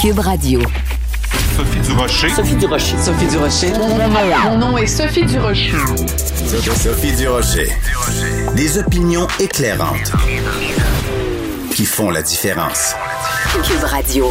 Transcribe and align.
Cube 0.00 0.20
Radio. 0.20 0.60
Sophie 1.54 1.80
Durocher. 1.80 2.30
Sophie 2.30 2.54
Durocher. 2.54 2.96
Sophie 2.96 3.26
Durocher. 3.26 3.72
Mon 4.44 4.56
nom 4.56 4.78
est 4.78 4.86
Sophie 4.86 5.26
Durocher. 5.26 5.72
Sophie 6.74 7.12
Durocher. 7.12 7.68
Des 8.56 8.78
opinions 8.78 9.26
éclairantes 9.38 10.12
qui 11.74 11.84
font 11.84 12.08
la 12.08 12.22
différence. 12.22 12.94
Cube 13.62 13.84
Radio. 13.84 14.30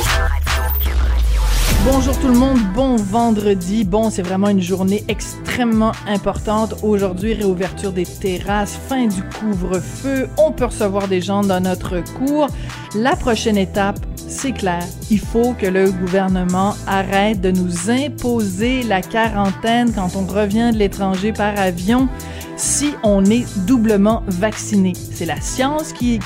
Bonjour 1.86 2.20
tout 2.20 2.28
le 2.28 2.34
monde, 2.34 2.60
bon 2.74 2.96
vendredi. 2.96 3.84
Bon, 3.86 4.10
c'est 4.10 4.24
vraiment 4.24 4.50
une 4.50 4.62
journée 4.62 5.04
extrêmement 5.08 5.92
importante. 6.08 6.74
Aujourd'hui, 6.82 7.36
réouverture 7.36 7.92
des 7.92 8.08
terrasses, 8.08 8.78
fin 8.90 9.06
du 9.06 9.22
couvre-feu. 9.40 10.30
On 10.38 10.52
peut 10.52 10.66
recevoir 10.66 11.08
des 11.08 11.22
gens 11.22 11.42
dans 11.42 11.62
notre 11.62 12.04
cours. 12.16 12.48
La 12.96 13.16
prochaine 13.16 13.58
étape, 13.58 14.00
c'est 14.30 14.52
clair, 14.52 14.84
il 15.10 15.20
faut 15.20 15.54
que 15.54 15.66
le 15.66 15.92
gouvernement 15.92 16.76
arrête 16.88 17.42
de 17.42 17.52
nous 17.52 17.90
imposer 17.90 18.84
la 18.84 19.02
quarantaine 19.02 19.92
quand 19.94 20.16
on 20.16 20.26
revient 20.26 20.70
de 20.72 20.78
l'étranger 20.78 21.34
par 21.34 21.60
avion 21.60 22.08
si 22.56 22.94
on 23.04 23.26
est 23.26 23.46
doublement 23.66 24.22
vacciné. 24.28 24.94
C'est 24.96 25.26
la 25.26 25.42
science 25.42 25.94
qui, 25.94 26.20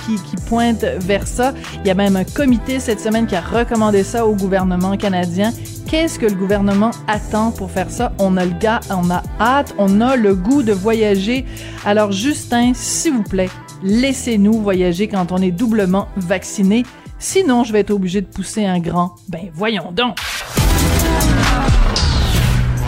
pointe 0.48 0.84
vers 0.99 1.27
ça. 1.27 1.53
Il 1.84 1.88
y 1.88 1.91
a 1.91 1.95
même 1.95 2.16
un 2.16 2.23
comité 2.23 2.79
cette 2.79 2.99
semaine 2.99 3.27
qui 3.27 3.35
a 3.35 3.41
recommandé 3.41 4.04
ça 4.04 4.26
au 4.26 4.35
gouvernement 4.35 4.98
canadien. 4.98 5.54
Qu'est-ce 5.88 6.20
que 6.20 6.26
le 6.26 6.35
gouvernement 6.35 6.91
attend 7.07 7.51
pour 7.51 7.71
faire 7.71 7.90
ça? 7.90 8.12
On 8.20 8.35
a 8.35 8.45
le 8.45 8.57
gars, 8.59 8.79
on 8.90 9.09
a 9.12 9.21
hâte, 9.40 9.76
on 9.77 10.01
a 10.01 10.15
le 10.15 10.35
goût 10.35 10.63
de 10.63 10.73
voyager. 10.73 11.45
Alors 11.85 12.12
Justin, 12.12 12.73
s'il 12.73 13.13
vous 13.13 13.23
plaît, 13.23 13.49
laissez-nous 13.84 14.54
voyager 14.54 15.07
quand 15.07 15.31
on 15.31 15.38
est 15.38 15.51
doublement 15.51 16.07
vacciné. 16.17 16.84
Sinon, 17.23 17.63
je 17.63 17.72
vais 17.72 17.80
être 17.80 17.91
obligé 17.91 18.20
de 18.20 18.26
pousser 18.26 18.66
un 18.66 18.80
grand. 18.80 19.16
Ben 19.30 19.50
voyons 19.54 19.94
donc. 19.94 20.18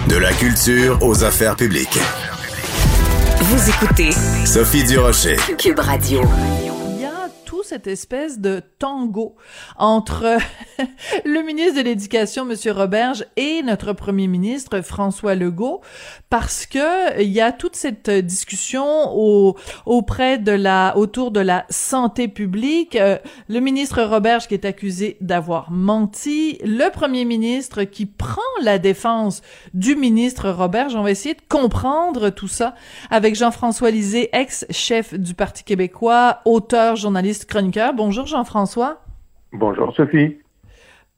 De 0.09 0.17
la 0.17 0.33
culture 0.33 0.99
aux 1.01 1.23
affaires 1.23 1.55
publiques. 1.55 1.97
Vous 3.39 3.69
écoutez 3.69 4.11
Sophie 4.45 4.83
Durocher. 4.83 5.37
Cube 5.57 5.79
Radio. 5.79 6.21
Cette 7.65 7.87
espèce 7.87 8.39
de 8.39 8.61
tango 8.77 9.35
entre 9.77 10.37
le 11.25 11.41
ministre 11.41 11.79
de 11.79 11.81
l'Éducation, 11.81 12.47
M. 12.47 12.55
Roberge, 12.71 13.25
et 13.37 13.63
notre 13.63 13.93
premier 13.93 14.27
ministre, 14.27 14.81
François 14.81 15.33
Legault, 15.33 15.81
parce 16.29 16.67
que 16.67 17.19
il 17.19 17.31
y 17.31 17.41
a 17.41 17.51
toute 17.51 17.75
cette 17.75 18.09
discussion 18.09 18.85
au, 19.15 19.55
auprès 19.87 20.37
de 20.37 20.51
la, 20.51 20.95
autour 20.95 21.31
de 21.31 21.39
la 21.39 21.65
santé 21.71 22.27
publique. 22.27 22.95
Euh, 22.95 23.17
le 23.49 23.59
ministre 23.61 24.03
Roberge 24.03 24.47
qui 24.47 24.53
est 24.53 24.65
accusé 24.65 25.17
d'avoir 25.21 25.71
menti, 25.71 26.59
le 26.63 26.91
premier 26.91 27.25
ministre 27.25 27.83
qui 27.83 28.05
prend 28.05 28.41
la 28.61 28.77
défense 28.77 29.41
du 29.73 29.95
ministre 29.95 30.49
Roberge. 30.51 30.95
On 30.95 31.01
va 31.01 31.11
essayer 31.11 31.33
de 31.33 31.41
comprendre 31.49 32.29
tout 32.29 32.47
ça 32.47 32.75
avec 33.09 33.33
Jean-François 33.35 33.89
Lisée, 33.89 34.29
ex-chef 34.33 35.13
du 35.15 35.33
Parti 35.33 35.63
québécois, 35.63 36.41
auteur, 36.45 36.95
journaliste, 36.95 37.45
chroniqueur. 37.55 37.93
Bonjour 37.93 38.25
Jean-François. 38.25 38.97
Bonjour 39.53 39.95
Sophie. 39.95 40.35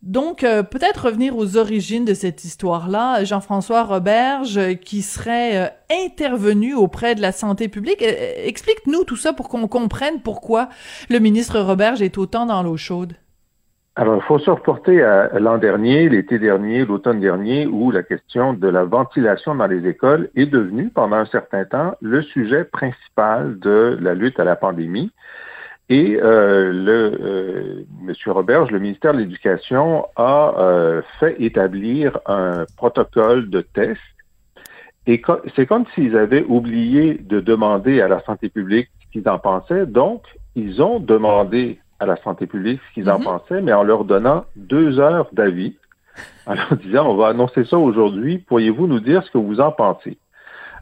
Donc, 0.03 0.43
euh, 0.43 0.61
peut-être 0.61 1.05
revenir 1.05 1.35
aux 1.35 1.57
origines 1.57 2.05
de 2.05 2.13
cette 2.13 2.43
histoire-là. 2.43 3.23
Jean-François 3.23 3.81
Roberge, 3.81 4.55
euh, 4.59 4.73
qui 4.75 5.01
serait 5.01 5.57
euh, 5.57 5.69
intervenu 6.05 6.75
auprès 6.75 7.15
de 7.15 7.21
la 7.21 7.31
santé 7.31 7.69
publique. 7.69 8.03
Explique-nous 8.03 9.03
tout 9.03 9.15
ça 9.15 9.33
pour 9.33 9.49
qu'on 9.49 9.67
comprenne 9.67 10.21
pourquoi 10.23 10.69
le 11.09 11.17
ministre 11.17 11.59
Roberge 11.59 12.03
est 12.03 12.19
autant 12.19 12.45
dans 12.45 12.61
l'eau 12.61 12.77
chaude. 12.77 13.13
Alors, 13.95 14.17
il 14.17 14.21
faut 14.27 14.37
se 14.37 14.51
reporter 14.51 15.01
à 15.01 15.39
l'an 15.39 15.57
dernier, 15.57 16.07
l'été 16.07 16.37
dernier, 16.37 16.85
l'automne 16.85 17.19
dernier, 17.19 17.65
où 17.65 17.89
la 17.89 18.03
question 18.03 18.53
de 18.53 18.67
la 18.67 18.83
ventilation 18.83 19.55
dans 19.55 19.65
les 19.65 19.87
écoles 19.87 20.29
est 20.35 20.45
devenue, 20.45 20.91
pendant 20.93 21.15
un 21.15 21.25
certain 21.25 21.65
temps, 21.65 21.95
le 21.99 22.21
sujet 22.21 22.63
principal 22.63 23.57
de 23.57 23.97
la 23.99 24.13
lutte 24.13 24.39
à 24.39 24.43
la 24.43 24.55
pandémie. 24.55 25.11
Et 25.89 26.19
euh, 26.21 26.73
le 26.73 27.17
euh, 27.21 27.83
Monsieur 28.01 28.31
Roberge, 28.31 28.71
le 28.71 28.79
ministère 28.79 29.13
de 29.13 29.19
l'Éducation 29.19 30.05
a 30.17 30.53
euh, 30.59 31.01
fait 31.19 31.41
établir 31.41 32.19
un 32.25 32.65
protocole 32.75 33.49
de 33.49 33.61
test. 33.61 34.01
Et 35.05 35.21
c'est 35.55 35.65
comme 35.65 35.85
s'ils 35.95 36.17
avaient 36.17 36.43
oublié 36.49 37.13
de 37.13 37.39
demander 37.39 38.01
à 38.01 38.09
la 38.09 38.21
santé 38.23 38.49
publique 38.49 38.89
ce 39.05 39.11
qu'ils 39.13 39.29
en 39.29 39.39
pensaient. 39.39 39.85
Donc, 39.85 40.23
ils 40.55 40.81
ont 40.81 40.99
demandé 40.99 41.79
à 41.99 42.05
la 42.05 42.17
santé 42.17 42.45
publique 42.47 42.81
ce 42.89 42.93
qu'ils 42.93 43.09
en 43.09 43.19
Mhm. 43.19 43.23
pensaient, 43.23 43.61
mais 43.61 43.71
en 43.71 43.83
leur 43.83 44.03
donnant 44.03 44.43
deux 44.57 44.99
heures 44.99 45.29
d'avis, 45.31 45.77
en 46.45 46.55
leur 46.55 46.75
disant, 46.75 47.09
on 47.09 47.15
va 47.15 47.29
annoncer 47.29 47.63
ça 47.63 47.77
aujourd'hui, 47.77 48.39
pourriez-vous 48.39 48.87
nous 48.87 48.99
dire 48.99 49.23
ce 49.23 49.31
que 49.31 49.37
vous 49.37 49.61
en 49.61 49.71
pensez? 49.71 50.17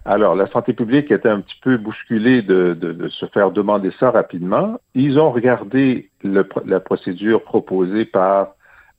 Alors, 0.05 0.35
la 0.35 0.45
santé 0.47 0.73
publique 0.73 1.09
était 1.11 1.29
un 1.29 1.41
petit 1.41 1.59
peu 1.61 1.77
bousculée 1.77 2.43
de, 2.43 3.07
se 3.09 3.25
faire 3.27 3.49
demander 3.51 3.91
ça 3.99 4.11
rapidement. 4.11 4.79
Ils 4.93 5.19
ont 5.19 5.31
regardé 5.31 6.09
la 6.23 6.79
procédure 6.79 7.43
proposée 7.43 8.05
par 8.05 8.53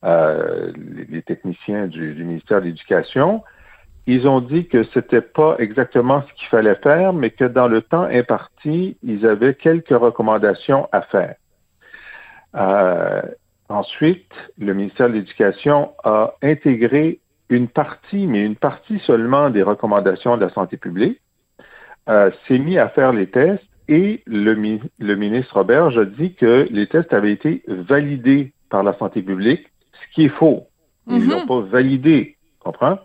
euh, 0.04 0.72
les, 1.08 1.22
techniciens 1.22 1.86
du, 1.86 2.14
du 2.14 2.24
ministère 2.24 2.60
de 2.60 2.66
l'Éducation. 2.66 3.44
Ils 4.08 4.28
ont 4.28 4.40
dit 4.40 4.66
que 4.68 4.84
c'était 4.94 5.20
pas 5.20 5.56
exactement 5.58 6.22
ce 6.22 6.34
qu'il 6.34 6.48
fallait 6.48 6.76
faire, 6.76 7.12
mais 7.12 7.30
que 7.30 7.44
dans 7.44 7.66
le 7.66 7.82
temps 7.82 8.04
imparti, 8.04 8.96
ils 9.02 9.26
avaient 9.26 9.54
quelques 9.54 9.88
recommandations 9.88 10.88
à 10.92 11.02
faire. 11.02 11.34
Euh, 12.56 13.22
ensuite, 13.68 14.32
le 14.58 14.74
ministère 14.74 15.08
de 15.08 15.14
l'Éducation 15.14 15.92
a 16.04 16.34
intégré 16.42 17.20
une 17.48 17.68
partie, 17.68 18.26
mais 18.26 18.44
une 18.44 18.56
partie 18.56 18.98
seulement 19.00 19.50
des 19.50 19.62
recommandations 19.62 20.36
de 20.36 20.44
la 20.44 20.50
santé 20.52 20.76
publique, 20.76 21.20
euh, 22.08 22.30
s'est 22.46 22.58
mis 22.58 22.78
à 22.78 22.88
faire 22.88 23.12
les 23.12 23.28
tests 23.28 23.64
et 23.88 24.22
le, 24.26 24.54
le 24.98 25.14
ministre 25.16 25.54
Roberge 25.54 25.96
a 25.98 26.04
dit 26.04 26.34
que 26.34 26.66
les 26.70 26.86
tests 26.86 27.12
avaient 27.12 27.32
été 27.32 27.62
validés 27.66 28.52
par 28.68 28.82
la 28.82 28.96
santé 28.98 29.22
publique, 29.22 29.70
ce 29.92 30.14
qui 30.14 30.24
est 30.24 30.28
faux. 30.28 30.66
Ils 31.08 31.18
ne 31.18 31.24
Mhm. 31.24 31.30
l'ont 31.30 31.46
pas 31.46 31.60
validé, 31.60 32.36
comprends? 32.58 32.98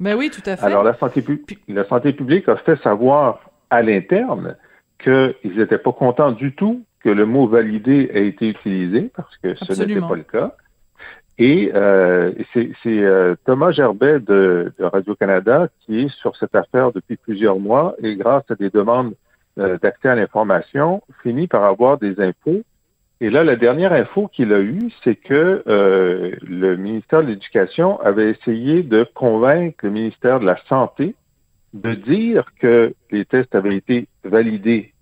Ben 0.00 0.14
oui, 0.16 0.30
tout 0.30 0.42
à 0.48 0.56
fait. 0.56 0.64
Alors, 0.64 0.82
la 0.84 0.94
santé, 0.98 1.22
pu 1.22 1.42
la 1.66 1.84
santé 1.86 2.12
publique 2.12 2.48
a 2.48 2.56
fait 2.56 2.76
savoir 2.82 3.40
à 3.70 3.82
l'interne 3.82 4.56
qu'ils 5.02 5.34
n'étaient 5.56 5.78
pas 5.78 5.92
contents 5.92 6.32
du 6.32 6.54
tout 6.54 6.84
que 7.02 7.08
le 7.08 7.24
mot 7.26 7.46
validé 7.48 8.10
ait 8.12 8.26
été 8.26 8.48
utilisé, 8.50 9.10
parce 9.16 9.36
que 9.38 9.54
ce 9.54 9.72
n'était 9.82 10.00
pas 10.00 10.14
le 10.16 10.22
cas. 10.24 10.54
Et 11.38 11.70
euh, 11.72 12.32
c'est 12.52 12.74
euh, 12.86 13.36
Thomas 13.44 13.70
Gerbet 13.70 14.18
de, 14.18 14.72
Radio-Canada 14.80 15.68
qui 15.80 16.00
est 16.00 16.08
sur 16.16 16.36
cette 16.36 16.54
affaire 16.54 16.90
depuis 16.92 17.16
plusieurs 17.16 17.60
mois 17.60 17.94
et 18.02 18.16
grâce 18.16 18.44
à 18.50 18.56
des 18.56 18.70
demandes 18.70 19.14
euh, 19.58 19.78
d'accès 19.80 20.08
à 20.08 20.14
l'information, 20.16 21.02
finit 21.22 21.46
par 21.46 21.64
avoir 21.64 21.98
des 21.98 22.20
infos. 22.20 22.62
Et 23.20 23.30
là, 23.30 23.42
la 23.44 23.56
dernière 23.56 23.92
info 23.92 24.28
qu'il 24.28 24.52
a 24.52 24.60
eue, 24.60 24.90
c'est 25.02 25.16
que 25.16 25.62
euh, 25.66 26.32
le 26.42 26.76
ministère 26.76 27.22
de 27.22 27.28
l'Éducation 27.28 28.00
avait 28.00 28.30
essayé 28.30 28.82
de 28.82 29.04
convaincre 29.14 29.84
le 29.84 29.90
ministère 29.90 30.40
de 30.40 30.46
la 30.46 30.56
Santé 30.68 31.14
de 31.74 31.94
dire 31.94 32.46
que 32.60 32.94
les 33.10 33.24
tests 33.24 33.54
avaient 33.54 33.76
été 33.76 34.08
validés 34.24 34.92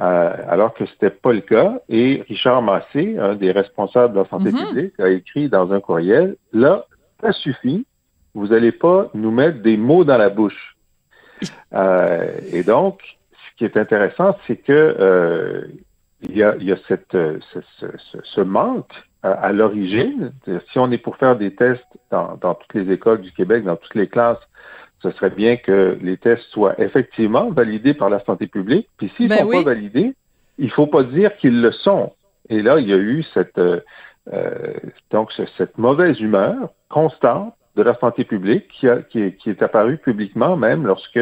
euh, 0.00 0.32
alors 0.48 0.74
que 0.74 0.86
c'était 0.86 1.10
pas 1.10 1.32
le 1.32 1.40
cas. 1.40 1.80
Et 1.88 2.24
Richard 2.28 2.62
Massé, 2.62 3.16
un 3.18 3.34
des 3.34 3.50
responsables 3.52 4.14
de 4.14 4.20
la 4.20 4.28
santé 4.28 4.52
Mhm. 4.52 4.58
publique, 4.66 5.00
a 5.00 5.08
écrit 5.08 5.48
dans 5.48 5.72
un 5.72 5.80
courriel, 5.80 6.36
là, 6.52 6.84
ça 7.20 7.32
suffit, 7.32 7.84
vous 8.34 8.48
n'allez 8.48 8.72
pas 8.72 9.10
nous 9.14 9.30
mettre 9.32 9.60
des 9.60 9.76
mots 9.76 10.04
dans 10.04 10.18
la 10.18 10.28
bouche. 10.30 10.76
Euh, 11.74 12.32
et 12.52 12.62
donc, 12.64 13.00
ce 13.32 13.56
qui 13.58 13.64
est 13.64 13.76
intéressant, 13.76 14.36
c'est 14.46 14.56
que 14.56 14.72
euh, 14.72 15.62
il 16.22 16.36
y 16.36 16.42
a, 16.42 16.56
y 16.56 16.72
a 16.72 16.76
cette, 16.88 17.14
euh, 17.14 17.38
ce, 17.52 17.60
ce, 17.78 17.86
ce, 18.10 18.18
ce 18.24 18.40
manque 18.40 18.90
à, 19.22 19.32
à 19.32 19.52
l'origine. 19.52 20.32
Si 20.72 20.78
on 20.78 20.90
est 20.90 20.98
pour 20.98 21.16
faire 21.16 21.36
des 21.36 21.54
tests 21.54 21.84
dans, 22.10 22.36
dans 22.40 22.54
toutes 22.54 22.74
les 22.74 22.90
écoles 22.92 23.20
du 23.20 23.30
Québec, 23.32 23.64
dans 23.64 23.76
toutes 23.76 23.94
les 23.94 24.08
classes, 24.08 24.40
ce 25.02 25.10
serait 25.12 25.30
bien 25.30 25.56
que 25.56 25.96
les 26.02 26.16
tests 26.16 26.42
soient 26.50 26.74
effectivement 26.80 27.50
validés 27.50 27.94
par 27.94 28.10
la 28.10 28.20
santé 28.24 28.46
publique. 28.46 28.88
Puis 28.98 29.12
s'ils 29.16 29.26
ne 29.28 29.30
Ben 29.36 29.38
sont 29.40 29.46
oui. 29.48 29.56
pas 29.64 29.70
validés, 29.74 30.14
il 30.58 30.70
faut 30.70 30.86
pas 30.88 31.04
dire 31.04 31.36
qu'ils 31.36 31.60
le 31.62 31.70
sont. 31.72 32.12
Et 32.48 32.62
là, 32.62 32.78
il 32.80 32.88
y 32.88 32.92
a 32.92 32.96
eu 32.96 33.22
cette 33.34 33.58
euh, 33.58 33.80
euh, 34.32 34.74
donc 35.10 35.30
ce- 35.32 35.46
cette 35.56 35.78
mauvaise 35.78 36.20
humeur 36.20 36.70
constante 36.88 37.54
de 37.76 37.82
la 37.82 37.94
santé 37.94 38.24
publique 38.24 38.66
qui, 38.68 38.88
a- 38.88 39.02
qui, 39.02 39.22
est, 39.22 39.32
qui 39.36 39.50
est 39.50 39.62
apparue 39.62 39.98
publiquement 39.98 40.56
même 40.56 40.86
lorsque 40.86 41.16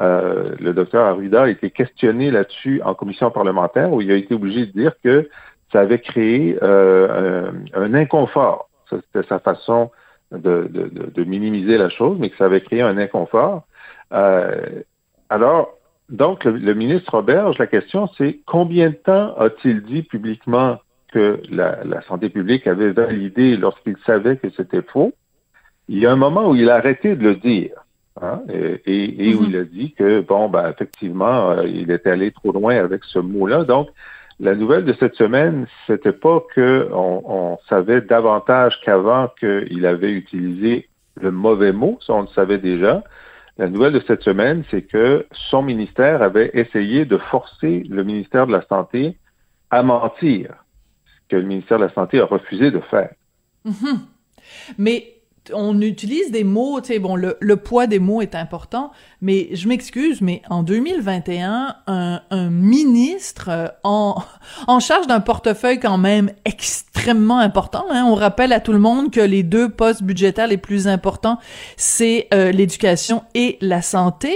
euh, 0.00 0.54
le 0.58 0.72
docteur 0.72 1.06
Arruda 1.06 1.44
a 1.44 1.48
été 1.48 1.70
questionné 1.70 2.30
là-dessus 2.32 2.82
en 2.84 2.94
commission 2.94 3.30
parlementaire 3.30 3.92
où 3.92 4.00
il 4.00 4.10
a 4.10 4.16
été 4.16 4.34
obligé 4.34 4.66
de 4.66 4.72
dire 4.72 4.92
que 5.04 5.28
ça 5.72 5.80
avait 5.80 6.00
créé 6.00 6.58
euh, 6.62 7.50
un, 7.74 7.82
un 7.82 7.94
inconfort. 7.94 8.68
C'était 8.90 9.26
sa 9.28 9.38
façon 9.38 9.90
de, 10.38 10.68
de, 10.70 11.10
de- 11.14 11.24
minimiser 11.24 11.78
la 11.78 11.88
chose, 11.88 12.16
mais 12.18 12.30
que 12.30 12.36
ça 12.36 12.46
avait 12.46 12.60
créé 12.60 12.82
un 12.82 12.98
inconfort. 12.98 13.64
Euh, 14.12 14.82
alors, 15.28 15.78
donc, 16.08 16.44
le, 16.44 16.52
le 16.52 16.74
ministre 16.74 17.12
Roberge, 17.12 17.58
la 17.58 17.66
question, 17.66 18.08
c'est 18.18 18.40
combien 18.46 18.90
de 18.90 18.94
temps 18.94 19.34
a-t-il 19.36 19.82
dit 19.82 20.02
publiquement 20.02 20.78
que 21.14 21.40
la, 21.48 22.02
santé 22.08 22.28
publique 22.28 22.66
avait 22.66 22.90
validé 22.90 23.56
lorsqu'il 23.56 23.96
savait 24.04 24.36
que 24.36 24.50
c'était 24.50 24.82
faux, 24.82 25.14
il 25.88 26.00
y 26.00 26.06
a 26.06 26.12
un 26.12 26.16
moment 26.16 26.50
où 26.50 26.56
il 26.56 26.68
a 26.68 26.74
arrêté 26.74 27.14
de 27.14 27.22
le 27.22 27.36
dire. 27.36 27.76
Hein, 28.20 28.42
et, 28.48 29.34
où 29.34 29.42
mm-hmm. 29.42 29.48
il 29.48 29.56
a 29.56 29.64
dit 29.64 29.92
que, 29.92 30.20
bon, 30.20 30.48
ben, 30.48 30.70
effectivement, 30.70 31.50
euh, 31.50 31.66
il 31.66 31.90
était 31.90 32.10
allé 32.10 32.30
trop 32.30 32.52
loin 32.52 32.76
avec 32.76 33.02
ce 33.04 33.18
mot-là. 33.18 33.64
Donc, 33.64 33.88
la 34.40 34.54
nouvelle 34.54 34.84
de 34.84 34.94
cette 34.98 35.14
semaine, 35.14 35.66
c'était 35.86 36.12
pas 36.12 36.42
que 36.54 36.88
on, 36.92 37.58
savait 37.68 38.00
davantage 38.00 38.78
qu'avant 38.84 39.28
qu'il 39.38 39.86
avait 39.86 40.12
utilisé 40.12 40.88
le 41.20 41.30
mauvais 41.30 41.72
mot, 41.72 41.98
ça 42.04 42.14
on 42.14 42.22
le 42.22 42.28
savait 42.28 42.58
déjà. 42.58 43.04
La 43.56 43.68
nouvelle 43.68 43.92
de 43.92 44.02
cette 44.06 44.22
semaine, 44.22 44.64
c'est 44.70 44.82
que 44.82 45.26
son 45.50 45.62
ministère 45.62 46.22
avait 46.22 46.50
essayé 46.54 47.04
de 47.04 47.16
forcer 47.16 47.84
le 47.88 48.02
ministère 48.02 48.48
de 48.48 48.52
la 48.52 48.62
Santé 48.62 49.16
à 49.70 49.82
mentir, 49.84 50.64
ce 51.06 51.28
que 51.28 51.36
le 51.36 51.46
ministère 51.46 51.78
de 51.78 51.84
la 51.84 51.92
Santé 51.92 52.20
a 52.20 52.24
refusé 52.24 52.72
de 52.72 52.80
faire. 52.80 53.14
Mm-hmm. 53.64 53.98
Mais 54.78 55.14
on 55.52 55.80
utilise 55.80 56.30
des 56.30 56.44
mots, 56.44 56.80
tu 56.80 56.88
sais, 56.88 56.98
bon, 56.98 57.16
le, 57.16 57.36
le, 57.40 57.56
poids 57.56 57.86
des 57.86 57.98
mots 57.98 58.22
est 58.22 58.34
important, 58.34 58.92
mais 59.20 59.48
je 59.52 59.68
m'excuse, 59.68 60.20
mais 60.22 60.40
en 60.48 60.62
2021, 60.62 61.76
un, 61.86 62.22
un 62.30 62.50
ministre 62.50 63.48
euh, 63.50 63.68
en, 63.82 64.16
en 64.66 64.80
charge 64.80 65.06
d'un 65.06 65.20
portefeuille 65.20 65.78
quand 65.80 65.98
même 65.98 66.30
extrêmement 66.44 67.38
important, 67.38 67.84
hein, 67.90 68.04
on 68.06 68.14
rappelle 68.14 68.52
à 68.52 68.60
tout 68.60 68.72
le 68.72 68.78
monde 68.78 69.10
que 69.10 69.20
les 69.20 69.42
deux 69.42 69.68
postes 69.68 70.02
budgétaires 70.02 70.46
les 70.46 70.56
plus 70.56 70.88
importants, 70.88 71.38
c'est 71.76 72.28
euh, 72.32 72.50
l'éducation 72.50 73.22
et 73.34 73.58
la 73.60 73.82
santé. 73.82 74.34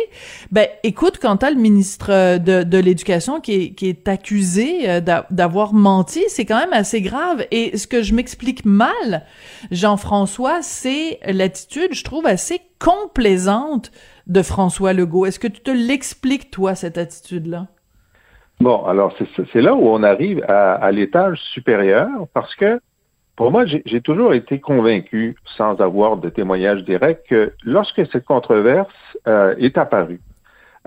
Ben, 0.52 0.66
écoute, 0.82 1.18
quand 1.20 1.38
t'as 1.38 1.50
le 1.50 1.56
ministre 1.56 2.38
de, 2.38 2.64
de 2.64 2.78
l'éducation 2.78 3.40
qui 3.40 3.52
est, 3.54 3.70
qui 3.70 3.88
est 3.88 4.08
accusé 4.08 4.90
euh, 4.90 5.00
d'avoir 5.30 5.72
menti, 5.72 6.22
c'est 6.28 6.44
quand 6.44 6.58
même 6.58 6.72
assez 6.72 7.00
grave. 7.00 7.46
Et 7.50 7.78
ce 7.78 7.86
que 7.86 8.02
je 8.02 8.12
m'explique 8.14 8.64
mal, 8.66 9.24
Jean-François, 9.70 10.58
c'est 10.62 10.97
l'attitude, 11.26 11.94
je 11.94 12.04
trouve, 12.04 12.26
assez 12.26 12.60
complaisante 12.78 13.90
de 14.26 14.42
François 14.42 14.92
Legault. 14.92 15.26
Est-ce 15.26 15.38
que 15.38 15.48
tu 15.48 15.60
te 15.60 15.70
l'expliques, 15.70 16.50
toi, 16.50 16.74
cette 16.74 16.98
attitude-là? 16.98 17.66
Bon, 18.60 18.84
alors 18.86 19.14
c'est 19.52 19.62
là 19.62 19.74
où 19.74 19.88
on 19.88 20.02
arrive 20.02 20.44
à, 20.48 20.90
l'étage 20.90 21.38
supérieur 21.52 22.08
parce 22.34 22.54
que 22.56 22.80
pour 23.36 23.52
moi, 23.52 23.64
j'ai 23.66 24.00
toujours 24.00 24.34
été 24.34 24.58
convaincu, 24.58 25.36
sans 25.56 25.80
avoir 25.80 26.16
de 26.16 26.28
témoignage 26.28 26.82
direct, 26.82 27.24
que 27.28 27.52
lorsque 27.62 28.04
cette 28.10 28.24
controverse 28.24 28.88
euh, 29.28 29.54
est 29.58 29.78
apparue, 29.78 30.20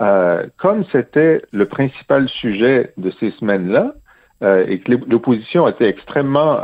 euh, 0.02 0.46
comme 0.58 0.84
c'était 0.92 1.42
le 1.52 1.66
principal 1.66 2.28
sujet 2.28 2.92
de 2.98 3.10
ces 3.22 3.32
semaines-là, 3.40 3.94
euh, 4.42 4.66
et 4.68 4.80
que 4.80 4.92
l'opposition 4.92 5.68
était 5.68 5.88
extrêmement 5.88 6.60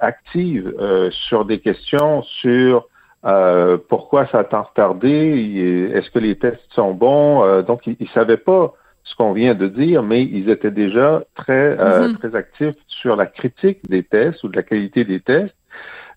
active 0.00 0.74
sur 1.10 1.44
des 1.44 1.60
questions 1.60 2.22
sur 2.22 2.88
euh, 3.26 3.76
pourquoi 3.88 4.26
ça 4.26 4.40
a 4.40 4.44
tant 4.44 4.62
retardé? 4.62 5.90
Est-ce 5.94 6.10
que 6.10 6.20
les 6.20 6.36
tests 6.36 6.62
sont 6.70 6.94
bons? 6.94 7.42
Euh, 7.42 7.62
donc, 7.62 7.86
ils 7.86 7.96
ne 7.98 8.06
savaient 8.08 8.36
pas 8.36 8.72
ce 9.02 9.16
qu'on 9.16 9.32
vient 9.32 9.54
de 9.54 9.66
dire, 9.66 10.02
mais 10.02 10.22
ils 10.22 10.48
étaient 10.48 10.70
déjà 10.70 11.24
très, 11.34 11.52
euh, 11.52 12.08
mm-hmm. 12.08 12.18
très 12.18 12.36
actifs 12.36 12.76
sur 12.86 13.16
la 13.16 13.26
critique 13.26 13.80
des 13.88 14.04
tests 14.04 14.44
ou 14.44 14.48
de 14.48 14.56
la 14.56 14.62
qualité 14.62 15.04
des 15.04 15.20
tests. 15.20 15.54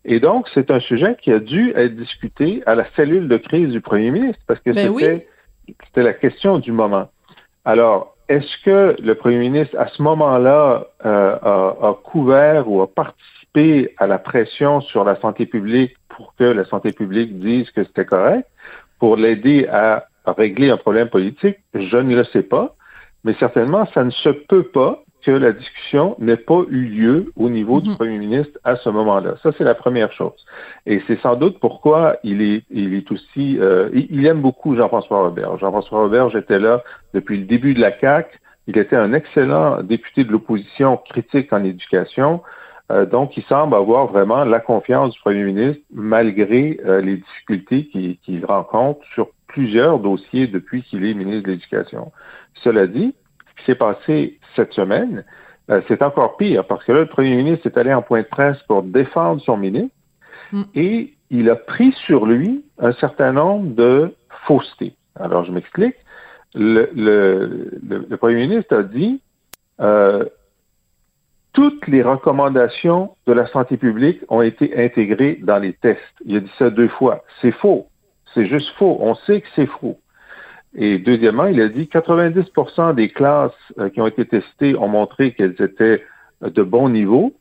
Et 0.06 0.20
donc, 0.20 0.48
c'est 0.54 0.72
un 0.72 0.80
sujet 0.80 1.18
qui 1.20 1.32
a 1.32 1.40
dû 1.40 1.74
être 1.76 1.96
discuté 1.96 2.62
à 2.66 2.76
la 2.76 2.86
cellule 2.96 3.28
de 3.28 3.38
crise 3.38 3.70
du 3.70 3.82
premier 3.82 4.12
ministre 4.12 4.42
parce 4.48 4.60
que 4.60 4.72
ben 4.72 4.94
c'était, 4.94 5.28
c'était 5.86 6.04
la 6.04 6.14
question 6.14 6.60
du 6.60 6.72
moment. 6.72 7.10
Alors, 7.66 8.16
est-ce 8.30 8.64
que 8.64 8.96
le 9.02 9.16
premier 9.16 9.40
ministre, 9.40 9.76
à 9.78 9.88
ce 9.88 10.02
moment-là, 10.04 10.86
a, 11.04 11.10
a, 11.10 11.98
couvert 12.04 12.70
ou 12.70 12.82
a 12.82 12.88
participé 12.88 13.96
à 13.98 14.06
la 14.06 14.20
pression 14.20 14.82
sur 14.82 15.04
la 15.04 15.20
santé 15.20 15.48
publique 15.48 15.96
pour 16.10 16.36
que 16.36 16.44
la 16.44 16.64
santé 16.66 16.92
publique 16.92 17.40
dise 17.40 17.70
que 17.72 17.84
c'était 17.84 18.06
correct, 18.06 18.48
pour 19.00 19.16
l'aider 19.18 19.68
à, 19.68 20.06
régler 20.28 20.70
un 20.70 20.78
problème 20.78 21.10
politique, 21.10 21.58
je 21.74 21.98
ne 21.98 22.16
le 22.16 22.24
sais 22.26 22.44
pas, 22.44 22.76
mais 23.24 23.34
certainement, 23.40 23.88
ça 23.96 24.04
ne 24.04 24.12
se 24.12 24.30
peut 24.30 24.64
pas 24.64 25.02
que 25.26 25.32
la 25.32 25.52
discussion 25.52 26.16
n'ait 26.20 26.38
pas 26.38 26.62
eu 26.70 26.86
lieu 26.86 27.32
au 27.36 27.50
niveau 27.50 27.82
du 27.82 27.90
mhm. 27.90 27.96
premier 27.98 28.18
ministre 28.18 28.58
à 28.64 28.76
ce 28.76 28.90
moment-là. 28.90 29.36
Ça, 29.44 29.52
c'est 29.58 29.64
la 29.64 29.76
première 29.76 30.12
chose. 30.12 30.46
Et 30.86 31.02
c'est 31.08 31.20
sans 31.22 31.36
doute 31.36 31.60
pourquoi 31.60 32.18
il 32.24 32.42
est, 32.42 32.64
il 32.70 32.94
est 32.94 33.12
aussi, 33.12 33.58
euh, 33.60 33.90
il, 33.94 34.26
aime 34.26 34.42
beaucoup 34.42 34.76
Jean-François 34.76 35.20
Robert. 35.20 35.58
Jean-François 35.58 36.00
Robert, 36.00 36.30
j'étais 36.30 36.60
là 36.60 36.82
depuis 37.14 37.38
le 37.38 37.46
début 37.46 37.74
de 37.74 37.82
la 37.82 37.98
CAQ. 38.00 38.40
Il 38.68 38.78
était 38.78 38.96
un 38.96 39.14
excellent 39.14 39.82
député 39.82 40.24
de 40.24 40.32
l'opposition 40.32 40.98
critique 40.98 41.52
en 41.52 41.64
éducation. 41.64 42.42
Euh, 42.92 43.06
donc, 43.06 43.36
il 43.38 43.44
semble 43.44 43.76
avoir 43.76 44.08
vraiment 44.08 44.44
la 44.46 44.60
confiance 44.60 45.14
du 45.14 45.20
premier 45.20 45.44
ministre 45.44 45.82
malgré 45.94 46.80
euh, 46.86 47.02
les 47.02 47.18
difficultés 47.18 47.86
qu'il 48.24 48.46
rencontre 48.46 49.02
sur 49.14 49.30
plusieurs 49.48 50.00
dossiers 50.00 50.48
depuis 50.48 50.84
qu'il 50.84 51.06
est 51.06 51.14
ministre 51.14 51.44
de 51.48 51.52
l'Éducation. 51.52 52.12
Cela 52.64 52.88
dit, 52.88 53.14
ce 53.50 53.60
qui 53.60 53.66
s'est 53.66 53.76
passé 53.76 54.39
cette 54.56 54.74
semaine, 54.74 55.24
euh, 55.70 55.82
c'est 55.88 56.02
encore 56.02 56.38
pire 56.38 56.66
parce 56.66 56.84
que 56.84 56.92
là, 56.92 57.00
le 57.02 57.08
premier 57.08 57.36
ministre 57.36 57.68
est 57.68 57.78
allé 57.78 57.94
en 57.94 58.02
point 58.02 58.22
de 58.22 58.28
presse 58.28 58.58
pour 58.68 58.84
défendre 58.84 59.42
son 59.42 59.58
ministre 59.58 59.96
mm. 60.52 60.64
et 60.76 61.14
il 61.30 61.50
a 61.50 61.56
pris 61.56 61.92
sur 62.06 62.26
lui 62.26 62.66
un 62.80 62.94
certain 62.94 63.34
nombre 63.34 63.76
de 63.76 64.14
faussetés. 64.46 64.96
Alors, 65.16 65.46
je 65.46 65.52
m'explique. 65.52 65.96
Le, 66.56 66.90
le, 66.96 67.80
le, 67.88 68.18
premier 68.18 68.48
ministre 68.48 68.76
a 68.76 68.84
dit 68.84 69.22
euh, 69.80 70.26
toutes 71.54 71.88
les 71.88 72.02
recommandations 72.02 73.16
de 73.28 73.34
la 73.34 73.46
santé 73.48 73.78
publique 73.78 74.22
ont 74.30 74.42
été 74.42 74.84
intégrées 74.84 75.40
dans 75.44 75.60
les 75.60 75.74
tests. 75.74 76.02
Il 76.26 76.38
a 76.38 76.40
dit 76.40 76.52
ça 76.58 76.72
deux 76.72 76.88
fois. 76.88 77.24
C'est 77.42 77.52
faux. 77.52 77.88
C'est 78.34 78.48
juste 78.48 78.70
faux. 78.78 78.98
On 79.00 79.14
sait 79.14 79.42
que 79.42 79.48
c'est 79.56 79.68
faux. 79.68 80.00
Et 80.76 81.00
deuxièmement, 81.00 81.46
il 81.46 81.60
a 81.62 81.68
dit 81.68 81.90
90% 81.92 82.94
des 82.96 83.10
classes 83.10 83.52
euh, 83.80 83.90
qui 83.90 84.02
ont 84.02 84.08
été 84.08 84.26
testées 84.26 84.76
ont 84.76 84.88
montré 84.88 85.34
qu'elles 85.34 85.62
étaient 85.62 86.04
de 86.42 86.64
bon 86.64 86.90
niveau. 86.90 87.34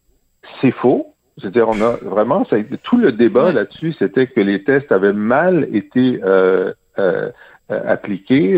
C'est 0.61 0.71
faux. 0.71 1.15
C'est-à-dire, 1.39 1.69
on 1.69 1.81
a 1.81 1.97
vraiment, 2.03 2.45
ça 2.47 2.57
tout 2.83 2.97
le 2.97 3.13
débat 3.13 3.53
là-dessus, 3.53 3.93
c'était 3.99 4.27
que 4.27 4.41
les 4.41 4.65
tests 4.65 4.91
avaient 4.91 5.13
mal 5.13 5.69
été 5.73 6.21
euh, 6.25 6.73
euh, 6.99 7.31
appliqués. 7.69 8.55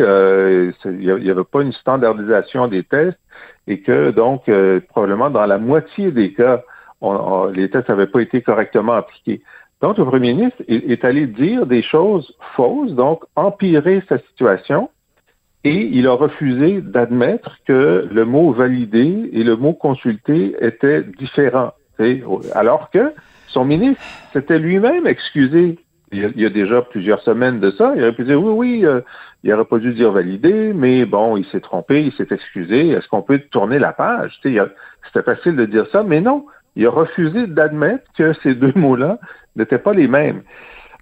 il 0.85 1.01
n'y 1.05 1.31
avait 1.31 1.45
pas 1.45 1.63
une 1.63 1.73
standardisation 1.73 2.69
des 2.69 2.85
tests 2.85 3.19
et 3.67 3.81
que 3.81 4.11
donc 4.11 4.49
euh, 4.49 4.81
probablement 4.89 5.31
dans 5.31 5.47
la 5.47 5.59
moitié 5.59 6.11
des 6.11 6.33
cas, 6.33 6.63
les 7.55 7.71
tests 7.71 7.89
n'avaient 7.89 8.07
pas 8.07 8.21
été 8.21 8.43
correctement 8.43 8.93
appliqués. 8.93 9.43
Donc 9.81 9.97
le 9.97 10.05
premier 10.05 10.35
ministre 10.35 10.63
est, 10.69 11.05
allé 11.05 11.27
dire 11.27 11.67
des 11.67 11.83
choses 11.83 12.35
fausses, 12.55 12.93
donc 12.93 13.25
empirer 13.35 14.03
sa 14.09 14.19
situation, 14.19 14.91
et 15.65 15.89
il 15.93 16.07
a 16.07 16.13
refusé 16.13 16.81
d'admettre 16.81 17.59
que 17.67 18.09
le 18.11 18.25
mot 18.25 18.53
validé 18.53 19.31
et 19.33 19.43
le 19.43 19.57
mot 19.57 19.73
consulté 19.73 20.55
étaient 20.61 21.03
différents. 21.19 21.73
Alors 22.55 22.91
que 22.91 23.13
son 23.49 23.65
ministre 23.65 24.03
s'était 24.33 24.59
lui-même 24.59 25.07
excusé 25.07 25.79
il 26.13 26.41
y, 26.41 26.45
a, 26.45 26.51
déjà 26.51 26.83
plusieurs 26.83 27.23
semaines 27.23 27.61
de 27.61 27.71
ça. 27.71 27.93
Il 27.95 28.03
aurait 28.03 28.13
pu 28.13 28.25
dire 28.25 28.43
oui, 28.43 28.53
oui, 28.53 28.85
euh, 28.85 29.01
il 29.45 29.51
n'aurait 29.51 29.65
pas 29.65 29.79
dû 29.79 29.93
dire 29.93 30.11
valider, 30.11 30.73
mais 30.75 31.05
bon, 31.05 31.37
il 31.37 31.47
s'est 31.47 31.61
trompé, 31.61 32.03
il 32.03 32.13
s'est 32.13 32.35
excusé. 32.35 32.89
Est-ce 32.89 33.07
qu'on 33.09 33.23
peut 33.23 33.39
tourner 33.51 33.79
la 33.79 33.93
page? 33.93 34.41
C'était 34.43 35.23
facile 35.23 35.55
de 35.55 35.67
dire 35.67 35.87
ça, 35.93 36.03
mais 36.03 36.21
non. 36.21 36.47
Il 36.77 36.87
a 36.87 36.91
refusé 36.91 37.47
d'admettre 37.47 38.05
que 38.17 38.33
ces 38.43 38.55
deux 38.55 38.73
mots-là 38.75 39.19
n'étaient 39.57 39.79
pas 39.79 39.93
les 39.93 40.09
mêmes. 40.09 40.43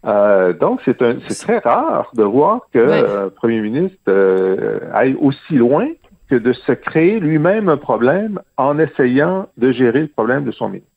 Euh, 0.04 0.52
donc, 0.52 0.80
c'est 0.84 0.96
très 0.96 1.58
rare 1.58 2.10
de 2.14 2.22
voir 2.22 2.60
que 2.72 2.78
euh, 2.78 3.30
Premier 3.30 3.60
ministre 3.60 3.98
euh, 4.08 4.80
aille 4.92 5.16
aussi 5.20 5.54
loin 5.54 5.88
que 6.30 6.36
de 6.36 6.52
se 6.52 6.72
créer 6.72 7.20
lui-même 7.20 7.68
un 7.68 7.76
problème 7.76 8.40
en 8.56 8.78
essayant 8.78 9.48
de 9.56 9.72
gérer 9.72 10.02
le 10.02 10.08
problème 10.08 10.44
de 10.44 10.50
son 10.50 10.68
ministre. 10.68 10.90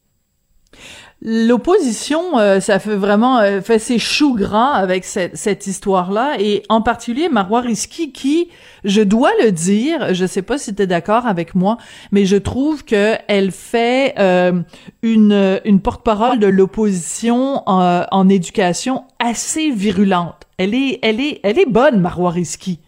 L'opposition, 1.24 2.40
euh, 2.40 2.60
ça 2.60 2.80
fait 2.80 2.96
vraiment 2.96 3.40
euh, 3.42 3.62
fait 3.62 3.78
ses 3.78 4.00
choux 4.00 4.34
gras 4.34 4.72
avec 4.72 5.04
cette, 5.04 5.38
cette 5.38 5.68
histoire-là, 5.68 6.38
et 6.40 6.64
en 6.68 6.82
particulier 6.82 7.30
Marois 7.30 7.62
Risky, 7.62 8.12
qui, 8.12 8.50
je 8.86 9.02
dois 9.02 9.30
le 9.44 9.52
dire, 9.52 10.16
je 10.16 10.26
sais 10.26 10.42
pas 10.42 10.58
si 10.58 10.74
tu 10.74 10.82
es 10.82 10.88
d'accord 10.88 11.28
avec 11.28 11.54
moi, 11.54 11.78
mais 12.12 12.26
je 12.26 12.38
trouve 12.38 12.84
que 12.84 13.14
elle 13.28 13.52
fait 13.52 14.16
euh, 14.18 14.64
une, 15.04 15.62
une 15.64 15.80
porte-parole 15.80 16.40
de 16.40 16.48
l'opposition 16.48 17.62
en, 17.68 18.04
en, 18.10 18.30
éducation 18.30 19.04
assez 19.20 19.70
virulente. 19.70 20.48
Elle 20.58 20.74
est, 20.74 20.98
elle 21.04 21.20
est, 21.20 21.40
elle 21.44 21.60
est 21.60 21.70
bonne, 21.70 22.02
Marois 22.02 22.32
Risky. 22.32 22.80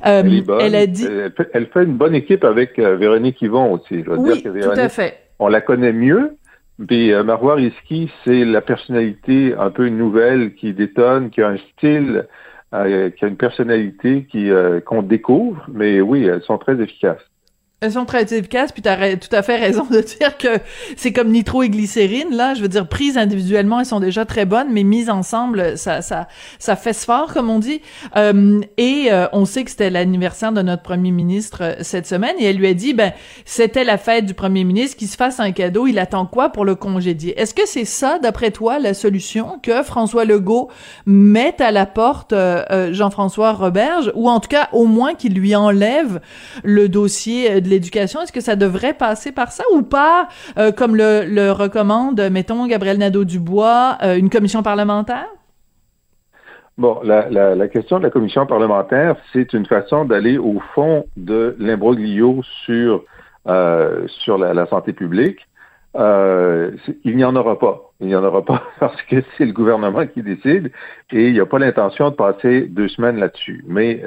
elle, 0.00 0.32
est 0.32 0.40
bonne. 0.40 0.62
elle 0.62 0.76
a 0.76 0.86
dit. 0.86 1.06
Elle, 1.52 1.66
fait 1.66 1.84
une 1.84 1.98
bonne 1.98 2.14
équipe 2.14 2.42
avec 2.44 2.78
Véronique 2.78 3.42
Yvon 3.42 3.70
aussi. 3.74 4.02
Je 4.02 4.10
oui, 4.12 4.40
dire 4.40 4.50
que 4.50 4.62
tout 4.62 4.80
à 4.80 4.88
fait. 4.88 5.18
On 5.38 5.48
la 5.48 5.60
connaît 5.60 5.92
mieux, 5.92 6.36
puis 6.86 7.12
euh, 7.12 7.22
Marois 7.22 7.58
c'est 8.24 8.44
la 8.44 8.60
personnalité 8.60 9.54
un 9.54 9.70
peu 9.70 9.86
nouvelle 9.98 10.54
qui 10.54 10.72
détonne, 10.72 11.30
qui 11.30 11.42
a 11.42 11.48
un 11.48 11.56
style, 11.56 12.26
euh, 12.72 13.10
qui 13.10 13.24
a 13.24 13.28
une 13.28 13.36
personnalité 13.36 14.26
qui 14.30 14.50
euh, 14.50 14.80
qu'on 14.80 15.02
découvre, 15.02 15.66
mais 15.72 16.00
oui, 16.00 16.24
elles 16.24 16.42
sont 16.42 16.58
très 16.58 16.80
efficaces. 16.80 17.29
Elles 17.82 17.92
sont 17.92 18.04
très 18.04 18.24
efficaces, 18.34 18.72
puis 18.72 18.82
tu 18.82 18.90
as 18.90 19.16
tout 19.16 19.34
à 19.34 19.40
fait 19.40 19.56
raison 19.56 19.86
de 19.90 20.00
dire 20.00 20.36
que 20.36 20.58
c'est 20.98 21.14
comme 21.14 21.30
nitro 21.30 21.62
et 21.62 21.70
glycérine, 21.70 22.28
là. 22.36 22.52
Je 22.52 22.60
veux 22.60 22.68
dire, 22.68 22.86
prises 22.86 23.16
individuellement, 23.16 23.80
elles 23.80 23.86
sont 23.86 24.00
déjà 24.00 24.26
très 24.26 24.44
bonnes, 24.44 24.68
mais 24.70 24.82
mises 24.82 25.08
ensemble, 25.08 25.78
ça, 25.78 26.02
ça, 26.02 26.28
ça 26.58 26.76
fesse 26.76 27.06
fort, 27.06 27.32
comme 27.32 27.48
on 27.48 27.58
dit. 27.58 27.80
Euh, 28.18 28.60
et 28.76 29.06
euh, 29.10 29.28
on 29.32 29.46
sait 29.46 29.64
que 29.64 29.70
c'était 29.70 29.88
l'anniversaire 29.88 30.52
de 30.52 30.60
notre 30.60 30.82
premier 30.82 31.10
ministre 31.10 31.60
euh, 31.62 31.74
cette 31.80 32.06
semaine, 32.06 32.34
et 32.38 32.44
elle 32.44 32.56
lui 32.56 32.66
a 32.66 32.74
dit, 32.74 32.92
ben, 32.92 33.14
c'était 33.46 33.84
la 33.84 33.96
fête 33.96 34.26
du 34.26 34.34
premier 34.34 34.64
ministre, 34.64 34.98
qu'il 34.98 35.08
se 35.08 35.16
fasse 35.16 35.40
un 35.40 35.52
cadeau, 35.52 35.86
il 35.86 35.98
attend 35.98 36.26
quoi 36.26 36.50
pour 36.50 36.66
le 36.66 36.74
congédier? 36.74 37.40
Est-ce 37.40 37.54
que 37.54 37.66
c'est 37.66 37.86
ça, 37.86 38.18
d'après 38.18 38.50
toi, 38.50 38.78
la 38.78 38.92
solution, 38.92 39.58
que 39.62 39.82
François 39.82 40.26
Legault 40.26 40.68
mette 41.06 41.62
à 41.62 41.70
la 41.70 41.86
porte 41.86 42.34
Jean-François 42.90 43.54
Roberge, 43.54 44.12
ou 44.14 44.28
en 44.28 44.38
tout 44.38 44.48
cas, 44.48 44.68
au 44.72 44.84
moins 44.84 45.14
qu'il 45.14 45.32
lui 45.32 45.56
enlève 45.56 46.20
le 46.62 46.90
dossier 46.90 47.62
de 47.62 47.69
l'éducation, 47.70 48.20
est-ce 48.20 48.32
que 48.32 48.40
ça 48.40 48.56
devrait 48.56 48.94
passer 48.94 49.32
par 49.32 49.52
ça 49.52 49.64
ou 49.72 49.82
pas, 49.82 50.28
euh, 50.58 50.72
comme 50.72 50.96
le, 50.96 51.52
recommande, 51.52 52.20
mettons, 52.30 52.66
Gabriel 52.66 52.98
Nadeau-Dubois, 52.98 53.98
euh, 54.02 54.16
une 54.16 54.30
commission 54.30 54.62
parlementaire? 54.62 55.28
Bon, 56.76 57.00
la, 57.02 57.68
question 57.68 57.98
de 57.98 58.04
la 58.04 58.10
commission 58.10 58.46
parlementaire, 58.46 59.16
c'est 59.32 59.52
une 59.52 59.66
façon 59.66 60.04
d'aller 60.04 60.38
au 60.38 60.60
fond 60.74 61.04
de 61.16 61.54
l'imbroglio 61.58 62.40
sur, 62.64 63.04
euh, 63.48 64.06
sur 64.08 64.38
la, 64.38 64.66
santé 64.66 64.92
publique. 64.94 65.46
il 65.94 67.16
n'y 67.16 67.24
en 67.24 67.36
aura 67.36 67.58
pas. 67.58 67.82
Il 68.00 68.06
n'y 68.06 68.16
en 68.16 68.24
aura 68.24 68.42
pas 68.42 68.62
parce 68.80 69.00
que 69.02 69.16
c'est 69.36 69.44
le 69.44 69.52
gouvernement 69.52 70.06
qui 70.06 70.22
décide 70.22 70.72
et 71.10 71.26
il 71.26 71.34
n'y 71.34 71.40
a 71.40 71.46
pas 71.46 71.58
l'intention 71.58 72.08
de 72.08 72.14
passer 72.14 72.62
deux 72.62 72.88
semaines 72.88 73.18
là-dessus. 73.18 73.62
Mais 73.66 74.02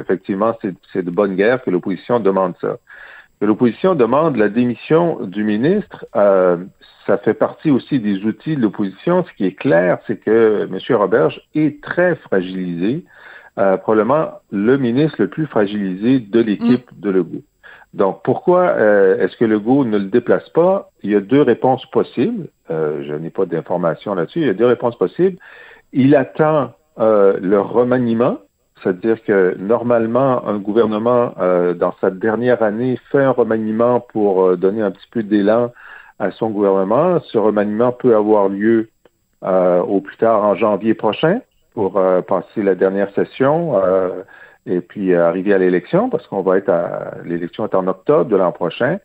effectivement, 0.00 0.54
c'est 0.92 1.02
de 1.02 1.10
bonne 1.10 1.34
guerre 1.34 1.62
que 1.62 1.70
l'opposition 1.70 2.20
demande 2.20 2.54
ça 2.60 2.76
l'opposition 3.46 3.94
demande 3.94 4.36
la 4.36 4.48
démission 4.48 5.20
du 5.24 5.44
ministre, 5.44 6.06
euh, 6.16 6.56
ça 7.06 7.18
fait 7.18 7.34
partie 7.34 7.70
aussi 7.70 8.00
des 8.00 8.24
outils 8.24 8.56
de 8.56 8.60
l'opposition. 8.60 9.24
Ce 9.24 9.32
qui 9.34 9.44
est 9.44 9.54
clair, 9.54 9.98
c'est 10.06 10.18
que 10.18 10.68
M. 10.70 10.96
Roberge 10.96 11.40
est 11.54 11.82
très 11.82 12.16
fragilisé, 12.16 13.04
euh, 13.58 13.76
probablement 13.76 14.32
le 14.50 14.76
ministre 14.76 15.16
le 15.20 15.28
plus 15.28 15.46
fragilisé 15.46 16.20
de 16.20 16.40
l'équipe 16.40 16.90
de 16.98 17.10
Legault. 17.10 17.42
Donc, 17.94 18.22
pourquoi 18.22 18.68
euh, 18.70 19.18
est-ce 19.18 19.36
que 19.36 19.44
Legault 19.44 19.84
ne 19.84 19.98
le 19.98 20.06
déplace 20.06 20.48
pas? 20.50 20.90
Il 21.02 21.10
y 21.10 21.14
a 21.14 21.20
deux 21.20 21.42
réponses 21.42 21.86
possibles. 21.86 22.48
je 22.68 23.14
n'ai 23.14 23.30
pas 23.30 23.46
d'informations 23.46 24.14
là-dessus. 24.14 24.40
Il 24.40 24.46
y 24.46 24.50
a 24.50 24.54
deux 24.54 24.66
réponses 24.66 24.98
possibles. 24.98 25.38
Il 25.92 26.14
attend 26.14 26.72
le 26.98 27.60
remaniement 27.60 28.38
c'est-à-dire 28.82 29.22
que 29.24 29.56
normalement, 29.58 30.46
un 30.46 30.58
gouvernement, 30.58 31.34
euh, 31.40 31.74
dans 31.74 31.94
sa 32.00 32.10
dernière 32.10 32.62
année, 32.62 32.98
fait 33.10 33.22
un 33.22 33.30
remaniement 33.30 34.00
pour 34.00 34.44
euh, 34.44 34.56
donner 34.56 34.82
un 34.82 34.90
petit 34.90 35.08
peu 35.10 35.22
d'élan 35.22 35.72
à 36.18 36.30
son 36.30 36.50
gouvernement. 36.50 37.20
Ce 37.20 37.38
remaniement 37.38 37.92
peut 37.92 38.14
avoir 38.14 38.48
lieu 38.48 38.88
euh, 39.44 39.80
au 39.80 40.00
plus 40.00 40.16
tard 40.16 40.44
en 40.44 40.54
janvier 40.54 40.94
prochain 40.94 41.40
pour 41.74 42.02
passer 42.26 42.64
la 42.64 42.74
dernière 42.74 43.08
session 43.14 43.80
et 44.66 44.80
puis 44.80 45.14
arriver 45.14 45.54
à 45.54 45.58
l'élection, 45.58 46.10
parce 46.10 46.26
qu'on 46.26 46.42
va 46.42 46.58
être 46.58 46.70
à 46.70 47.18
l'élection 47.24 47.64
est 47.64 47.74
en 47.76 47.86
octobre 47.86 48.28
de 48.28 48.34
l'an 48.34 48.50
prochain. 48.50 48.98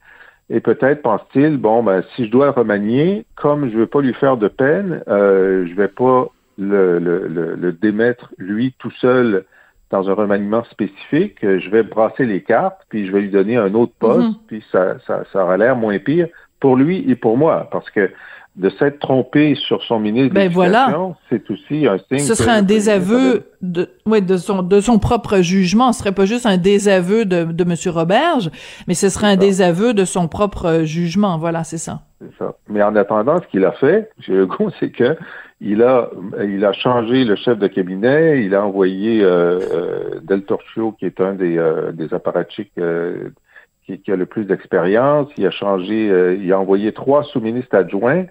Et 0.50 0.60
peut-être 0.60 1.04
pense-t-il, 1.04 1.58
bon, 1.58 1.84
ben, 1.84 2.04
si 2.16 2.26
je 2.26 2.32
dois 2.32 2.46
le 2.46 2.52
remanier, 2.52 3.28
comme 3.36 3.70
je 3.70 3.76
ne 3.76 3.82
veux 3.82 3.86
pas 3.86 4.02
lui 4.02 4.16
faire 4.16 4.38
de 4.38 4.48
peine, 4.48 5.04
je 5.06 5.70
ne 5.70 5.76
vais 5.76 5.88
pas 5.88 6.32
le, 6.58 7.00
le, 7.00 7.56
le, 7.56 7.72
démettre 7.72 8.34
lui 8.38 8.74
tout 8.78 8.92
seul 8.92 9.46
dans 9.90 10.10
un 10.10 10.14
remaniement 10.14 10.64
spécifique, 10.66 11.38
je 11.42 11.70
vais 11.70 11.84
brasser 11.84 12.26
les 12.26 12.42
cartes, 12.42 12.82
puis 12.90 13.06
je 13.06 13.12
vais 13.12 13.22
lui 13.22 13.30
donner 13.30 13.58
un 13.58 13.74
autre 13.76 13.94
poste, 14.00 14.28
mhm. 14.28 14.36
puis 14.48 14.64
ça, 14.72 14.96
ça, 15.06 15.24
ça 15.32 15.44
aura 15.44 15.58
l'air 15.58 15.76
moins 15.76 16.00
pire 16.00 16.28
pour 16.60 16.76
lui 16.76 17.10
et 17.10 17.16
pour 17.16 17.38
moi, 17.38 17.68
parce 17.72 17.90
que 17.90 18.10
de 18.56 18.70
s'être 18.70 19.00
trompé 19.00 19.56
sur 19.56 19.82
son 19.84 20.00
ministre 20.00 20.36
ben 20.36 20.50
voilà. 20.50 20.96
c'est 21.30 21.50
aussi 21.50 21.88
un 21.88 21.98
signe. 21.98 22.20
Ce 22.20 22.36
serait 22.36 22.52
un 22.52 22.62
désaveu 22.62 23.46
de, 23.62 23.90
ouais, 24.06 24.22
de 24.22 24.38
son 24.38 24.62
de 24.62 24.80
son 24.80 25.00
propre 25.00 25.40
jugement. 25.40 25.92
Ce 25.92 26.00
serait 26.00 26.12
pas 26.12 26.26
juste 26.26 26.46
un 26.46 26.58
désaveu 26.58 27.26
de, 27.26 27.46
de 27.46 27.64
M. 27.64 27.74
Roberge, 27.92 28.52
mais 28.88 28.94
ce 28.94 29.10
serait 29.10 29.28
un 29.28 29.38
désaveu 29.38 29.96
de 29.96 30.06
son 30.06 30.28
propre 30.28 30.82
jugement. 30.84 31.40
Voilà, 31.40 31.64
c'est 31.64 31.80
ça. 31.80 32.02
C'est 32.22 32.38
ça. 32.38 32.54
Mais 32.70 32.84
en 32.84 32.96
attendant, 32.96 33.42
ce 33.42 33.48
qu'il 33.48 33.66
a 33.66 33.72
fait, 33.72 34.12
j'ai 34.20 34.34
le 34.34 34.46
goût, 34.46 34.70
c'est 34.80 34.92
que 34.92 35.18
il 35.62 35.82
a, 35.82 36.10
il 36.44 36.64
a 36.66 36.74
changé 36.74 37.24
le 37.24 37.36
chef 37.36 37.58
de 37.58 37.68
cabinet, 37.68 38.44
il 38.44 38.56
a 38.56 38.66
envoyé 38.66 39.24
euh, 39.24 39.60
euh 39.72 40.20
Del 40.22 40.44
Torchio, 40.44 40.94
qui 40.94 41.06
est 41.06 41.22
un 41.22 41.34
des, 41.34 41.58
euh, 41.58 41.92
des 41.92 42.14
apparatchiks 42.14 42.72
euh, 42.78 43.30
qui, 43.86 44.00
qui, 44.00 44.12
a 44.12 44.16
le 44.16 44.26
plus 44.26 44.46
d'expérience. 44.46 45.30
Il 45.38 45.46
a 45.46 45.52
changé, 45.52 46.38
il 46.40 46.52
a 46.52 46.60
envoyé 46.60 46.92
trois 46.92 47.24
sous-ministres 47.24 47.76
adjoints. 47.76 48.26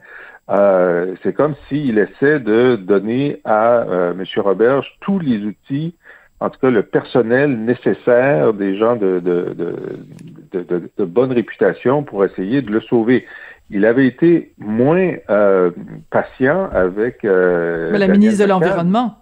c'est 1.23 1.35
comme 1.35 1.55
s'il 1.69 1.99
essaie 1.99 2.41
de 2.41 2.77
donner 2.77 3.41
à 3.45 3.85
M. 4.13 4.25
Roberge 4.37 4.87
tous 5.01 5.19
les 5.19 5.45
outils, 5.45 5.95
en 6.41 6.51
tout 6.51 6.59
cas 6.59 6.71
le 6.71 6.83
personnel 6.83 7.59
nécessaire 7.65 8.53
des 8.55 8.77
gens 8.77 8.97
de, 8.97 9.21
de, 9.21 9.55
de, 9.55 10.63
de, 10.63 10.91
de 10.99 11.05
bonne 11.05 11.33
réputation 11.33 12.03
pour 12.03 12.25
essayer 12.25 12.63
de 12.63 12.71
le 12.71 12.81
sauver 12.81 13.27
il 13.71 13.87
avait 13.87 14.07
été 14.07 14.53
moins 14.59 15.13
euh, 15.31 15.71
patient 16.11 16.69
avec 16.73 17.25
euh, 17.25 17.91
la 17.97 18.09
ministre 18.09 18.45
de 18.45 18.49
l'Environnement. 18.49 19.19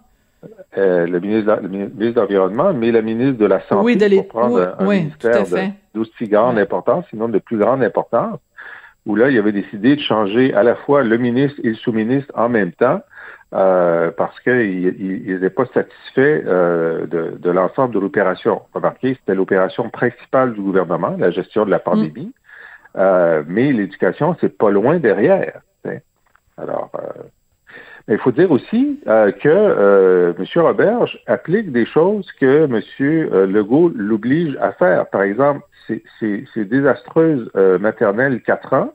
Euh, 0.77 1.05
le 1.05 1.19
ministre 1.19 1.61
de 1.61 2.19
l'Environnement, 2.19 2.73
mais 2.73 2.91
la 2.91 3.01
ministre 3.01 3.37
de 3.37 3.45
la 3.45 3.61
Santé, 3.67 3.97
oui, 4.09 4.15
pour 4.17 4.27
prendre 4.27 4.75
un 4.79 4.85
ministère 4.85 5.45
d'aussi 5.93 6.27
grande 6.27 6.57
importance, 6.57 7.05
sinon 7.09 7.29
de 7.29 7.39
plus 7.39 7.57
grande 7.57 7.83
importance, 7.83 8.39
où 9.05 9.15
là, 9.15 9.29
il 9.29 9.37
avait 9.37 9.51
décidé 9.51 9.95
de 9.95 10.01
changer 10.01 10.53
à 10.53 10.63
la 10.63 10.75
fois 10.75 11.03
le 11.03 11.17
ministre 11.17 11.59
et 11.63 11.69
le 11.69 11.75
sous-ministre 11.75 12.31
en 12.35 12.49
même 12.49 12.71
temps, 12.71 13.01
euh, 13.53 14.11
parce 14.15 14.39
qu'il 14.39 15.25
n'était 15.27 15.49
pas 15.49 15.65
satisfait 15.73 16.43
euh, 16.47 17.05
de, 17.05 17.37
de 17.37 17.49
l'ensemble 17.49 17.93
de 17.93 17.99
l'opération. 17.99 18.61
Remarquez, 18.73 19.17
c'était 19.19 19.35
l'opération 19.35 19.89
principale 19.89 20.53
du 20.53 20.61
gouvernement, 20.61 21.15
la 21.19 21.31
gestion 21.31 21.65
de 21.65 21.71
la 21.71 21.79
pandémie. 21.79 22.31
Euh, 22.97 23.43
mais 23.47 23.71
l'éducation, 23.71 24.35
c'est 24.41 24.57
pas 24.57 24.69
loin 24.69 24.99
derrière. 24.99 25.61
Alors, 26.57 26.91
euh, 26.95 27.23
il 28.07 28.17
faut 28.19 28.31
dire 28.31 28.51
aussi 28.51 28.99
euh, 29.07 29.31
que 29.31 30.35
M. 30.37 30.45
Roberge 30.63 31.19
applique 31.25 31.71
des 31.71 31.85
choses 31.85 32.29
que 32.33 32.65
M. 32.65 33.51
Legault 33.51 33.91
l'oblige 33.95 34.57
à 34.61 34.73
faire. 34.73 35.07
Par 35.07 35.23
exemple, 35.23 35.61
ces 36.19 36.65
désastreuses 36.65 37.49
maternelles 37.79 38.41
4 38.41 38.73
ans, 38.73 38.93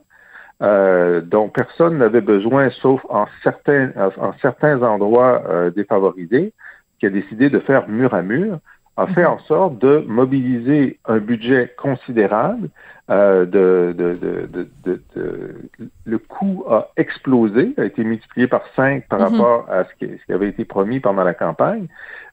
dont 1.23 1.49
personne 1.49 1.97
n'avait 1.97 2.21
besoin 2.21 2.69
sauf 2.69 3.01
en 3.09 3.25
certains, 3.43 3.91
en 4.17 4.33
certains 4.41 4.81
endroits 4.81 5.43
défavorisés, 5.75 6.53
qui 6.99 7.05
a 7.05 7.09
décidé 7.09 7.49
de 7.49 7.59
faire 7.59 7.89
mur 7.89 8.13
à 8.13 8.21
mur, 8.21 8.59
a 8.97 9.07
fait 9.07 9.21
mhm. 9.21 9.29
en 9.29 9.39
sorte 9.39 9.77
de 9.79 10.03
mobiliser 10.07 10.99
un 11.05 11.19
budget 11.19 11.73
considérable. 11.77 12.69
Euh, 13.09 13.45
de, 13.45 13.95
de, 13.97 14.67
de, 14.83 15.55
le 16.03 16.17
coût 16.17 16.65
a 16.69 16.89
explosé, 16.97 17.73
a 17.77 17.85
été 17.85 18.03
multiplié 18.03 18.47
par 18.47 18.63
cinq 18.75 19.07
par 19.07 19.19
mhm. 19.19 19.25
rapport 19.27 19.65
à 19.69 19.85
ce 19.85 19.89
qui, 19.97 20.11
ce 20.11 20.25
qui, 20.25 20.33
avait 20.33 20.49
été 20.49 20.65
promis 20.65 20.99
pendant 20.99 21.23
la 21.23 21.33
campagne. 21.33 21.87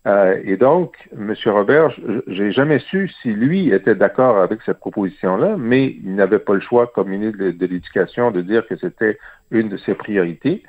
Euh, 0.06 0.38
et 0.44 0.56
donc, 0.56 0.97
M. 1.16 1.33
Robert, 1.47 1.90
j'ai 2.26 2.50
jamais 2.50 2.80
su 2.80 3.09
si 3.23 3.33
lui 3.33 3.73
était 3.73 3.94
d'accord 3.94 4.38
avec 4.38 4.61
cette 4.66 4.80
proposition-là, 4.80 5.54
mais 5.56 5.97
il 6.04 6.16
n'avait 6.16 6.40
pas 6.40 6.54
le 6.54 6.61
choix 6.61 6.88
comme 6.88 7.09
ministre 7.09 7.38
de, 7.38 7.66
l'Éducation 7.66 8.30
de 8.30 8.40
dire 8.40 8.66
que 8.66 8.76
c'était 8.76 9.18
une 9.52 9.68
de 9.68 9.76
ses 9.76 9.94
priorités. 9.94 10.62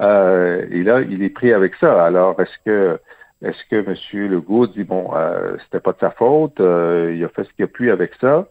Euh, 0.00 0.64
et 0.70 0.82
là, 0.82 1.02
il 1.02 1.22
est 1.22 1.30
pris 1.30 1.52
avec 1.52 1.74
ça. 1.76 2.04
Alors, 2.04 2.40
est-ce 2.40 2.58
que 2.64 2.98
est-ce 3.42 3.64
que 3.70 3.76
M. 3.76 4.30
Legault 4.30 4.66
dit 4.66 4.84
bon, 4.84 5.10
euh, 5.14 5.56
c'était 5.64 5.80
pas 5.80 5.92
de 5.92 5.98
sa 5.98 6.10
faute, 6.10 6.60
euh, 6.60 7.14
il 7.16 7.24
a 7.24 7.28
fait 7.28 7.44
ce 7.44 7.52
qu'il 7.54 7.64
a 7.64 7.68
pu 7.68 7.90
avec 7.90 8.12
ça? 8.20 8.46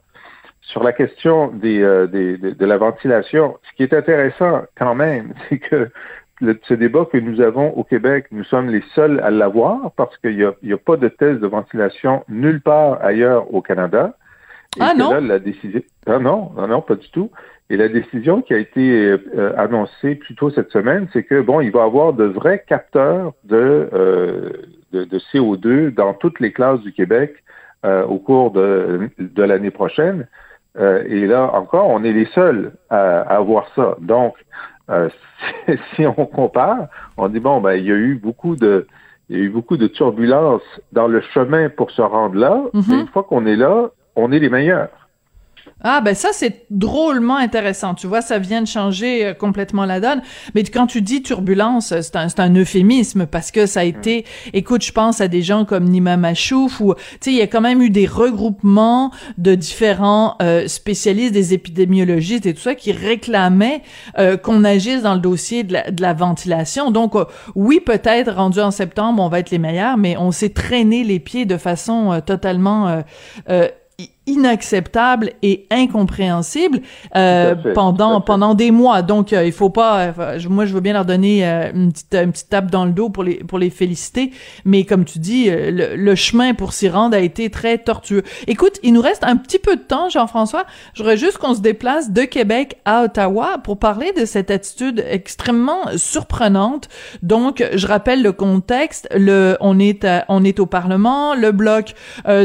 Sur 0.62 0.84
la 0.84 0.94
question 0.94 1.48
des, 1.48 1.82
euh, 1.82 2.08
de, 2.08 2.66
la 2.66 2.78
ventilation, 2.78 3.58
ce 3.64 3.76
qui 3.76 3.84
est 3.84 3.94
intéressant 3.94 4.64
quand 4.76 4.96
même, 4.96 5.34
c'est 5.50 5.60
que 5.60 5.90
ce 6.42 6.74
débat 6.74 7.06
que 7.06 7.18
nous 7.18 7.42
avons 7.42 7.70
au 7.72 7.84
Québec, 7.84 8.28
nous 8.32 8.44
sommes 8.46 8.70
les 8.70 8.84
seuls 8.96 9.20
à 9.20 9.30
l'avoir 9.30 9.92
parce 9.92 10.18
qu'il 10.18 10.38
n'y 10.38 10.44
a, 10.44 10.54
a, 10.74 10.78
pas 10.78 10.96
de 10.96 11.10
thèse 11.10 11.40
de 11.40 11.48
ventilation 11.48 12.24
nulle 12.30 12.62
part 12.62 13.04
ailleurs 13.04 13.54
au 13.54 13.62
Canada. 13.62 14.16
Ah 14.80 14.94
non? 14.96 15.20
la 15.20 15.40
décision... 15.40 15.82
Ah 16.06 16.20
non, 16.20 16.52
non, 16.56 16.68
non, 16.68 16.82
pas 16.82 16.96
du 16.96 17.10
tout. 17.12 17.32
Et 17.70 17.78
la 17.78 17.88
décision 17.88 18.42
qui 18.42 18.54
a 18.54 18.58
été 18.58 19.12
euh, 19.36 19.54
annoncée 19.58 20.16
plus 20.16 20.36
tôt 20.36 20.50
cette 20.50 20.72
semaine, 20.72 21.08
c'est 21.14 21.24
que 21.24 21.42
bon, 21.42 21.62
il 21.62 21.72
va 21.72 21.82
y 21.82 21.84
avoir 21.84 22.14
de 22.14 22.26
vrais 22.26 22.64
capteurs 22.68 23.34
de, 23.44 23.90
euh, 23.94 24.50
de, 24.92 25.04
de, 25.04 25.20
CO2 25.32 25.94
dans 25.94 26.14
toutes 26.14 26.40
les 26.40 26.52
classes 26.52 26.82
du 26.82 26.94
Québec 26.94 27.36
euh, 27.86 28.04
au 28.06 28.18
cours 28.18 28.52
de, 28.52 29.10
de 29.20 29.44
l'année 29.44 29.72
prochaine. 29.72 30.28
Euh, 30.78 31.04
et 31.08 31.26
là 31.28 31.52
encore, 31.54 31.88
on 31.90 32.04
est 32.04 32.14
les 32.14 32.26
seuls 32.28 32.74
à, 32.90 33.22
avoir 33.22 33.68
ça. 33.76 33.96
Donc, 34.02 34.36
euh, 34.90 35.10
si, 35.96 36.06
on 36.06 36.26
compare, 36.26 36.88
on 37.18 37.28
dit 37.28 37.40
bon, 37.40 37.62
ben 37.62 37.74
il 37.74 37.86
y 37.86 37.92
a 37.92 37.96
eu 37.96 38.16
beaucoup 38.16 38.56
de 38.56 38.88
il 39.30 39.38
y 39.38 39.42
a 39.42 39.44
eu 39.44 39.50
beaucoup 39.50 39.78
de 39.78 39.88
turbulences 39.88 40.82
dans 40.92 41.08
le 41.08 41.22
chemin 41.22 41.70
pour 41.70 41.92
se 41.92 42.02
rendre 42.02 42.36
là. 42.36 42.64
Mm-hmm. 42.74 43.02
une 43.02 43.08
fois 43.08 43.24
qu'on 43.24 43.46
est 43.46 43.56
là, 43.56 43.92
on 44.20 44.32
est 44.32 44.40
les 44.40 44.50
meilleurs. 44.50 44.90
Ah 45.82 46.02
ben 46.02 46.14
ça 46.14 46.30
c'est 46.34 46.66
drôlement 46.70 47.38
intéressant. 47.38 47.96
Tu 47.96 48.06
vois, 48.06 48.22
ça 48.22 48.38
vient 48.38 48.62
de 48.62 48.68
changer 48.68 49.26
euh, 49.26 49.34
complètement 49.34 49.86
la 49.86 50.02
donne. 50.02 50.22
Mais 50.54 50.64
quand 50.64 50.88
tu 50.88 51.02
dis 51.02 51.22
turbulence, 51.22 51.94
c'est 52.02 52.40
un, 52.40 52.56
euphémisme 52.56 53.26
parce 53.26 53.52
que 53.52 53.66
ça 53.66 53.82
a 53.82 53.84
été. 53.84 54.26
Écoute, 54.52 54.84
je 54.84 54.92
pense 54.92 55.22
à 55.22 55.30
des 55.30 55.42
gens 55.42 55.64
comme 55.64 55.86
Nima 55.86 56.18
Machouf 56.18 56.82
ou 56.82 56.96
tu 56.96 57.02
sais, 57.22 57.32
il 57.32 57.38
y 57.38 57.42
a 57.42 57.48
quand 57.48 57.62
même 57.62 57.82
eu 57.82 57.90
des 57.90 58.08
regroupements 58.08 59.12
de 59.38 59.56
différents 59.56 60.36
euh, 60.42 60.68
spécialistes, 60.68 61.34
des 61.34 61.54
épidémiologistes 61.54 62.46
et 62.46 62.54
tout 62.54 62.62
ça 62.62 62.76
qui 62.76 62.92
réclamaient 62.92 63.82
euh, 64.18 64.36
qu'on 64.36 64.66
agisse 64.66 65.04
dans 65.04 65.14
le 65.14 65.22
dossier 65.22 65.64
de 65.64 65.74
la, 65.74 65.92
de 65.92 66.02
la 66.02 66.14
ventilation. 66.14 66.92
Donc 66.92 67.14
oui, 67.56 67.80
peut-être 67.80 68.34
rendu 68.34 68.60
en 68.60 68.72
septembre, 68.72 69.24
on 69.24 69.30
va 69.30 69.40
être 69.40 69.52
les 69.52 69.60
meilleurs, 69.60 69.96
mais 69.96 70.18
on 70.18 70.32
s'est 70.32 70.50
traîné 70.50 71.06
les 71.06 71.20
pieds 71.20 71.46
de 71.46 71.58
façon 71.58 72.22
totalement 72.26 73.02
y- 74.00 74.10
inacceptable 74.30 75.32
et 75.42 75.66
incompréhensible 75.72 76.82
euh, 77.16 77.56
pendant 77.74 78.22
pendant 78.22 78.54
des 78.54 78.72
mois. 78.72 79.02
Donc 79.02 79.34
euh, 79.34 79.46
il 79.46 79.52
faut 79.52 79.70
pas 79.70 80.14
euh, 80.20 80.40
moi 80.50 80.66
je 80.66 80.74
veux 80.74 80.82
bien 80.82 80.94
leur 80.94 81.06
donner 81.06 81.48
euh, 81.48 81.72
une 81.74 81.92
petite 81.92 82.14
une 82.14 82.32
petite 82.32 82.50
tape 82.50 82.70
dans 82.70 82.86
le 82.86 82.92
dos 82.92 83.10
pour 83.10 83.24
les 83.24 83.44
pour 83.44 83.58
les 83.58 83.70
féliciter, 83.70 84.32
mais 84.66 84.84
comme 84.84 85.06
tu 85.06 85.20
dis 85.20 85.50
le, 85.50 85.96
le 85.96 86.16
chemin 86.16 86.54
pour 86.54 86.74
s'y 86.74 86.90
rendre 86.90 87.16
a 87.16 87.20
été 87.20 87.50
très 87.50 87.78
tortueux. 87.78 88.24
Écoute, 88.48 88.80
il 88.84 88.94
nous 88.94 89.02
reste 89.02 89.24
un 89.24 89.36
petit 89.36 89.60
peu 89.60 89.76
de 89.76 89.82
temps 89.82 90.10
Jean-François, 90.10 90.66
j'aurais 90.94 91.18
juste 91.18 91.38
qu'on 91.38 91.56
se 91.56 91.62
déplace 91.62 92.12
de 92.12 92.24
Québec 92.24 92.78
à 92.86 93.04
Ottawa 93.04 93.58
pour 93.64 93.78
parler 93.80 94.12
de 94.14 94.26
cette 94.26 94.52
attitude 94.52 95.04
extrêmement 95.10 95.98
surprenante. 95.98 96.88
Donc 97.24 97.64
je 97.74 97.88
rappelle 97.88 98.22
le 98.22 98.32
contexte, 98.32 99.08
le 99.16 99.58
on 99.60 99.80
est 99.80 100.06
on 100.28 100.44
est 100.44 100.60
au 100.60 100.66
parlement, 100.66 101.34
le 101.36 101.52
bloc 101.52 101.96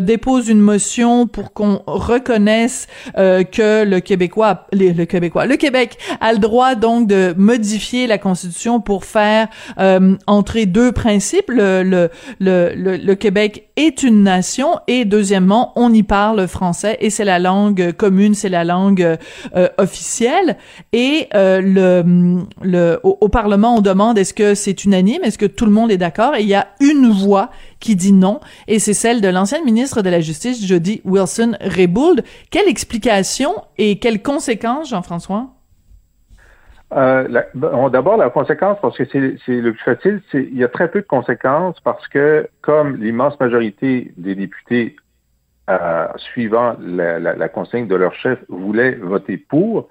dépose 0.01 0.49
une 0.49 0.61
motion 0.61 1.27
pour 1.27 1.53
qu'on 1.53 1.74
reconnaisse 1.87 2.87
euh, 3.17 3.43
que 3.45 3.85
le 3.85 4.01
Québécois, 4.01 4.67
le 4.73 5.05
Québécois, 5.05 5.47
le 5.47 5.57
Québec 5.57 5.99
a 6.21 6.33
le 6.33 6.39
droit 6.39 6.75
donc 6.75 7.07
de 7.07 7.35
modifier 7.37 8.07
la 8.07 8.19
Constitution 8.19 8.81
pour 8.81 9.05
faire 9.05 9.49
euh, 9.79 10.17
entrer 10.27 10.67
deux 10.67 10.93
principes. 10.93 11.49
Le, 11.49 11.83
le, 11.83 12.11
le, 12.41 12.97
le, 12.97 13.15
Québec 13.15 13.69
est 13.77 14.03
une 14.03 14.23
nation 14.23 14.79
et 14.87 15.05
deuxièmement, 15.05 15.73
on 15.77 15.93
y 15.93 16.03
parle 16.03 16.47
français 16.47 16.97
et 17.01 17.11
c'est 17.11 17.25
la 17.25 17.39
langue 17.39 17.93
commune, 17.93 18.35
c'est 18.35 18.49
la 18.49 18.65
langue 18.65 19.17
euh, 19.55 19.69
officielle. 19.79 20.57
Et 20.93 21.29
le, 21.33 22.45
le 22.63 23.01
au, 23.03 23.19
au 23.21 23.29
Parlement, 23.29 23.77
on 23.77 23.81
demande 23.81 24.19
est-ce 24.19 24.35
que 24.35 24.55
c'est 24.55 24.85
unanime, 24.85 25.23
est-ce 25.25 25.39
que 25.39 25.47
tout 25.47 25.67
le 25.67 25.73
monde 25.73 25.91
est 25.91 25.99
d'accord? 25.99 26.35
Et 26.37 26.43
il 26.43 26.49
y 26.49 26.55
a 26.55 26.69
une 26.81 27.11
voix 27.11 27.51
qui 27.85 27.97
dit 27.97 28.15
non, 28.15 28.41
et 28.67 28.79
c'est 28.79 28.95
celle 28.95 29.21
de 29.21 29.29
l'ancienne 29.29 29.63
ministre 29.63 30.01
de 30.01 30.09
la 30.09 30.21
Justice, 30.21 30.67
Jody 30.67 31.03
Wilson-Raybould. 31.05 32.25
Quelle 32.51 32.67
explication 32.67 33.51
et 33.77 33.99
quelles 33.99 34.23
conséquences, 34.23 34.89
Jean-François? 34.89 35.49
Euh, 36.95 37.29
D'abord, 37.55 38.17
la 38.17 38.31
conséquence, 38.31 38.79
parce 38.81 38.97
que 38.97 39.05
c'est 39.05 39.21
le 39.61 39.73
plus 39.75 39.85
facile, 39.85 40.23
il 40.33 40.57
y 40.57 40.65
a 40.65 40.69
très 40.69 40.91
peu 40.91 41.03
de 41.03 41.07
conséquences 41.07 41.79
parce 41.81 42.09
que, 42.09 42.49
comme 42.63 42.97
l'immense 42.97 43.39
majorité 43.39 44.13
des 44.17 44.35
députés, 44.35 44.97
euh, 45.69 46.07
suivant 46.33 46.77
la, 46.81 47.19
la, 47.19 47.35
la, 47.35 47.49
consigne 47.49 47.87
de 47.87 47.97
leur 47.97 48.15
chef, 48.15 48.39
voulaient 48.49 48.93
voter 48.93 49.37
pour, 49.37 49.89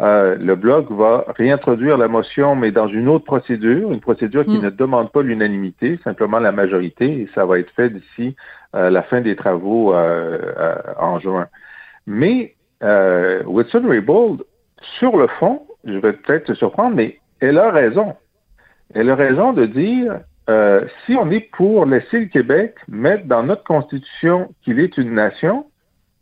euh, 0.00 0.36
le 0.40 0.56
Bloc 0.56 0.90
va 0.90 1.26
réintroduire 1.36 1.98
la 1.98 2.08
motion, 2.08 2.56
mais 2.56 2.70
dans 2.70 2.88
une 2.88 3.08
autre 3.08 3.26
procédure, 3.26 3.92
une 3.92 4.00
procédure 4.00 4.46
qui 4.46 4.58
mm. 4.58 4.62
ne 4.62 4.70
demande 4.70 5.12
pas 5.12 5.22
l'unanimité, 5.22 5.98
simplement 6.02 6.38
la 6.38 6.52
majorité, 6.52 7.04
et 7.04 7.28
ça 7.34 7.44
va 7.44 7.58
être 7.58 7.70
fait 7.72 7.90
d'ici 7.90 8.34
euh, 8.74 8.88
la 8.88 9.02
fin 9.02 9.20
des 9.20 9.36
travaux 9.36 9.92
euh, 9.92 10.38
en 10.98 11.18
juin. 11.18 11.48
Mais 12.06 12.54
Whitson 12.82 13.82
Raybould, 13.86 14.42
sur 14.98 15.18
le 15.18 15.26
fond, 15.38 15.66
je 15.84 15.98
vais 15.98 16.14
peut-être 16.14 16.44
te 16.44 16.54
surprendre, 16.54 16.96
mais 16.96 17.18
elle 17.40 17.58
a 17.58 17.70
raison. 17.70 18.14
Elle 18.94 19.10
a 19.10 19.14
raison 19.14 19.52
de 19.52 19.66
dire 19.66 20.20
si 21.04 21.14
on 21.14 21.30
est 21.30 21.48
pour 21.52 21.84
laisser 21.84 22.20
le 22.20 22.26
Québec 22.26 22.74
mettre 22.88 23.26
dans 23.26 23.42
notre 23.42 23.62
constitution 23.62 24.48
qu'il 24.62 24.80
est 24.80 24.96
une 24.96 25.14
nation, 25.14 25.66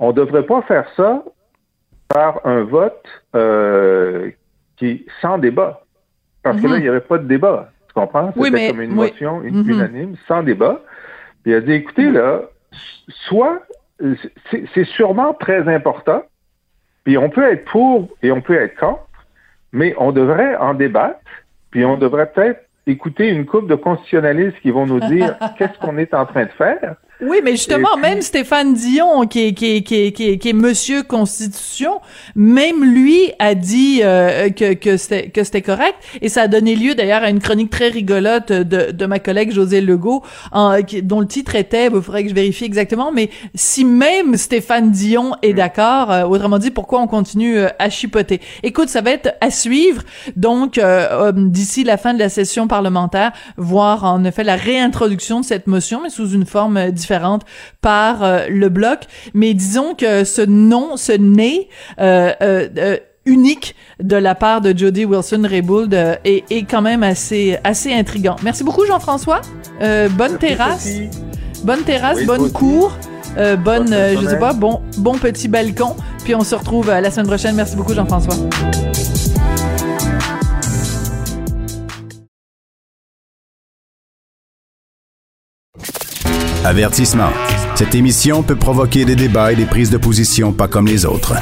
on 0.01 0.09
ne 0.09 0.13
devrait 0.13 0.45
pas 0.45 0.63
faire 0.63 0.87
ça 0.97 1.23
par 2.09 2.47
un 2.47 2.63
vote 2.63 3.07
euh, 3.35 4.31
qui 4.77 5.07
sans 5.21 5.39
débat. 5.39 5.83
Parce 6.43 6.61
que 6.61 6.67
là, 6.67 6.75
mhm. 6.75 6.79
il 6.79 6.83
n'y 6.83 6.89
avait 6.89 7.01
pas 7.01 7.19
de 7.19 7.27
débat. 7.27 7.71
Tu 7.89 7.95
comprends? 7.95 8.33
C'était 8.33 8.69
comme 8.69 8.81
une 8.81 8.95
motion 8.95 9.43
une, 9.43 9.63
mhm. 9.63 9.71
unanime, 9.71 10.17
sans 10.27 10.43
débat. 10.43 10.81
Puis 11.43 11.53
il 11.53 11.55
a 11.55 11.61
dit, 11.61 11.73
écoutez, 11.73 12.11
là, 12.11 12.43
soit 13.29 13.63
c'est 14.51 14.85
sûrement 14.85 15.35
très 15.35 15.73
important, 15.73 16.23
puis 17.05 17.19
on 17.19 17.31
peut 17.31 17.51
être 17.51 17.65
pour 17.65 18.09
et 18.23 18.31
on 18.31 18.41
peut 18.41 18.55
être 18.55 18.79
contre, 18.79 19.09
mais 19.73 19.95
on 19.99 20.13
devrait 20.13 20.57
en 20.57 20.75
débattre, 20.75 21.19
puis 21.71 21.85
on 21.85 21.97
devrait 21.97 22.31
peut-être 22.31 22.65
écouter 22.87 23.29
une 23.29 23.45
couple 23.45 23.67
de 23.67 23.75
constitutionnalistes 23.75 24.59
qui 24.61 24.71
vont 24.71 24.87
nous 24.87 25.01
dire 25.01 25.37
qu'est-ce 25.59 25.79
qu'on 25.81 25.99
est 25.99 26.15
en 26.15 26.27
train 26.27 26.45
de 26.45 26.51
faire. 26.51 26.95
Oui, 27.21 27.41
mais 27.43 27.51
justement, 27.53 27.97
même 27.97 28.23
Stéphane 28.23 28.75
Dion, 28.75 29.27
qui 29.27 29.47
est, 29.47 29.53
qui, 29.53 29.83
qui, 29.83 30.13
qui, 30.13 30.39
qui 30.39 30.49
est 30.49 30.53
Monsieur 30.53 31.03
Constitution, 31.03 32.01
même 32.37 32.85
lui 32.85 33.33
a 33.41 33.57
dit 33.57 34.03
euh, 34.05 34.51
que, 34.51 34.75
que 34.75 34.97
c'était 34.97 35.29
que 35.29 35.43
c'était 35.43 35.63
correct, 35.63 35.97
et 36.23 36.29
ça 36.29 36.43
a 36.43 36.49
donné 36.49 36.77
lieu 36.77 36.95
d'ailleurs 36.95 37.25
à 37.25 37.31
une 37.31 37.41
chronique 37.41 37.71
très 37.71 37.89
rigolote 37.89 38.53
de, 38.53 38.93
de 38.93 39.07
ma 39.07 39.19
collègue 39.19 39.51
José 39.51 39.81
Legault, 39.81 40.23
en, 40.53 40.79
dont 41.03 41.19
le 41.19 41.27
titre 41.27 41.57
était, 41.57 41.87
il 41.87 42.01
faudrait 42.01 42.23
que 42.23 42.29
je 42.29 42.35
vérifie 42.35 42.65
exactement, 42.65 43.11
mais 43.11 43.31
si 43.53 43.85
même 43.85 44.37
Stéphane 44.37 44.93
Dion 44.93 45.35
est 45.43 45.55
mm. 45.55 45.57
d'accord, 45.57 46.13
euh, 46.13 46.23
autrement 46.23 46.59
dit, 46.59 46.71
pourquoi 46.71 47.01
on 47.01 47.09
continue 47.09 47.59
euh, 47.59 47.69
à 47.81 47.91
chipoter? 47.91 48.41
Écoute, 48.63 48.91
ça 48.91 49.01
va 49.01 49.11
être 49.11 49.35
à 49.41 49.51
suivre, 49.51 50.03
donc 50.37 50.81
d'ici 51.35 51.83
la 51.83 51.97
fin 51.97 52.15
de 52.15 52.21
la 52.21 52.29
session 52.29 52.69
parlementaire, 52.69 53.33
voir 53.57 54.05
en 54.05 54.23
effet 54.23 54.45
la 54.45 54.55
réintroduction 54.55 55.41
de 55.41 55.45
cette 55.45 55.67
motion, 55.67 56.01
mais 56.03 56.11
sous 56.11 56.31
une 56.31 56.47
forme 56.47 56.93
différente 56.93 57.08
par 57.81 58.23
euh, 58.23 58.47
le 58.49 58.69
bloc. 58.69 59.01
Mais 59.35 59.55
disons 59.55 59.95
que 59.95 60.25
ce 60.25 60.43
nom, 60.43 60.97
ce 60.97 61.13
nez 61.13 61.69
euh, 62.01 62.33
euh, 62.41 62.97
unique 63.27 63.75
de 64.01 64.17
la 64.17 64.35
part 64.35 64.61
de 64.61 64.77
Jody 64.77 65.05
Wilson-Raybould 65.05 65.95
est, 66.25 66.45
est, 66.51 66.63
quand 66.63 66.83
même 66.83 67.03
assez 67.03 67.59
assez 67.65 67.93
intrigant. 67.93 68.37
Merci 68.43 68.65
beaucoup 68.65 68.87
Jean-François. 68.87 69.43
bonne 70.11 70.39
terrasse. 70.39 70.89
Bonne 71.65 71.83
terrasse, 71.83 72.25
bonne 72.25 72.51
cour. 72.53 72.97
bonne, 73.65 73.89
je 73.89 74.27
sais 74.27 74.39
pas, 74.39 74.53
bon, 74.55 74.81
bon 74.97 75.19
petit 75.19 75.49
balcon. 75.49 75.95
Puis 76.25 76.35
on 76.35 76.45
se 76.45 76.55
retrouve 76.55 76.89
la 76.89 77.11
semaine 77.11 77.27
prochaine. 77.27 77.55
Merci 77.55 77.77
beaucoup, 77.77 77.93
Jean-François. 77.93 78.35
Avertissement. 86.65 87.31
Cette 87.77 87.95
émission 87.95 88.43
peut 88.43 88.57
provoquer 88.57 89.05
des 89.05 89.15
débats 89.15 89.53
et 89.53 89.57
des 89.57 89.65
prises 89.65 89.91
de 89.91 89.97
position 89.97 90.53
pas 90.53 90.67
comme 90.67 90.87
les 90.87 91.07
autres. 91.07 91.35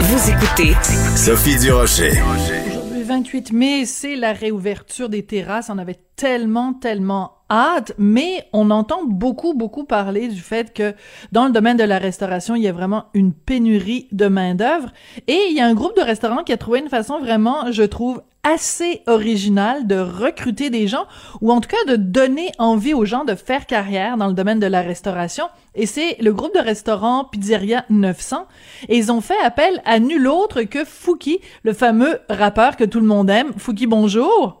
Vous 0.00 0.30
écoutez 0.30 0.74
Sophie 1.16 1.58
Durocher. 1.58 2.12
Aujourd'hui, 2.12 3.02
28 3.02 3.52
mai, 3.52 3.86
c'est 3.86 4.16
la 4.16 4.32
réouverture 4.32 5.08
des 5.08 5.24
terrasses. 5.24 5.70
On 5.70 5.78
avait 5.78 5.98
tellement, 6.16 6.74
tellement 6.74 7.33
hâte, 7.50 7.92
mais 7.98 8.46
on 8.52 8.70
entend 8.70 9.04
beaucoup, 9.04 9.54
beaucoup 9.54 9.84
parler 9.84 10.28
du 10.28 10.40
fait 10.40 10.72
que 10.72 10.94
dans 11.32 11.46
le 11.46 11.52
domaine 11.52 11.76
de 11.76 11.84
la 11.84 11.98
restauration, 11.98 12.54
il 12.54 12.62
y 12.62 12.68
a 12.68 12.72
vraiment 12.72 13.06
une 13.14 13.32
pénurie 13.32 14.08
de 14.12 14.26
main-d'œuvre. 14.26 14.90
Et 15.28 15.38
il 15.50 15.56
y 15.56 15.60
a 15.60 15.66
un 15.66 15.74
groupe 15.74 15.96
de 15.96 16.02
restaurants 16.02 16.42
qui 16.42 16.52
a 16.52 16.56
trouvé 16.56 16.80
une 16.80 16.88
façon 16.88 17.18
vraiment, 17.18 17.70
je 17.70 17.82
trouve, 17.82 18.22
assez 18.44 19.02
original 19.06 19.86
de 19.86 19.96
recruter 19.96 20.68
des 20.68 20.86
gens 20.86 21.06
ou 21.40 21.50
en 21.50 21.60
tout 21.60 21.70
cas 21.70 21.90
de 21.90 21.96
donner 21.96 22.50
envie 22.58 22.92
aux 22.92 23.06
gens 23.06 23.24
de 23.24 23.34
faire 23.34 23.66
carrière 23.66 24.18
dans 24.18 24.28
le 24.28 24.34
domaine 24.34 24.60
de 24.60 24.66
la 24.66 24.82
restauration. 24.82 25.46
Et 25.74 25.86
c'est 25.86 26.16
le 26.20 26.32
groupe 26.32 26.54
de 26.54 26.60
restaurants 26.60 27.24
Pizzeria 27.24 27.84
900. 27.88 28.46
Et 28.88 28.98
ils 28.98 29.10
ont 29.10 29.22
fait 29.22 29.38
appel 29.42 29.80
à 29.86 29.98
nul 29.98 30.28
autre 30.28 30.62
que 30.62 30.84
Fouki, 30.84 31.40
le 31.62 31.72
fameux 31.72 32.20
rappeur 32.28 32.76
que 32.76 32.84
tout 32.84 33.00
le 33.00 33.06
monde 33.06 33.30
aime. 33.30 33.52
Fouki, 33.56 33.86
bonjour. 33.86 34.60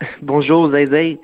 Bonjour, 0.22 0.68
Zay. 0.70 1.20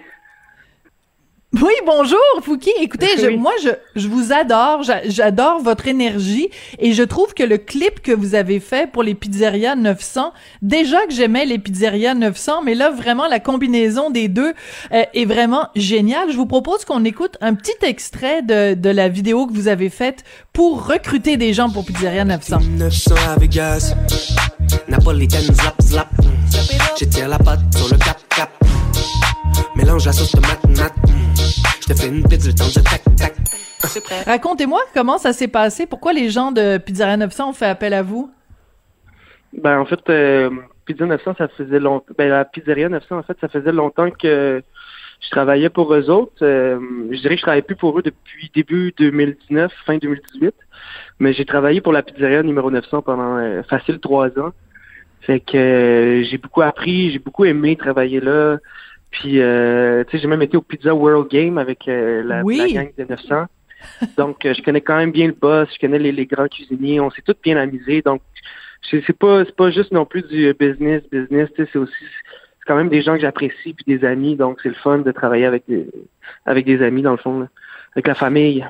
Oui, 1.62 1.72
bonjour, 1.86 2.18
Fouki. 2.42 2.70
Écoutez, 2.80 3.08
je, 3.18 3.28
moi, 3.28 3.52
je, 3.62 3.70
je 3.96 4.06
vous 4.06 4.32
adore. 4.32 4.82
J'adore 5.06 5.62
votre 5.62 5.88
énergie 5.88 6.50
et 6.78 6.92
je 6.92 7.02
trouve 7.02 7.32
que 7.32 7.42
le 7.42 7.56
clip 7.56 8.02
que 8.02 8.12
vous 8.12 8.34
avez 8.34 8.60
fait 8.60 8.90
pour 8.90 9.02
les 9.02 9.14
pizzerias 9.14 9.74
900, 9.74 10.32
déjà 10.60 11.06
que 11.06 11.14
j'aimais 11.14 11.46
les 11.46 11.58
pizzerias 11.58 12.14
900, 12.14 12.62
mais 12.64 12.74
là, 12.74 12.90
vraiment, 12.90 13.26
la 13.28 13.40
combinaison 13.40 14.10
des 14.10 14.28
deux 14.28 14.52
euh, 14.92 15.04
est 15.14 15.24
vraiment 15.24 15.68
géniale. 15.74 16.30
Je 16.30 16.36
vous 16.36 16.46
propose 16.46 16.84
qu'on 16.84 17.04
écoute 17.04 17.38
un 17.40 17.54
petit 17.54 17.72
extrait 17.82 18.42
de, 18.42 18.74
de 18.74 18.90
la 18.90 19.08
vidéo 19.08 19.46
que 19.46 19.54
vous 19.54 19.68
avez 19.68 19.88
faite 19.88 20.24
pour 20.52 20.86
recruter 20.86 21.38
des 21.38 21.54
gens 21.54 21.70
pour 21.70 21.86
pizzeria 21.86 22.26
900. 22.26 22.58
900 22.78 23.14
avec 23.34 23.50
gaz, 23.50 23.96
zap 24.90 25.82
zap. 25.82 26.08
J'étire 26.98 27.28
la 27.28 27.38
patte 27.38 27.60
sur 27.74 27.88
le 27.88 27.96
cap 27.96 28.18
cap. 28.18 28.27
Mélange 29.78 30.06
la 30.06 30.12
sauce 30.12 30.32
tomate 30.32 30.64
nat. 30.76 30.92
Je 31.80 31.86
te 31.86 31.94
fais 31.94 32.08
une 32.08 32.24
pizza 32.24 32.48
le 32.48 32.82
tac 32.82 33.02
tac. 33.16 34.26
Racontez-moi 34.26 34.80
comment 34.92 35.18
ça 35.18 35.32
s'est 35.32 35.46
passé. 35.46 35.86
Pourquoi 35.86 36.12
les 36.12 36.30
gens 36.30 36.50
de 36.50 36.78
Pizzeria 36.78 37.16
900 37.16 37.50
ont 37.50 37.52
fait 37.52 37.66
appel 37.66 37.94
à 37.94 38.02
vous? 38.02 38.28
Ben, 39.52 39.78
en 39.78 39.86
fait, 39.86 40.00
euh, 40.10 40.50
Pizza 40.84 41.06
900, 41.06 41.36
ça 41.38 41.46
faisait 41.46 41.78
longtemps. 41.78 42.12
Ben, 42.18 42.28
la 42.28 42.44
Pizzeria 42.44 42.88
900, 42.88 43.18
en 43.18 43.22
fait, 43.22 43.36
ça 43.40 43.46
faisait 43.46 43.70
longtemps 43.70 44.10
que 44.10 44.62
je 45.20 45.30
travaillais 45.30 45.70
pour 45.70 45.94
eux 45.94 46.10
autres. 46.10 46.42
Euh, 46.42 46.80
je 47.12 47.20
dirais 47.20 47.36
que 47.36 47.40
je 47.40 47.42
travaillais 47.42 47.62
plus 47.62 47.76
pour 47.76 47.96
eux 48.00 48.02
depuis 48.02 48.50
début 48.52 48.92
2019, 48.98 49.72
fin 49.86 49.98
2018. 49.98 50.54
Mais 51.20 51.32
j'ai 51.34 51.44
travaillé 51.44 51.80
pour 51.80 51.92
la 51.92 52.02
Pizzeria 52.02 52.42
numéro 52.42 52.68
900 52.68 53.02
pendant 53.02 53.36
euh, 53.36 53.62
facile 53.62 54.00
trois 54.00 54.28
ans. 54.40 54.52
Fait 55.20 55.40
que 55.40 55.56
euh, 55.56 56.24
j'ai 56.24 56.38
beaucoup 56.38 56.62
appris, 56.62 57.10
j'ai 57.12 57.18
beaucoup 57.18 57.44
aimé 57.44 57.76
travailler 57.76 58.20
là. 58.20 58.58
Puis, 59.10 59.40
euh, 59.40 60.04
tu 60.04 60.12
sais, 60.12 60.22
j'ai 60.22 60.28
même 60.28 60.42
été 60.42 60.56
au 60.56 60.62
Pizza 60.62 60.94
World 60.94 61.30
Game 61.30 61.58
avec 61.58 61.86
la, 61.86 62.22
la 62.22 62.42
gang 62.42 62.92
de 62.96 63.04
900. 63.04 63.46
Donc, 64.16 64.38
je 64.44 64.62
connais 64.62 64.80
quand 64.80 64.96
même 64.96 65.12
bien 65.12 65.28
le 65.28 65.32
boss, 65.32 65.68
je 65.72 65.78
connais 65.78 65.98
les, 65.98 66.12
les 66.12 66.26
grands 66.26 66.48
cuisiniers, 66.48 67.00
on 67.00 67.10
s'est 67.10 67.22
tous 67.22 67.36
bien 67.42 67.56
amusés. 67.56 68.02
Donc, 68.02 68.20
c'est 68.90 69.18
pas 69.18 69.44
c'est 69.44 69.56
pas 69.56 69.70
juste 69.70 69.92
non 69.92 70.04
plus 70.04 70.22
du 70.22 70.52
business 70.58 71.02
business 71.10 71.48
c'est 71.56 71.76
aussi 71.76 71.92
c'est 72.00 72.66
quand 72.66 72.76
même 72.76 72.88
des 72.88 73.02
gens 73.02 73.14
que 73.14 73.20
j'apprécie 73.20 73.74
puis 73.74 73.84
des 73.86 74.04
amis 74.04 74.36
donc 74.36 74.60
c'est 74.62 74.68
le 74.68 74.74
fun 74.74 74.98
de 74.98 75.12
travailler 75.12 75.46
avec 75.46 75.64
des 75.68 75.86
avec 76.46 76.64
des 76.64 76.82
amis 76.82 77.02
dans 77.02 77.12
le 77.12 77.18
fond 77.18 77.48
avec 77.94 78.06
la 78.06 78.14
famille 78.14 78.66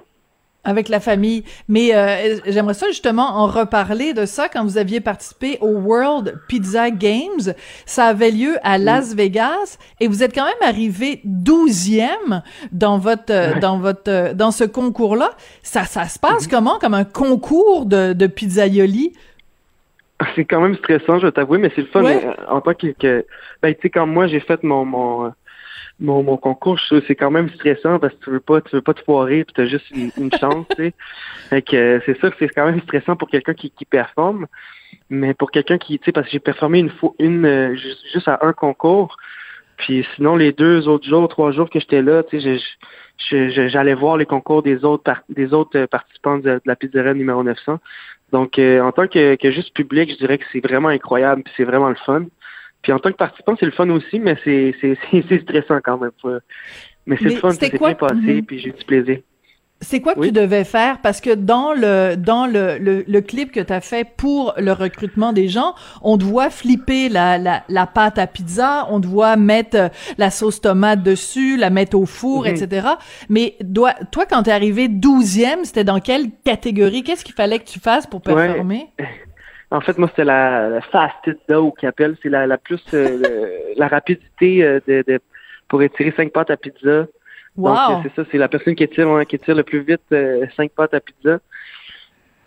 avec 0.68 0.88
la 0.88 1.00
famille. 1.00 1.44
Mais 1.68 1.94
euh, 1.94 2.36
j'aimerais 2.46 2.74
ça 2.74 2.86
justement 2.88 3.28
en 3.36 3.46
reparler 3.46 4.12
de 4.12 4.26
ça 4.26 4.48
quand 4.48 4.62
vous 4.62 4.78
aviez 4.78 5.00
participé 5.00 5.58
au 5.60 5.68
World 5.68 6.38
Pizza 6.46 6.90
Games. 6.90 7.54
Ça 7.86 8.04
avait 8.04 8.30
lieu 8.30 8.56
à 8.62 8.78
Las 8.78 9.14
Vegas 9.14 9.78
et 10.00 10.08
vous 10.08 10.22
êtes 10.22 10.34
quand 10.34 10.44
même 10.44 10.62
arrivé 10.62 11.20
douzième 11.24 12.42
dans 12.70 12.98
votre 12.98 13.58
dans 13.60 13.78
votre 13.78 14.34
dans 14.34 14.50
ce 14.50 14.64
concours-là. 14.64 15.30
Ça 15.62 15.84
ça 15.84 16.04
se 16.04 16.18
passe 16.18 16.46
mm-hmm. 16.46 16.50
comment 16.50 16.78
comme 16.78 16.94
un 16.94 17.04
concours 17.04 17.86
de, 17.86 18.12
de 18.12 18.26
pizzaioli? 18.26 19.14
C'est 20.34 20.44
quand 20.44 20.60
même 20.60 20.74
stressant, 20.74 21.20
je 21.20 21.26
vais 21.26 21.32
t'avouer, 21.32 21.58
mais 21.58 21.70
c'est 21.76 21.82
le 21.82 21.86
fun 21.86 22.04
euh, 22.04 22.34
en 22.48 22.60
tant 22.60 22.74
que, 22.74 22.88
que 22.88 23.24
ben 23.62 23.72
tu 23.72 23.82
sais 23.82 23.90
quand 23.90 24.06
moi 24.06 24.26
j'ai 24.26 24.40
fait 24.40 24.62
mon 24.64 24.84
mon 24.84 25.32
mon, 26.00 26.22
mon 26.22 26.36
concours, 26.36 26.78
c'est 26.88 27.14
quand 27.14 27.30
même 27.30 27.48
stressant 27.50 27.98
parce 27.98 28.14
que 28.14 28.24
tu 28.24 28.30
veux 28.30 28.40
pas 28.40 28.60
tu 28.60 28.76
veux 28.76 28.82
pas 28.82 28.94
te 28.94 29.02
foirer 29.02 29.44
puis 29.44 29.54
t'as 29.54 29.66
juste 29.66 29.90
une, 29.90 30.32
chance, 30.38 30.66
tu 30.70 30.76
sais. 30.76 30.94
Fait 31.50 31.62
que 31.62 31.76
euh, 31.76 32.00
c'est 32.06 32.18
ça, 32.20 32.30
c'est 32.38 32.48
quand 32.48 32.66
même 32.66 32.80
stressant 32.82 33.16
pour 33.16 33.28
quelqu'un 33.28 33.54
qui, 33.54 33.70
qui 33.70 33.84
performe, 33.84 34.46
mais 35.10 35.34
pour 35.34 35.50
quelqu'un 35.50 35.78
qui 35.78 35.98
tu 35.98 36.04
sais 36.06 36.12
parce 36.12 36.26
que 36.26 36.32
j'ai 36.32 36.38
performé 36.38 36.78
une 36.78 36.90
fois 36.90 37.14
une 37.18 37.44
euh, 37.44 37.74
juste 37.74 38.28
à 38.28 38.38
un 38.42 38.52
concours, 38.52 39.16
puis 39.76 40.06
sinon 40.14 40.36
les 40.36 40.52
deux 40.52 40.86
autres 40.86 41.08
jours, 41.08 41.28
trois 41.28 41.50
jours 41.50 41.68
que 41.68 41.80
j'étais 41.80 42.02
là, 42.02 42.22
tu 42.22 42.40
sais, 42.40 43.68
j'allais 43.68 43.94
voir 43.94 44.16
les 44.16 44.26
concours 44.26 44.62
des 44.62 44.84
autres 44.84 45.12
des 45.28 45.52
autres 45.52 45.86
participants 45.86 46.38
de, 46.38 46.60
la 46.64 46.76
pizzeria 46.76 47.14
numéro 47.14 47.42
900. 47.42 47.80
Donc, 48.30 48.58
euh, 48.58 48.80
en 48.82 48.92
tant 48.92 49.08
que, 49.08 49.36
que, 49.36 49.50
juste 49.50 49.74
public, 49.74 50.10
je 50.10 50.16
dirais 50.16 50.38
que 50.38 50.44
c'est 50.52 50.60
vraiment 50.60 50.88
incroyable, 50.88 51.42
puis 51.42 51.52
c'est 51.56 51.64
vraiment 51.64 51.88
le 51.88 51.94
fun. 51.94 52.26
Puis 52.88 52.94
en 52.94 53.00
tant 53.00 53.12
que 53.12 53.18
participant, 53.18 53.54
c'est 53.60 53.66
le 53.66 53.72
fun 53.72 53.90
aussi, 53.90 54.18
mais 54.18 54.34
c'est 54.44 54.72
stressant 55.42 55.78
quand 55.84 55.98
même. 55.98 56.10
Mais 57.04 57.18
c'est 57.18 57.24
le 57.24 57.30
fun, 57.32 57.50
c'est 57.50 57.78
bien 57.78 57.92
passé, 57.92 58.14
mm-hmm. 58.14 58.44
puis 58.46 58.60
j'ai 58.60 58.70
du 58.70 58.82
plaisir. 58.82 59.18
C'est 59.82 60.00
quoi 60.00 60.14
que 60.14 60.22
tu 60.22 60.32
devais 60.32 60.64
faire? 60.64 61.02
Parce 61.02 61.20
que 61.20 61.34
dans 61.34 61.74
le 61.74 62.16
dans 62.16 62.46
le, 62.46 62.78
le, 62.78 63.04
le 63.06 63.20
clip 63.20 63.52
que 63.52 63.60
tu 63.60 63.72
as 63.74 63.82
fait 63.82 64.08
pour 64.16 64.54
le 64.56 64.72
recrutement 64.72 65.34
des 65.34 65.48
gens, 65.48 65.74
on 66.00 66.16
te 66.16 66.24
voit 66.24 66.48
flipper 66.48 67.10
la, 67.10 67.36
la, 67.36 67.62
la 67.68 67.86
pâte 67.86 68.16
à 68.16 68.26
pizza, 68.26 68.86
on 68.90 69.02
te 69.02 69.06
voit 69.06 69.36
mettre 69.36 69.76
euh, 69.76 69.88
la 70.16 70.30
sauce 70.30 70.62
tomate 70.62 71.02
dessus, 71.02 71.58
la 71.58 71.68
mettre 71.68 71.94
au 71.94 72.06
four, 72.06 72.44
mhm. 72.44 72.54
etc. 72.54 72.88
Mais 73.28 73.54
toi, 73.74 73.92
toi 74.10 74.24
quand 74.24 74.44
t'es 74.44 74.50
arrivé 74.50 74.88
douzième, 74.88 75.66
c'était 75.66 75.84
dans 75.84 76.00
quelle 76.00 76.30
catégorie? 76.42 77.02
Qu'est-ce 77.02 77.22
qu'il 77.24 77.34
fallait 77.34 77.58
que 77.58 77.68
tu 77.68 77.80
fasses 77.80 78.06
pour 78.06 78.22
performer? 78.22 78.86
En 79.70 79.80
fait, 79.80 79.98
moi, 79.98 80.08
c'était 80.08 80.24
la, 80.24 80.68
la 80.68 80.80
fastest 80.80 81.38
dough 81.48 81.74
qui 81.78 81.86
appelle. 81.86 82.16
C'est 82.22 82.30
la, 82.30 82.46
la 82.46 82.58
plus 82.58 82.82
euh, 82.94 83.74
la 83.76 83.88
rapidité 83.88 84.64
euh, 84.64 84.80
de, 84.86 85.04
de, 85.06 85.20
pour 85.68 85.82
étirer 85.82 86.12
cinq 86.16 86.32
pâtes 86.32 86.50
à 86.50 86.56
pizza 86.56 87.06
donc, 87.58 88.02
c'est 88.04 88.14
ça, 88.14 88.28
c'est 88.30 88.38
la 88.38 88.48
personne 88.48 88.74
qui 88.74 88.86
tire, 88.88 89.26
qui 89.28 89.38
tire 89.38 89.54
le 89.54 89.64
plus 89.64 89.80
vite 89.80 90.00
euh, 90.12 90.46
cinq 90.56 90.70
pâtes 90.72 90.94
à 90.94 91.00
pizza. 91.00 91.40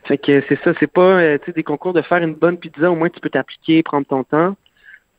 Fait 0.05 0.17
que 0.17 0.41
c'est 0.47 0.59
ça, 0.63 0.73
c'est 0.79 0.91
pas 0.91 1.19
euh, 1.19 1.37
des 1.53 1.63
concours 1.63 1.93
de 1.93 2.01
faire 2.01 2.19
une 2.19 2.33
bonne 2.33 2.57
pizza, 2.57 2.89
au 2.89 2.95
moins 2.95 3.09
tu 3.09 3.19
peux 3.19 3.29
t'appliquer, 3.29 3.83
prendre 3.83 4.07
ton 4.07 4.23
temps. 4.23 4.55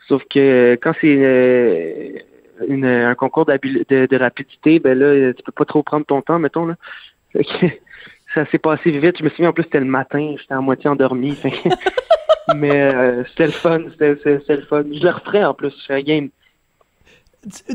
Sauf 0.09 0.23
que 0.25 0.39
euh, 0.39 0.77
quand 0.81 0.95
c'est 1.01 2.25
une, 2.69 2.85
un 2.87 3.15
concours 3.15 3.45
de, 3.45 4.07
de, 4.07 4.17
rapidité, 4.17 4.81
ben 4.81 4.99
là, 4.99 5.33
tu 5.35 5.43
peux 5.43 5.53
pas 5.53 5.65
trop 5.65 5.83
prendre 5.83 6.07
ton 6.07 6.23
temps, 6.23 6.39
mettons. 6.39 6.67
Là. 6.67 6.77
Fait 7.33 7.45
que, 7.45 7.67
ça 8.35 8.47
s'est 8.47 8.59
passé 8.59 8.91
vite. 8.91 9.19
Je 9.19 9.25
me 9.25 9.31
souviens 9.31 9.51
en 9.51 9.53
plus 9.53 9.65
c'était 9.65 9.81
le 9.81 9.87
matin, 9.87 10.35
j'étais 10.39 10.55
à 10.55 10.61
moitié 10.61 10.89
endormi. 10.89 11.37
mais 12.57 12.93
c'était 13.29 13.47
le 13.47 13.53
fun, 13.53 13.83
c'était 13.91 14.57
le 14.57 14.63
fun. 14.63 14.83
Je 14.93 15.03
le 15.03 15.11
referais 15.11 15.45
en 15.45 15.55
plus, 15.55 15.71
je 15.71 15.83
serais 15.85 16.03
game 16.03 16.29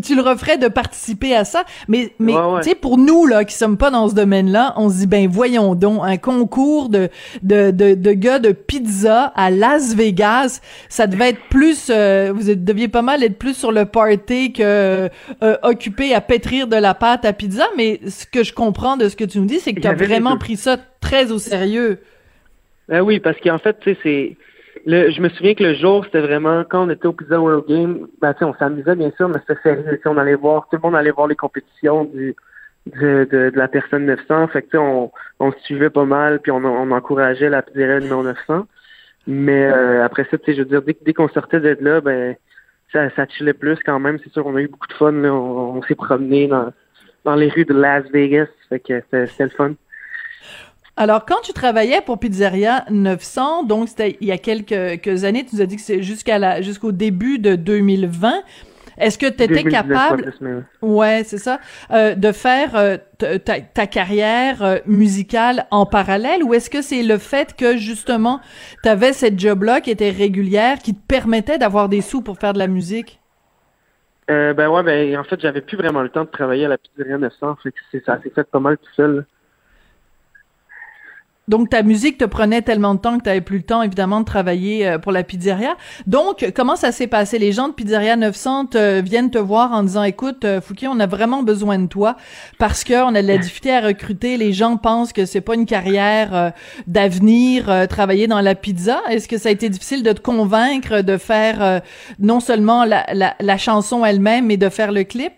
tu, 0.02 0.16
le 0.16 0.22
referais 0.22 0.58
de 0.58 0.68
participer 0.70 1.36
à 1.36 1.44
ça, 1.44 1.66
mais 1.88 2.12
mais 2.20 2.34
tu 2.62 2.70
sais 2.70 2.76
pour 2.76 2.98
nous 2.98 3.26
là 3.26 3.44
qui 3.44 3.54
sommes 3.54 3.78
pas 3.78 3.92
dans 3.92 4.08
ce 4.08 4.16
domaine-là, 4.16 4.74
on 4.78 4.90
se 4.90 5.00
dit 5.00 5.08
ben 5.08 5.28
voyons 5.28 5.76
donc 5.76 6.02
un 6.04 6.18
concours 6.18 6.88
de 6.90 7.10
de 7.44 7.72
de, 7.72 7.94
de 7.94 8.12
gars 8.14 8.40
de 8.40 8.54
pizza 8.54 9.26
à 9.36 9.52
Las 9.52 9.94
Vegas, 9.94 10.62
ça 10.88 11.06
devait 11.06 11.30
être 11.30 11.42
plus 11.50 11.90
euh, 11.90 12.32
vous 12.34 12.56
deviez 12.56 12.88
pas 12.88 13.02
mal 13.02 13.24
être 13.24 13.38
plus 13.38 13.56
sur 13.58 13.74
le 13.74 13.86
party 13.86 14.54
que 14.54 15.10
euh, 15.44 15.58
occupé 15.64 16.14
à 16.14 16.22
pétrir 16.22 16.68
de 16.68 16.78
la 16.78 16.94
pâte 16.94 17.26
à 17.26 17.34
pizza, 17.34 17.66
mais 17.76 18.00
ce 18.08 18.26
que 18.26 18.44
je 18.44 18.54
comprends 18.54 18.96
de 18.96 19.10
ce 19.10 19.18
que 19.18 19.26
tu 19.26 19.40
nous 19.40 19.46
dis, 19.46 19.60
c'est 19.60 19.74
que 19.74 19.82
tu 19.82 19.88
as 19.88 19.94
vraiment 19.94 20.38
pris 20.38 20.56
ça 20.56 20.78
très 21.02 21.32
au 21.32 21.40
sérieux. 21.40 22.00
Ben 22.88 23.02
oui, 23.02 23.20
parce 23.20 23.38
qu'en 23.42 23.58
fait, 23.58 23.78
tu 23.82 23.94
sais 23.94 24.00
c'est 24.02 24.38
je 24.88 25.22
me 25.22 25.30
souviens 25.30 25.54
que 25.54 25.64
le 25.64 25.74
jour, 25.76 26.06
c'était 26.06 26.22
vraiment 26.22 26.64
quand 26.64 26.88
on 26.88 26.90
était 26.90 27.08
au 27.08 27.14
Pizza 27.14 27.40
World 27.40 27.66
Game, 27.68 28.08
ben, 28.22 28.34
on 28.42 28.54
s'amusait 28.54 28.96
bien 28.96 29.12
sûr, 29.18 29.28
mais 29.28 29.40
c'était 29.46 29.62
sérieux. 29.62 30.00
On 30.06 30.18
allait 30.18 30.36
voir, 30.36 30.68
tout 30.70 30.78
le 30.78 30.82
monde 30.82 30.96
allait 30.96 31.12
voir 31.12 31.28
les 31.28 31.36
compétitions 31.36 32.06
du, 32.06 32.36
de, 32.86 33.28
de, 33.30 33.52
la 33.56 33.68
personne 33.68 34.06
900. 34.06 34.48
Fait 34.48 34.62
que, 34.62 34.78
on, 34.78 35.12
on 35.40 35.52
suivait 35.64 35.90
pas 35.90 36.06
mal, 36.06 36.40
puis 36.40 36.52
on, 36.52 36.64
on 36.64 36.92
encourageait 36.92 37.50
la 37.50 37.62
pizzeria 37.62 38.00
numéro 38.00 38.24
900. 38.24 38.66
Mais 39.28 39.66
euh, 39.66 40.06
après 40.06 40.26
ça, 40.32 40.38
je 40.48 40.54
veux 40.54 40.66
dire, 40.66 40.82
dès, 40.82 40.98
dès 41.06 41.14
qu'on 41.14 41.28
sortait 41.28 41.60
d'être 41.60 41.82
là, 41.82 42.00
ben 42.00 42.36
ça, 42.94 43.10
ça 43.12 43.28
chillait 43.28 43.54
plus 43.54 43.78
quand 43.86 44.00
même. 44.00 44.18
C'est 44.24 44.32
sûr 44.32 44.44
qu'on 44.44 44.56
a 44.56 44.62
eu 44.62 44.70
beaucoup 44.70 44.88
de 44.88 44.94
fun. 44.94 45.14
On, 45.14 45.82
s'est 45.84 45.96
promené 45.96 46.48
dans, 46.48 46.72
dans 47.26 47.36
les 47.36 47.50
rues 47.50 47.66
de 47.66 47.74
Las 47.74 48.10
Vegas. 48.12 48.48
Fait 48.70 48.80
que 48.80 49.02
c'était 49.12 49.44
le 49.44 49.50
fun. 49.50 49.74
Alors, 51.00 51.26
quand 51.26 51.42
tu 51.44 51.54
travaillais 51.54 52.02
pour 52.02 52.18
Pizzeria 52.18 52.84
900, 52.90 53.66
donc 53.66 53.88
c'était 53.88 54.18
il 54.20 54.28
y 54.28 54.32
a 54.32 54.40
quelques, 54.40 55.24
années, 55.24 55.46
tu 55.46 55.56
nous 55.56 55.62
as 55.62 55.68
dit 55.68 55.76
que 55.76 55.82
c'est 55.84 56.02
jusqu'à 56.02 56.40
la 56.40 56.62
jusqu'au 56.64 56.92
début 56.92 57.38
de 57.38 57.56
2020. 57.56 58.34
Est-ce 58.98 59.20
que 59.20 59.28
tu 59.28 59.44
étais 59.44 59.64
capable, 59.64 60.34
ouais, 60.82 61.22
c'est 61.24 61.38
ça, 61.38 61.60
euh, 61.92 62.16
de 62.16 62.32
faire 62.32 62.76
euh, 62.76 62.98
ta, 63.18 63.86
carrière 63.86 64.64
euh, 64.64 64.78
musicale 64.88 65.68
en 65.70 65.86
parallèle, 65.86 66.44
ou 66.44 66.56
est-ce 66.56 66.72
que 66.72 66.82
c'est 66.82 67.04
le 67.04 67.20
fait 67.20 67.56
que 67.56 67.78
justement 67.78 68.42
tu 68.82 68.90
avais 68.90 69.14
cette 69.14 69.40
job-là 69.40 69.82
qui 69.82 69.92
était 69.92 70.10
régulière, 70.10 70.80
qui 70.80 70.96
te 70.96 71.08
permettait 71.08 71.60
d'avoir 71.60 71.90
des 71.90 72.02
sous 72.02 72.24
pour 72.24 72.40
faire 72.40 72.54
de 72.54 72.60
la 72.60 72.68
musique? 72.68 73.20
ben 74.28 74.68
ouais, 74.68 74.84
ben 74.84 75.16
en 75.16 75.24
fait 75.24 75.40
j'avais 75.40 75.62
plus 75.62 75.78
vraiment 75.78 76.02
le 76.02 76.10
temps 76.10 76.24
de 76.24 76.30
travailler 76.30 76.66
à 76.66 76.70
la 76.70 76.80
pizzeria 76.80 77.20
900, 77.20 77.58
fait 77.62 77.72
que 77.72 78.04
ça 78.04 78.20
s'est 78.24 78.32
fait 78.32 78.50
pas 78.50 78.60
mal 78.60 78.80
tout 78.80 78.94
seul. 78.96 79.28
Donc 81.48 81.70
ta 81.70 81.82
musique 81.82 82.18
te 82.18 82.26
prenait 82.26 82.62
tellement 82.62 82.94
de 82.94 83.00
temps 83.00 83.18
que 83.18 83.34
tu 83.34 83.42
plus 83.42 83.58
le 83.58 83.64
temps 83.64 83.82
évidemment 83.82 84.20
de 84.20 84.26
travailler 84.26 84.86
euh, 84.86 84.98
pour 84.98 85.14
la 85.14 85.24
pizzeria. 85.24 85.78
Donc 86.06 86.52
comment 86.54 86.76
ça 86.76 86.92
s'est 86.92 87.08
passé? 87.08 87.40
Les 87.40 87.54
gens 87.54 87.70
de 87.70 87.74
Pizzeria 87.74 88.18
900 88.18 88.70
viennent 89.04 89.32
te 89.32 89.38
voir 89.38 89.72
en 89.72 89.84
disant 89.84 90.04
écoute 90.04 90.44
euh, 90.44 90.60
Fouki, 90.60 90.88
on 90.88 91.00
a 91.00 91.06
vraiment 91.06 91.44
besoin 91.44 91.80
de 91.80 91.88
toi 91.88 92.18
parce 92.58 92.84
que 92.84 93.02
on 93.02 93.16
a 93.16 93.22
de 93.22 93.28
la 93.28 93.38
difficulté 93.38 93.72
à 93.72 93.82
recruter, 93.82 94.36
les 94.38 94.52
gens 94.52 94.76
pensent 94.76 95.14
que 95.14 95.26
c'est 95.26 95.42
pas 95.42 95.56
une 95.56 95.66
carrière 95.66 96.36
euh, 96.36 96.50
d'avenir 96.86 97.88
travailler 97.88 98.28
dans 98.28 98.42
la 98.42 98.56
pizza. 98.56 99.02
Est-ce 99.10 99.28
que 99.28 99.38
ça 99.38 99.50
a 99.50 99.52
été 99.52 99.70
difficile 99.70 100.04
de 100.04 100.12
te 100.12 100.20
convaincre 100.20 101.02
de 101.02 101.18
faire 101.18 101.82
non 102.20 102.40
seulement 102.40 102.84
la 102.86 103.58
chanson 103.58 104.06
elle-même 104.06 104.48
mais 104.48 104.58
de 104.58 104.70
faire 104.70 104.92
le 104.92 105.04
clip? 105.04 105.34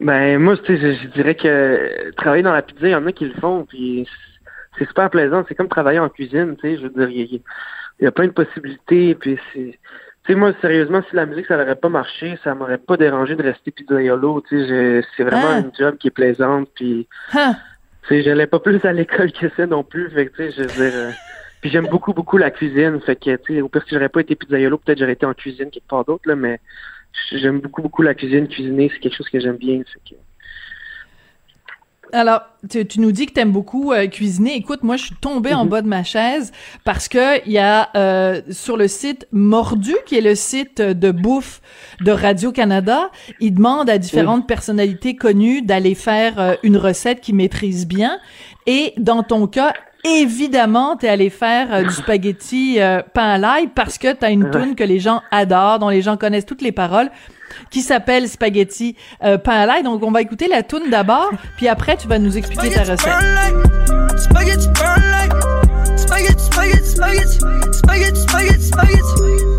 Ben 0.00 0.38
moi, 0.38 0.56
tu 0.56 0.76
sais, 0.76 0.96
je, 0.96 1.06
dirais 1.08 1.34
que 1.34 2.10
travailler 2.16 2.42
dans 2.42 2.52
la 2.52 2.62
pizza, 2.62 2.88
il 2.88 2.92
y 2.92 2.94
en 2.94 3.06
a 3.06 3.12
qui 3.12 3.26
le 3.26 3.34
font, 3.40 3.64
puis 3.64 4.08
c'est 4.78 4.86
super 4.86 5.10
plaisant. 5.10 5.44
C'est 5.48 5.54
comme 5.54 5.68
travailler 5.68 5.98
en 5.98 6.08
cuisine, 6.08 6.56
tu 6.56 6.68
sais. 6.68 6.76
Je 6.76 6.82
veux 6.82 7.06
dire, 7.06 7.08
il 7.08 7.40
y, 8.00 8.06
a 8.06 8.12
plein 8.12 8.26
de 8.26 8.32
possibilités, 8.32 9.14
puis 9.14 9.38
c'est. 9.52 9.78
Tu 10.24 10.32
sais, 10.32 10.38
moi, 10.38 10.52
sérieusement, 10.62 11.02
si 11.08 11.14
la 11.14 11.26
musique, 11.26 11.46
ça 11.46 11.56
n'aurait 11.56 11.76
pas 11.76 11.90
marché, 11.90 12.38
ça 12.42 12.54
m'aurait 12.54 12.78
pas 12.78 12.96
dérangé 12.96 13.36
de 13.36 13.42
rester 13.42 13.70
pizzaiolo. 13.70 14.42
Tu 14.48 14.58
sais, 14.58 15.02
c'est 15.16 15.22
vraiment 15.22 15.62
ah. 15.64 15.70
job 15.78 15.96
qui 15.98 16.08
est 16.08 16.12
plaisante, 16.12 16.68
puis. 16.74 17.06
Ah. 17.34 17.54
Tu 18.02 18.08
sais, 18.08 18.22
j'allais 18.22 18.46
pas 18.46 18.58
plus 18.58 18.84
à 18.84 18.92
l'école 18.92 19.32
que 19.32 19.48
ça 19.56 19.66
non 19.66 19.84
plus, 19.84 20.10
fait 20.10 20.26
que, 20.26 20.36
tu 20.36 20.50
sais, 20.50 20.50
je 20.50 20.62
veux 20.62 20.90
dire. 20.90 20.98
Euh, 20.98 21.10
puis 21.60 21.70
j'aime 21.70 21.86
beaucoup, 21.86 22.12
beaucoup 22.12 22.36
la 22.36 22.50
cuisine, 22.50 23.00
fait 23.00 23.16
que, 23.16 23.36
tu 23.36 23.54
sais, 23.54 23.60
au 23.62 23.70
pire, 23.70 23.82
si 23.84 23.94
j'aurais 23.94 24.10
pas 24.10 24.20
été 24.20 24.34
pizzaiolo, 24.34 24.76
peut-être 24.76 24.98
j'aurais 24.98 25.12
été 25.12 25.24
en 25.24 25.32
cuisine 25.32 25.70
quelque 25.70 25.88
part 25.88 26.04
d'autre, 26.04 26.28
là, 26.28 26.36
mais 26.36 26.60
j'aime 27.32 27.60
beaucoup, 27.60 27.82
beaucoup 27.82 28.02
la 28.02 28.14
cuisine. 28.14 28.48
Cuisiner, 28.48 28.90
c'est 28.92 29.00
quelque 29.00 29.16
chose 29.16 29.28
que 29.28 29.40
j'aime 29.40 29.56
bien. 29.56 29.82
Alors, 32.12 32.42
tu, 32.70 32.86
tu, 32.86 33.00
nous 33.00 33.10
dis 33.10 33.26
que 33.26 33.32
t'aimes 33.32 33.50
beaucoup 33.50 33.92
euh, 33.92 34.06
cuisiner. 34.06 34.54
Écoute, 34.54 34.84
moi, 34.84 34.96
je 34.96 35.06
suis 35.06 35.14
tombée 35.16 35.52
en 35.52 35.64
mhm. 35.64 35.70
bas 35.70 35.82
de 35.82 35.88
ma 35.88 36.04
chaise 36.04 36.52
parce 36.84 37.08
que 37.08 37.44
il 37.44 37.52
y 37.52 37.58
a 37.58 37.90
euh, 37.96 38.40
sur 38.50 38.76
le 38.76 38.86
site 38.86 39.26
Mordu, 39.32 39.94
qui 40.06 40.16
est 40.16 40.20
le 40.20 40.36
site 40.36 40.80
de 40.80 41.10
bouffe 41.10 41.60
de 42.02 42.12
Radio 42.12 42.52
Canada, 42.52 43.10
il 43.40 43.54
demande 43.54 43.90
à 43.90 43.98
différentes 43.98 44.46
personnalités 44.46 45.16
connues 45.16 45.62
d'aller 45.62 45.96
faire 45.96 46.38
euh, 46.38 46.54
une 46.62 46.76
recette 46.76 47.20
qu'ils 47.20 47.34
maîtrisent 47.34 47.88
bien. 47.88 48.20
Et 48.66 48.92
dans 48.96 49.24
ton 49.24 49.48
cas, 49.48 49.72
évidemment, 50.04 50.96
t'es 50.96 51.08
allé 51.08 51.30
faire 51.30 51.82
du 51.82 51.90
spaghetti 51.94 52.78
pain 53.12 53.30
à 53.30 53.38
l'ail 53.38 53.68
parce 53.74 53.98
que 53.98 54.12
t'as 54.12 54.30
une 54.30 54.50
tune 54.50 54.74
que 54.76 54.84
les 54.84 55.00
gens 55.00 55.22
adorent, 55.30 55.78
dont 55.78 55.88
les 55.88 56.02
gens 56.02 56.16
connaissent 56.16 56.46
toutes 56.46 56.62
les 56.62 56.72
paroles 56.72 57.10
qui 57.70 57.82
s'appelle 57.82 58.28
Spaghetti 58.28 58.96
euh, 59.22 59.38
pain 59.38 59.52
à 59.52 59.66
l'ail. 59.66 59.82
Donc, 59.82 60.02
on 60.02 60.10
va 60.10 60.22
écouter 60.22 60.48
la 60.48 60.62
tune 60.62 60.90
d'abord, 60.90 61.30
puis 61.56 61.68
après, 61.68 61.96
tu 61.96 62.08
vas 62.08 62.18
nous 62.18 62.36
expliquer 62.36 62.70
ta 62.70 62.82
recette. 62.82 63.12
Spaghetti 64.18 64.68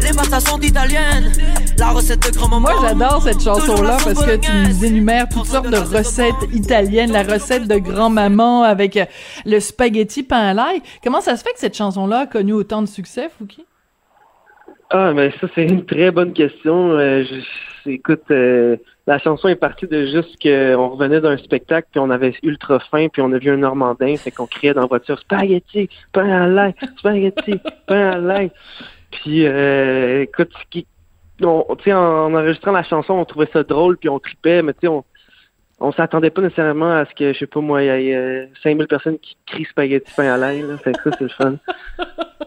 Les 0.05 0.39
sont 0.39 0.59
italiennes. 0.59 1.31
La 1.79 1.89
recette 1.89 2.19
de 2.19 2.37
grand-maman. 2.37 2.59
Moi, 2.59 2.73
j'adore 2.79 3.23
cette 3.23 3.41
chanson-là 3.41 3.97
parce 4.03 4.23
que 4.23 4.35
tu 4.35 4.51
nous 4.51 4.85
énumères 4.85 5.27
toutes 5.27 5.47
sortes 5.47 5.71
de 5.71 5.77
recettes 5.77 6.35
italiennes. 6.53 7.11
La 7.11 7.23
recette 7.23 7.67
de 7.67 7.79
grand-maman 7.79 8.61
avec 8.61 8.97
euh, 8.97 9.05
le 9.47 9.59
spaghetti 9.59 10.21
pain 10.21 10.49
à 10.49 10.53
l'ail. 10.53 10.83
Comment 11.03 11.21
ça 11.21 11.35
se 11.35 11.43
fait 11.43 11.53
que 11.53 11.59
cette 11.59 11.75
chanson-là 11.75 12.19
a 12.19 12.25
connu 12.27 12.53
autant 12.53 12.83
de 12.83 12.87
succès, 12.87 13.29
Fouki? 13.35 13.65
Ah, 14.91 15.11
mais 15.11 15.31
ça, 15.41 15.47
c'est 15.55 15.63
une 15.63 15.83
très 15.85 16.11
bonne 16.11 16.33
question. 16.33 16.91
Euh, 16.91 17.23
écoute, 17.87 18.21
euh, 18.29 18.77
la 19.07 19.17
chanson 19.17 19.47
est 19.47 19.55
partie 19.55 19.87
de 19.87 20.05
juste 20.05 20.39
qu'on 20.39 20.89
revenait 20.89 21.19
d'un 21.19 21.37
spectacle, 21.37 21.87
puis 21.91 21.99
on 21.99 22.11
avait 22.11 22.35
ultra 22.43 22.79
faim, 22.79 23.07
puis 23.11 23.23
on 23.23 23.31
a 23.31 23.39
vu 23.39 23.49
un 23.49 23.57
Normandin, 23.57 24.17
fait 24.17 24.29
qu'on 24.29 24.45
criait 24.45 24.75
dans 24.75 24.81
la 24.81 24.87
voiture 24.87 25.17
spaghetti, 25.19 25.89
pain 26.13 26.29
à 26.29 26.47
l'ail, 26.47 26.75
spaghetti, 26.99 27.55
pain 27.87 28.11
à 28.11 28.17
l'ail. 28.19 28.51
Puis, 29.21 29.45
euh, 29.45 30.23
écoute, 30.23 30.51
on, 31.41 31.65
en, 31.69 31.91
en 31.93 32.33
enregistrant 32.33 32.71
la 32.71 32.83
chanson, 32.83 33.13
on 33.13 33.25
trouvait 33.25 33.49
ça 33.51 33.63
drôle, 33.63 33.97
puis 33.97 34.09
on 34.09 34.19
tripait, 34.19 34.61
mais 34.61 34.73
tu 34.73 34.81
sais, 34.81 34.87
on, 34.87 35.03
on 35.79 35.91
s'attendait 35.91 36.29
pas 36.29 36.41
nécessairement 36.41 36.91
à 36.91 37.05
ce 37.05 37.13
que, 37.13 37.33
je 37.33 37.39
sais 37.39 37.47
pas 37.47 37.59
moi, 37.59 37.83
il 37.83 38.03
y 38.03 38.11
ait 38.11 38.49
5000 38.63 38.87
personnes 38.87 39.19
qui 39.19 39.37
crient 39.45 39.65
spaghetti 39.65 40.11
pain 40.15 40.33
à 40.33 40.37
l'ail. 40.37 40.63
Fait 40.83 40.93
que 40.93 41.09
ça, 41.09 41.15
c'est 41.17 41.23
le 41.23 41.29
fun. 41.29 41.55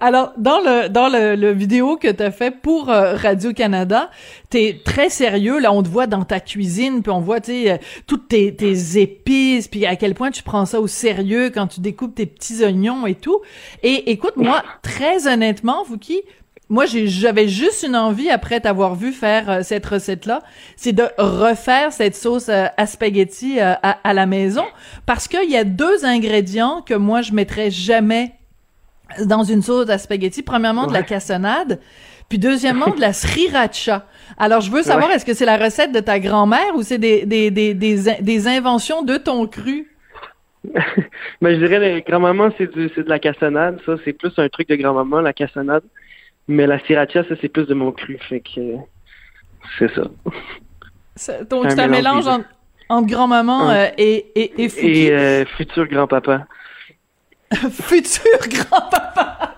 Alors, 0.00 0.32
dans 0.36 0.58
le 0.60 0.88
dans 0.88 1.08
le, 1.08 1.34
le 1.36 1.52
vidéo 1.52 1.96
que 1.96 2.08
tu 2.08 2.22
as 2.22 2.30
fait 2.30 2.50
pour 2.50 2.90
euh, 2.90 3.14
Radio 3.14 3.52
Canada, 3.52 4.10
t'es 4.50 4.80
très 4.84 5.08
sérieux. 5.08 5.58
Là, 5.58 5.72
on 5.72 5.82
te 5.82 5.88
voit 5.88 6.06
dans 6.06 6.24
ta 6.24 6.40
cuisine, 6.40 7.02
puis 7.02 7.10
on 7.10 7.20
voit, 7.20 7.40
tu 7.40 7.68
euh, 7.68 7.76
toutes 8.06 8.28
tes, 8.28 8.54
tes 8.54 9.00
épices, 9.00 9.68
puis 9.68 9.86
à 9.86 9.96
quel 9.96 10.14
point 10.14 10.30
tu 10.30 10.42
prends 10.42 10.66
ça 10.66 10.80
au 10.80 10.86
sérieux 10.86 11.50
quand 11.50 11.66
tu 11.66 11.80
découpes 11.80 12.14
tes 12.14 12.26
petits 12.26 12.64
oignons 12.64 13.06
et 13.06 13.14
tout. 13.14 13.40
Et 13.82 14.10
écoute, 14.10 14.36
moi, 14.36 14.62
très 14.82 15.26
honnêtement, 15.26 15.84
qui 16.00 16.22
moi, 16.68 16.84
j'avais 16.86 17.46
juste 17.46 17.84
une 17.86 17.94
envie, 17.94 18.28
après 18.28 18.60
t'avoir 18.60 18.96
vu 18.96 19.12
faire 19.12 19.48
euh, 19.48 19.60
cette 19.62 19.86
recette-là, 19.86 20.42
c'est 20.76 20.92
de 20.92 21.04
refaire 21.16 21.92
cette 21.92 22.16
sauce 22.16 22.48
à 22.48 22.86
spaghetti 22.86 23.60
à, 23.60 23.74
à, 23.74 24.12
la 24.12 24.26
maison, 24.26 24.64
parce 25.06 25.28
qu'il 25.28 25.48
y 25.48 25.56
a 25.56 25.62
deux 25.62 26.04
ingrédients 26.04 26.82
que 26.82 26.94
moi, 26.94 27.22
je 27.22 27.32
mettrais 27.32 27.70
jamais 27.70 28.32
dans 29.24 29.44
une 29.44 29.62
sauce 29.62 29.88
à 29.88 29.98
spaghetti, 29.98 30.42
premièrement 30.42 30.86
de 30.86 30.92
la 30.92 31.02
cassonade, 31.02 31.80
puis 32.28 32.38
deuxièmement 32.38 32.94
de 32.94 33.00
la 33.00 33.12
sriracha. 33.12 34.06
Alors 34.38 34.60
je 34.60 34.70
veux 34.70 34.82
savoir 34.82 35.10
est-ce 35.10 35.24
que 35.24 35.34
c'est 35.34 35.46
la 35.46 35.56
recette 35.56 35.92
de 35.92 36.00
ta 36.00 36.18
grand-mère 36.18 36.74
ou 36.74 36.82
c'est 36.82 36.98
des, 36.98 37.24
des, 37.24 37.50
des, 37.50 37.74
des, 37.74 38.48
inventions 38.48 39.02
de 39.02 39.16
ton 39.16 39.46
cru? 39.46 39.86
ben, 41.40 41.60
je 41.60 41.64
dirais 41.64 42.04
grand-maman 42.06 42.50
c'est 42.58 42.68
c'est 42.94 43.04
de 43.04 43.08
la 43.08 43.20
cassonade, 43.20 43.78
ça 43.86 43.94
c'est 44.04 44.12
plus 44.12 44.32
un 44.38 44.48
truc 44.48 44.68
de 44.68 44.74
grand-maman 44.74 45.20
la 45.20 45.32
cassonade. 45.32 45.84
Mais 46.48 46.66
la 46.66 46.78
sriracha 46.80 47.22
ça 47.24 47.34
c'est 47.40 47.48
plus 47.48 47.66
de 47.66 47.74
mon 47.74 47.92
cru, 47.92 48.18
fait 48.28 48.40
que 48.40 48.60
c'est 49.78 49.90
ça. 49.94 51.44
donc 51.48 51.70
c'est 51.70 51.80
un, 51.80 51.88
mélange 51.88 52.26
entre, 52.26 53.06
grand-maman 53.06 53.70
euh, 53.70 53.86
et 53.96 54.26
et 54.34 54.62
et, 54.64 55.06
et 55.06 55.12
euh, 55.12 55.44
futur 55.56 55.86
grand-papa. 55.86 56.46
Futur 57.70 58.38
grand-papa! 58.48 59.54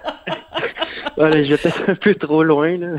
voilà, 1.16 1.42
je 1.42 1.50
vais 1.50 1.56
peut-être 1.56 1.90
un 1.90 1.94
peu 1.94 2.14
trop 2.14 2.42
loin, 2.42 2.76
là. 2.76 2.96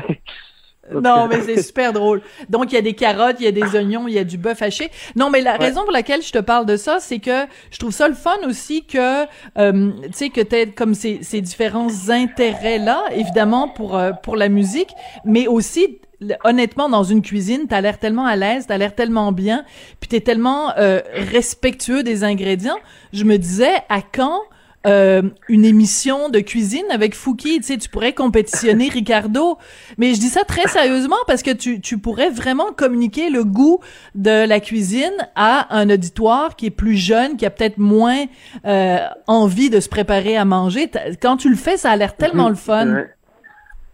Non, 0.92 1.28
mais 1.28 1.40
c'est 1.42 1.62
super 1.62 1.92
drôle. 1.92 2.20
Donc, 2.48 2.72
il 2.72 2.74
y 2.74 2.78
a 2.78 2.82
des 2.82 2.94
carottes, 2.94 3.36
il 3.38 3.44
y 3.44 3.48
a 3.48 3.52
des 3.52 3.76
oignons, 3.76 4.08
il 4.08 4.14
y 4.14 4.18
a 4.18 4.24
du 4.24 4.38
bœuf 4.38 4.60
haché. 4.60 4.90
Non, 5.14 5.30
mais 5.30 5.40
la 5.40 5.56
raison 5.56 5.82
pour 5.82 5.92
laquelle 5.92 6.22
je 6.22 6.32
te 6.32 6.38
parle 6.38 6.66
de 6.66 6.76
ça, 6.76 6.98
c'est 7.00 7.20
que 7.20 7.44
je 7.70 7.78
trouve 7.78 7.92
ça 7.92 8.08
le 8.08 8.14
fun 8.14 8.36
aussi 8.48 8.84
que, 8.84 9.24
euh, 9.58 9.92
tu 10.04 10.12
sais, 10.12 10.30
que 10.30 10.40
t'aies 10.40 10.66
comme 10.66 10.94
ces, 10.94 11.22
ces 11.22 11.40
différents 11.40 12.08
intérêts-là, 12.08 13.04
évidemment, 13.12 13.68
pour, 13.68 13.96
euh, 13.96 14.12
pour 14.12 14.36
la 14.36 14.48
musique, 14.48 14.90
mais 15.24 15.46
aussi 15.46 16.00
honnêtement, 16.44 16.90
dans 16.90 17.04
une 17.04 17.22
cuisine, 17.22 17.66
t'as 17.66 17.80
l'air 17.80 17.98
tellement 17.98 18.26
à 18.26 18.36
l'aise, 18.36 18.66
t'as 18.66 18.76
l'air 18.76 18.94
tellement 18.94 19.32
bien, 19.32 19.64
puis 20.00 20.08
t'es 20.08 20.20
tellement 20.20 20.76
euh, 20.76 21.00
respectueux 21.14 22.02
des 22.02 22.24
ingrédients. 22.24 22.78
Je 23.12 23.24
me 23.24 23.38
disais, 23.38 23.72
à 23.88 24.02
quand 24.02 24.42
euh, 24.86 25.22
une 25.48 25.66
émission 25.66 26.30
de 26.30 26.40
cuisine 26.40 26.86
avec 26.90 27.14
Fouki, 27.14 27.58
tu 27.58 27.64
sais, 27.64 27.76
tu 27.76 27.90
pourrais 27.90 28.14
compétitionner 28.14 28.88
Ricardo. 28.92 29.58
Mais 29.98 30.14
je 30.14 30.20
dis 30.20 30.28
ça 30.28 30.44
très 30.44 30.68
sérieusement 30.68 31.16
parce 31.26 31.42
que 31.42 31.50
tu, 31.50 31.80
tu 31.80 31.98
pourrais 31.98 32.30
vraiment 32.30 32.72
communiquer 32.72 33.28
le 33.28 33.44
goût 33.44 33.80
de 34.14 34.46
la 34.46 34.58
cuisine 34.58 35.12
à 35.36 35.76
un 35.76 35.90
auditoire 35.90 36.56
qui 36.56 36.66
est 36.66 36.70
plus 36.70 36.96
jeune, 36.96 37.36
qui 37.36 37.44
a 37.44 37.50
peut-être 37.50 37.76
moins 37.76 38.24
euh, 38.64 38.98
envie 39.26 39.68
de 39.68 39.80
se 39.80 39.88
préparer 39.88 40.38
à 40.38 40.46
manger. 40.46 40.90
Quand 41.20 41.36
tu 41.36 41.50
le 41.50 41.56
fais, 41.56 41.76
ça 41.76 41.90
a 41.90 41.96
l'air 41.96 42.16
tellement 42.16 42.48
le 42.48 42.54
fun. 42.54 43.04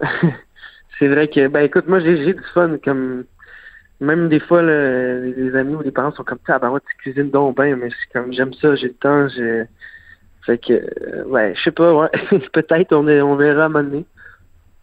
C'est 0.98 1.08
vrai 1.08 1.28
que, 1.28 1.48
ben 1.48 1.60
écoute, 1.60 1.88
moi 1.88 2.00
j'ai 2.00 2.32
du 2.32 2.42
fun 2.54 2.78
comme 2.82 3.24
même 4.00 4.28
des 4.28 4.40
fois 4.40 4.62
les 4.62 5.54
amis 5.54 5.74
ou 5.74 5.82
les 5.82 5.90
parents 5.90 6.12
sont 6.12 6.24
comme 6.24 6.38
ça, 6.46 6.54
ah 6.54 6.58
ben 6.58 6.70
ouais, 6.70 6.80
tu 6.88 6.96
cuisines 6.96 7.30
donc 7.30 7.56
bien, 7.56 7.76
mais 7.76 7.88
c'est 7.90 8.12
comme 8.12 8.32
j'aime 8.32 8.54
ça, 8.54 8.74
j'ai 8.76 8.88
le 8.88 8.94
temps, 8.94 9.28
j'ai 9.28 9.64
fait 10.46 10.58
que, 10.58 10.72
euh, 10.72 11.24
ouais, 11.24 11.54
je 11.56 11.62
sais 11.64 11.70
pas, 11.72 11.92
ouais. 11.92 12.08
Peut-être, 12.52 12.94
on, 12.94 13.08
est, 13.08 13.20
on 13.20 13.34
verra 13.34 13.64
à 13.64 13.66
un 13.66 13.68
moment 13.68 13.84
donné. 13.84 14.04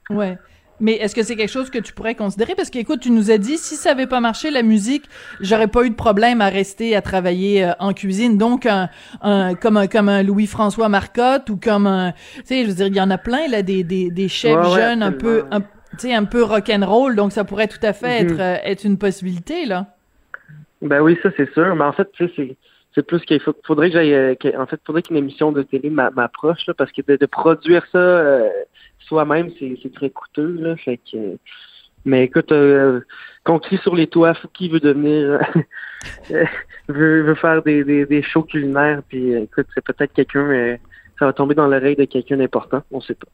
Ouais. 0.10 0.38
Mais 0.82 0.94
est-ce 0.94 1.16
que 1.16 1.24
c'est 1.24 1.38
quelque 1.38 1.52
chose 1.52 1.70
que 1.70 1.80
tu 1.80 1.94
pourrais 1.94 2.16
considérer? 2.16 2.56
Parce 2.56 2.70
qu'écoute, 2.70 3.00
tu 3.00 3.12
nous 3.12 3.32
as 3.32 3.38
dit, 3.38 3.58
si 3.58 3.76
ça 3.76 3.92
avait 3.92 4.08
pas 4.08 4.20
marché, 4.20 4.52
la 4.52 4.64
musique, 4.64 5.06
j'aurais 5.40 5.70
pas 5.70 5.86
eu 5.86 5.90
de 5.90 5.96
problème 5.96 6.42
à 6.42 6.50
rester 6.50 6.96
à 6.98 7.02
travailler 7.02 7.64
euh, 7.64 7.72
en 7.80 7.94
cuisine. 7.94 8.38
Donc, 8.38 8.66
un, 8.66 8.90
un, 9.22 9.56
comme 9.56 9.78
un, 9.78 9.88
comme 9.88 10.10
un 10.10 10.22
Louis-François 10.22 10.90
Marcotte 10.90 11.50
ou 11.50 11.58
comme 11.58 11.88
un, 11.88 12.12
tu 12.12 12.42
sais, 12.44 12.64
je 12.64 12.70
veux 12.70 12.76
dire, 12.76 12.88
il 12.88 12.96
y 12.96 13.02
en 13.02 13.12
a 13.12 13.18
plein, 13.18 13.48
là, 13.48 13.62
des, 13.62 13.86
des, 13.86 14.10
des 14.10 14.28
chefs 14.28 14.76
jeunes 14.76 15.02
un 15.02 15.14
peu, 15.14 15.46
tu 15.92 16.00
sais, 16.00 16.14
un 16.14 16.26
peu 16.26 16.44
rock'n'roll. 16.44 17.16
Donc, 17.16 17.32
ça 17.32 17.46
pourrait 17.46 17.68
tout 17.68 17.84
à 17.86 17.94
fait 17.94 18.24
mm-hmm. 18.24 18.34
être, 18.34 18.40
euh, 18.42 18.70
être 18.70 18.84
une 18.84 18.98
possibilité, 18.98 19.66
là. 19.66 19.88
Ben 20.82 21.00
oui, 21.00 21.18
ça, 21.24 21.30
c'est 21.38 21.50
sûr. 21.54 21.74
Mais 21.78 21.86
en 21.86 21.94
fait, 21.94 22.12
tu 22.12 22.28
sais, 22.28 22.34
c'est 22.36 22.58
c'est 22.96 23.06
plus 23.06 23.22
qu'il 23.22 23.42
faudrait 23.66 23.90
que 23.90 23.94
j'aille 23.94 24.14
euh, 24.14 24.36
en 24.58 24.66
fait 24.66 24.80
faudrait 24.86 25.02
qu'une 25.02 25.18
émission 25.18 25.52
de 25.52 25.64
télé 25.64 25.90
m'approche 25.90 26.70
parce 26.78 26.92
que 26.92 27.02
de, 27.02 27.26
produire 27.26 27.86
ça 27.92 27.98
euh, 27.98 28.50
soi-même 29.00 29.50
c'est 29.60 29.94
très 29.94 30.10
coûteux 30.10 30.58
là 30.60 30.76
fait 30.78 31.00
que 31.12 31.38
mais 32.06 32.26
écoute 32.26 32.52
euh, 32.52 33.02
qu'on 33.44 33.60
crie 33.60 33.78
sur 33.78 33.96
les 33.96 34.08
toits 34.08 34.34
qui 34.54 34.70
veut 34.70 34.80
devenir 34.80 35.40
veut, 36.88 37.22
veut 37.22 37.36
faire 37.36 37.64
des, 37.64 37.84
des, 37.84 38.06
des 38.06 38.22
shows 38.22 38.44
culinaires 38.44 39.02
puis 39.08 39.34
écoute 39.34 39.68
c'est 39.74 39.84
peut-être 39.84 40.14
quelqu'un 40.14 40.78
ça 41.20 41.26
va 41.26 41.34
tomber 41.34 41.56
dans 41.56 41.68
l'oreille 41.68 41.96
de 41.96 42.06
quelqu'un 42.06 42.38
d'important 42.38 42.84
on 42.92 43.02
sait 43.02 43.16
pas 43.16 43.28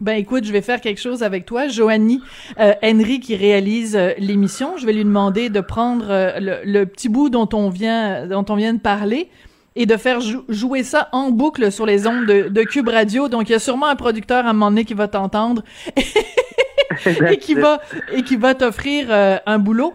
ben 0.00 0.18
écoute, 0.18 0.44
je 0.44 0.52
vais 0.52 0.60
faire 0.60 0.80
quelque 0.80 1.00
chose 1.00 1.22
avec 1.22 1.46
toi. 1.46 1.68
Joanie 1.68 2.20
euh, 2.60 2.74
Henry 2.82 3.20
qui 3.20 3.36
réalise 3.36 3.96
euh, 3.96 4.10
l'émission, 4.18 4.76
je 4.76 4.84
vais 4.84 4.92
lui 4.92 5.04
demander 5.04 5.48
de 5.48 5.60
prendre 5.60 6.06
euh, 6.10 6.60
le, 6.64 6.84
petit 6.84 7.08
bout 7.08 7.30
dont 7.30 7.48
on 7.52 7.70
vient 7.70 8.26
dont 8.26 8.44
on 8.48 8.56
vient 8.56 8.74
de 8.74 8.80
parler 8.80 9.30
et 9.76 9.86
de 9.86 9.96
faire 9.96 10.20
jouer 10.48 10.82
ça 10.82 11.08
en 11.12 11.30
boucle 11.30 11.72
sur 11.72 11.86
les 11.86 12.06
ondes 12.06 12.26
de, 12.26 12.62
Cube 12.64 12.88
Radio. 12.88 13.28
Donc 13.28 13.48
il 13.48 13.52
y 13.52 13.54
a 13.54 13.58
sûrement 13.58 13.86
un 13.86 13.96
producteur 13.96 14.44
à 14.46 14.50
un 14.50 14.52
moment 14.52 14.70
donné 14.70 14.84
qui 14.84 14.94
va 14.94 15.08
t'entendre 15.08 15.62
et 17.30 17.38
qui 17.38 17.54
va 17.54 17.80
et 18.12 18.22
qui 18.22 18.36
va 18.36 18.54
t'offrir 18.54 19.08
un 19.10 19.58
boulot. 19.58 19.94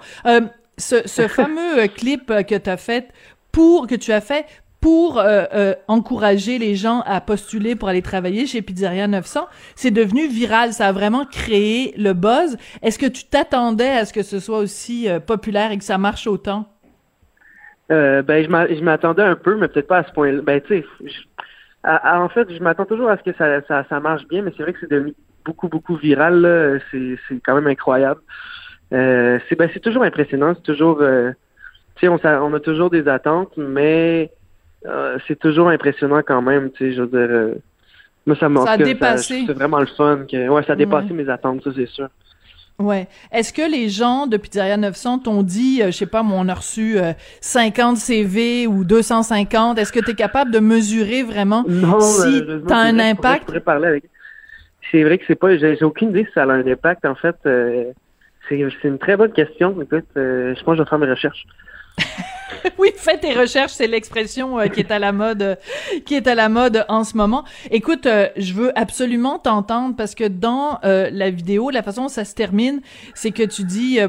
ce, 0.77 1.07
ce 1.07 1.27
fameux 1.27 1.87
clip 1.87 2.27
que 2.47 2.55
tu 2.55 2.69
as 2.69 2.77
fait 2.77 3.09
pour 3.51 3.85
que 3.85 3.95
tu 3.95 4.11
as 4.11 4.21
fait 4.21 4.45
pour 4.81 5.19
euh, 5.19 5.43
euh, 5.53 5.73
encourager 5.87 6.57
les 6.57 6.75
gens 6.75 7.01
à 7.05 7.19
postuler 7.21 7.75
pour 7.75 7.89
aller 7.89 8.01
travailler 8.01 8.45
chez 8.45 8.61
Pizzeria 8.61 9.07
900. 9.07 9.47
C'est 9.75 9.91
devenu 9.91 10.27
viral, 10.27 10.73
ça 10.73 10.87
a 10.87 10.91
vraiment 10.91 11.25
créé 11.25 11.93
le 11.97 12.13
buzz. 12.13 12.57
Est-ce 12.81 12.97
que 12.97 13.05
tu 13.05 13.25
t'attendais 13.25 13.89
à 13.89 14.05
ce 14.05 14.13
que 14.13 14.23
ce 14.23 14.39
soit 14.39 14.59
aussi 14.59 15.09
euh, 15.09 15.19
populaire 15.19 15.71
et 15.71 15.77
que 15.77 15.83
ça 15.83 15.97
marche 15.97 16.27
autant? 16.27 16.67
ben, 17.89 18.43
je 18.45 18.83
m'attendais 18.83 19.23
un 19.23 19.35
peu, 19.35 19.57
mais 19.57 19.67
peut-être 19.67 19.87
pas 19.87 19.97
à 19.97 20.03
ce 20.03 20.11
point-là. 20.11 20.43
Ben, 20.43 20.61
tu 20.61 20.83
sais, 20.83 20.85
en 21.83 22.29
fait, 22.29 22.47
je 22.53 22.61
m'attends 22.61 22.85
toujours 22.85 23.09
à 23.09 23.17
ce 23.17 23.23
que 23.23 23.35
ça, 23.35 23.83
ça, 23.89 23.99
marche 23.99 24.27
bien, 24.27 24.43
mais 24.43 24.53
c'est 24.55 24.61
vrai 24.61 24.73
que 24.73 24.79
c'est 24.79 24.91
devenu 24.91 25.15
beaucoup, 25.43 25.69
beaucoup 25.69 25.95
viral. 25.95 26.79
C'est 26.91 27.17
quand 27.43 27.55
même 27.55 27.65
incroyable. 27.65 28.21
c'est 28.91 29.57
ben, 29.57 29.67
toujours 29.81 30.03
impressionnant, 30.03 30.53
c'est 30.53 30.71
toujours 30.71 31.01
tu 31.99 32.05
sais, 32.05 32.07
on, 32.07 32.17
s'a- 32.17 32.41
on 32.41 32.53
a 32.53 32.59
toujours 32.59 32.89
des 32.89 33.07
attentes, 33.09 33.57
mais 33.57 34.31
euh, 34.85 35.17
c'est 35.27 35.37
toujours 35.39 35.69
impressionnant 35.69 36.21
quand 36.25 36.41
même, 36.41 36.71
tu 36.71 36.77
sais, 36.89 36.93
je 36.95 37.01
veux 37.01 37.07
dire. 37.07 37.35
euh, 37.35 37.55
moi, 38.25 38.35
ça 38.39 38.49
m'a 38.49 38.65
Ça 38.65 38.71
a 38.71 38.77
dépassé. 38.77 39.43
C'est 39.47 39.53
vraiment 39.53 39.79
le 39.79 39.87
fun. 39.87 40.25
Que, 40.29 40.47
ouais, 40.49 40.63
ça 40.63 40.73
a 40.73 40.75
dépassé 40.75 41.07
Ouais. 41.11 41.23
mes 41.23 41.29
attentes, 41.29 41.63
ça, 41.63 41.71
c'est 41.75 41.87
sûr. 41.87 42.07
Ouais. 42.77 43.07
Est-ce 43.33 43.51
que 43.51 43.69
les 43.69 43.89
gens 43.89 44.25
de 44.27 44.37
Pizzeria 44.37 44.77
900 44.77 45.19
t'ont 45.19 45.43
dit, 45.43 45.81
euh, 45.81 45.87
je 45.87 45.91
sais 45.91 46.05
pas, 46.05 46.23
moi, 46.23 46.37
on 46.39 46.47
a 46.47 46.53
reçu 46.53 46.97
euh, 46.97 47.11
50 47.41 47.97
CV 47.97 48.67
ou 48.67 48.83
250, 48.85 49.77
est-ce 49.79 49.91
que 49.91 49.99
tu 49.99 50.11
es 50.11 50.13
capable 50.13 50.51
de 50.51 50.59
mesurer 50.59 51.23
vraiment 51.23 51.65
Non, 51.67 51.99
si 51.99 52.41
t'as 52.67 52.67
c'est 52.67 52.73
un 52.73 52.99
impact? 52.99 53.41
Je 53.41 53.45
pourrais 53.47 53.59
parler 53.59 53.87
avec. 53.87 54.03
C'est 54.91 55.03
vrai 55.03 55.17
que 55.17 55.25
c'est 55.27 55.35
pas. 55.35 55.57
J'ai 55.57 55.83
aucune 55.83 56.09
idée 56.11 56.23
si 56.25 56.31
ça 56.33 56.43
a 56.43 56.47
un 56.47 56.65
impact. 56.65 57.05
En 57.05 57.15
fait, 57.15 57.35
euh, 57.45 57.85
c'est 58.47 58.65
c'est 58.81 58.87
une 58.87 58.97
très 58.97 59.17
bonne 59.17 59.33
question. 59.33 59.71
Écoute, 59.81 60.05
euh, 60.17 60.55
je 60.55 60.63
pense 60.63 60.73
que 60.73 60.77
je 60.79 60.83
vais 60.83 60.89
faire 60.89 60.99
mes 60.99 61.09
recherches. 61.09 61.45
Oui, 62.77 62.89
fais 62.95 63.17
tes 63.17 63.33
recherches, 63.33 63.71
c'est 63.71 63.87
l'expression 63.87 64.59
euh, 64.59 64.67
qui 64.67 64.81
est 64.81 64.91
à 64.91 64.99
la 64.99 65.13
mode, 65.13 65.41
euh, 65.41 65.55
qui 66.05 66.15
est 66.15 66.27
à 66.27 66.35
la 66.35 66.49
mode 66.49 66.85
en 66.89 67.05
ce 67.05 67.15
moment. 67.15 67.45
Écoute, 67.71 68.05
euh, 68.05 68.27
je 68.35 68.53
veux 68.53 68.77
absolument 68.77 69.39
t'entendre 69.39 69.95
parce 69.95 70.13
que 70.13 70.25
dans 70.27 70.79
la 70.83 71.29
vidéo, 71.29 71.69
la 71.69 71.83
façon 71.83 72.03
dont 72.03 72.07
ça 72.09 72.25
se 72.25 72.35
termine, 72.35 72.81
c'est 73.13 73.31
que 73.31 73.43
tu 73.43 73.63
dis 73.63 73.99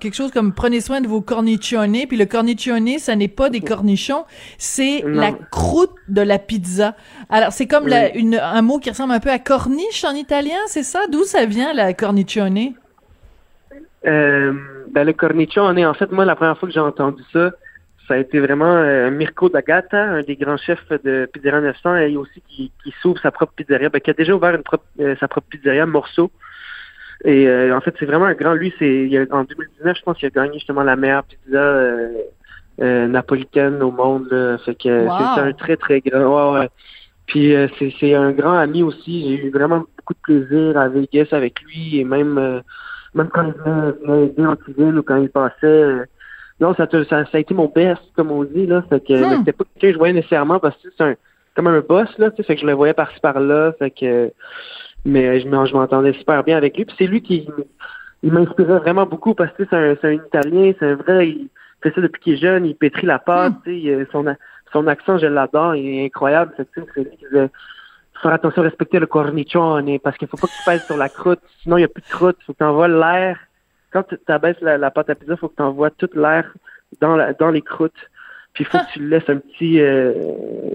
quelque 0.00 0.14
chose 0.14 0.30
comme 0.30 0.52
prenez 0.54 0.80
soin 0.80 1.00
de 1.00 1.06
vos 1.06 1.20
cornichons. 1.20 1.92
Puis 2.08 2.16
le 2.16 2.24
cornichonné, 2.26 2.98
ça 2.98 3.14
n'est 3.14 3.28
pas 3.28 3.50
des 3.50 3.60
cornichons, 3.60 4.24
c'est 4.56 5.02
la 5.06 5.32
croûte 5.50 5.94
de 6.08 6.22
la 6.22 6.38
pizza. 6.38 6.94
Alors 7.28 7.52
c'est 7.52 7.66
comme 7.66 7.88
la- 7.88 8.14
une, 8.14 8.36
un 8.36 8.62
mot 8.62 8.78
qui 8.78 8.88
ressemble 8.90 9.12
un 9.12 9.20
peu 9.20 9.30
à 9.30 9.38
corniche 9.38 10.04
en 10.04 10.14
italien, 10.14 10.56
c'est 10.66 10.82
ça? 10.82 11.00
D'où 11.10 11.24
ça 11.24 11.44
vient 11.44 11.72
la 11.74 11.92
cornichonné 11.92 12.74
Euh, 14.06 14.52
ben, 14.90 15.04
le 15.04 15.12
cornichon, 15.12 15.62
en 15.62 15.94
fait, 15.94 16.10
moi, 16.12 16.24
la 16.24 16.36
première 16.36 16.56
fois 16.58 16.68
que 16.68 16.74
j'ai 16.74 16.80
entendu 16.80 17.22
ça, 17.32 17.52
ça 18.06 18.14
a 18.14 18.16
été 18.18 18.40
vraiment 18.40 18.72
euh, 18.72 19.10
Mirko 19.10 19.48
D'Agata, 19.50 20.02
un 20.02 20.22
des 20.22 20.36
grands 20.36 20.56
chefs 20.56 20.88
de 21.04 21.28
Pizzeria 21.32 21.60
900, 21.60 21.96
et 21.96 22.16
aussi 22.16 22.42
qui, 22.48 22.72
qui 22.82 22.94
s'ouvre 23.02 23.20
sa 23.20 23.30
propre 23.30 23.52
pizzeria, 23.54 23.90
ben, 23.90 24.00
qui 24.00 24.10
a 24.10 24.14
déjà 24.14 24.34
ouvert 24.34 24.54
une 24.54 24.62
propre, 24.62 24.84
euh, 25.00 25.14
sa 25.20 25.28
propre 25.28 25.48
pizzeria, 25.50 25.84
Morceau. 25.84 26.30
Et 27.24 27.48
euh, 27.48 27.76
en 27.76 27.80
fait, 27.80 27.94
c'est 27.98 28.06
vraiment 28.06 28.26
un 28.26 28.34
grand. 28.34 28.54
Lui, 28.54 28.72
c'est 28.78 29.10
en 29.30 29.44
2019, 29.44 29.96
je 29.96 30.02
pense 30.02 30.16
qu'il 30.16 30.26
a 30.26 30.30
gagné 30.30 30.54
justement 30.54 30.84
la 30.84 30.96
meilleure 30.96 31.24
pizza 31.24 31.58
euh, 31.58 32.12
euh, 32.80 33.08
napolitaine 33.08 33.82
au 33.82 33.90
monde. 33.90 34.28
Là. 34.30 34.56
Fait 34.58 34.76
que 34.76 35.06
Wow. 35.06 35.18
c'est 35.34 35.40
un 35.40 35.52
très 35.52 35.76
très 35.76 36.00
grand. 36.00 36.52
Ouais, 36.52 36.60
ouais. 36.60 36.68
Puis 37.26 37.54
euh, 37.54 37.66
c'est 37.78 37.92
c'est 37.98 38.14
un 38.14 38.30
grand 38.30 38.54
ami 38.56 38.82
aussi. 38.84 39.36
J'ai 39.36 39.46
eu 39.46 39.50
vraiment 39.50 39.80
beaucoup 39.96 40.14
de 40.14 40.18
plaisir 40.22 40.78
à 40.78 40.88
Vegas 40.88 41.28
avec 41.32 41.60
lui 41.62 41.98
et 41.98 42.04
même 42.04 42.38
euh, 42.38 42.60
même 43.14 43.28
quand 43.28 43.42
il 43.42 43.52
venait, 43.52 43.92
venait 44.02 44.24
aider 44.26 44.46
en 44.46 44.56
cuisine 44.56 44.98
ou 44.98 45.02
quand 45.02 45.16
il 45.16 45.30
passait. 45.30 45.54
euh, 45.66 46.04
non, 46.60 46.74
ça, 46.74 46.86
te- 46.86 47.04
ça, 47.04 47.24
ça 47.26 47.36
a 47.38 47.40
été 47.40 47.54
mon 47.54 47.66
best, 47.72 48.02
comme 48.16 48.30
on 48.32 48.42
dit, 48.44 48.66
là. 48.66 48.82
Fait 48.88 49.00
que 49.00 49.12
Hmm. 49.14 49.38
c'était 49.38 49.52
pas 49.52 49.64
quelqu'un 49.64 49.88
que 49.88 49.92
je 49.92 49.98
voyais 49.98 50.14
nécessairement 50.14 50.58
parce 50.58 50.76
que 50.82 50.88
c'est 50.96 51.04
un 51.04 51.14
comme 51.54 51.66
un 51.68 51.80
boss, 51.80 52.08
là, 52.18 52.30
tu 52.30 52.36
sais, 52.36 52.42
fait 52.44 52.54
que 52.54 52.60
je 52.60 52.66
le 52.66 52.72
voyais 52.74 52.94
par-ci 52.94 53.18
par-là. 53.20 53.72
Fait 53.78 53.90
que 53.90 54.32
mais 55.04 55.40
je 55.40 55.48
m'en- 55.48 55.64
je 55.66 55.74
m'entendais 55.74 56.12
super 56.12 56.42
bien 56.44 56.56
avec 56.56 56.76
lui. 56.76 56.84
Puis 56.84 56.94
c'est 56.98 57.06
lui 57.06 57.22
qui 57.22 57.48
il 58.22 58.32
m'inspirait 58.32 58.78
vraiment 58.78 59.06
beaucoup 59.06 59.34
parce 59.34 59.52
que 59.54 59.64
c'est 59.70 59.76
un, 59.76 59.96
c'est 60.00 60.08
un 60.08 60.12
Italien, 60.12 60.72
c'est 60.78 60.86
un 60.86 60.94
vrai, 60.96 61.28
il 61.28 61.48
fait 61.82 61.92
ça 61.94 62.00
depuis 62.00 62.20
qu'il 62.20 62.32
est 62.34 62.38
jeune, 62.38 62.66
il 62.66 62.74
pétrit 62.76 63.06
la 63.06 63.18
pâte, 63.20 63.54
tu 63.64 63.70
sais, 63.70 63.78
il- 63.80 64.06
son, 64.10 64.24
son 64.72 64.86
accent, 64.88 65.18
je 65.18 65.26
l'adore, 65.26 65.76
il 65.76 65.86
est 66.00 66.04
incroyable. 66.06 66.52
C'est 66.56 66.66
lui 66.96 67.06
qui 67.10 67.24
disait, 67.24 67.48
faire 68.22 68.32
attention 68.32 68.62
à 68.62 68.64
respecter 68.66 68.98
le 68.98 69.06
cornichon, 69.06 69.82
parce 70.02 70.16
qu'il 70.16 70.28
faut 70.28 70.36
pas 70.36 70.46
que 70.46 70.52
tu 70.52 70.64
pèses 70.64 70.84
sur 70.86 70.96
la 70.96 71.08
croûte, 71.08 71.40
sinon 71.62 71.76
il 71.76 71.80
n'y 71.80 71.84
a 71.84 71.88
plus 71.88 72.02
de 72.02 72.08
croûte, 72.08 72.36
faut 72.46 72.52
que 72.52 72.58
tu 72.58 72.64
envoies 72.64 72.88
l'air. 72.88 73.38
Quand 73.92 74.02
tu 74.02 74.16
abaisses 74.28 74.60
la, 74.60 74.76
la 74.76 74.90
pâte 74.90 75.10
à 75.10 75.14
pizza, 75.14 75.36
faut 75.36 75.48
que 75.48 75.56
tu 75.56 75.62
envoies 75.62 75.90
tout 75.90 76.10
l'air 76.14 76.52
dans, 77.00 77.16
la, 77.16 77.32
dans 77.32 77.50
les 77.50 77.62
croûtes. 77.62 77.92
Puis 78.54 78.64
il 78.64 78.66
faut 78.66 78.78
que 78.78 78.92
tu 78.92 79.08
laisses 79.08 79.28
un 79.28 79.36
petit, 79.36 79.80
euh, 79.80 80.12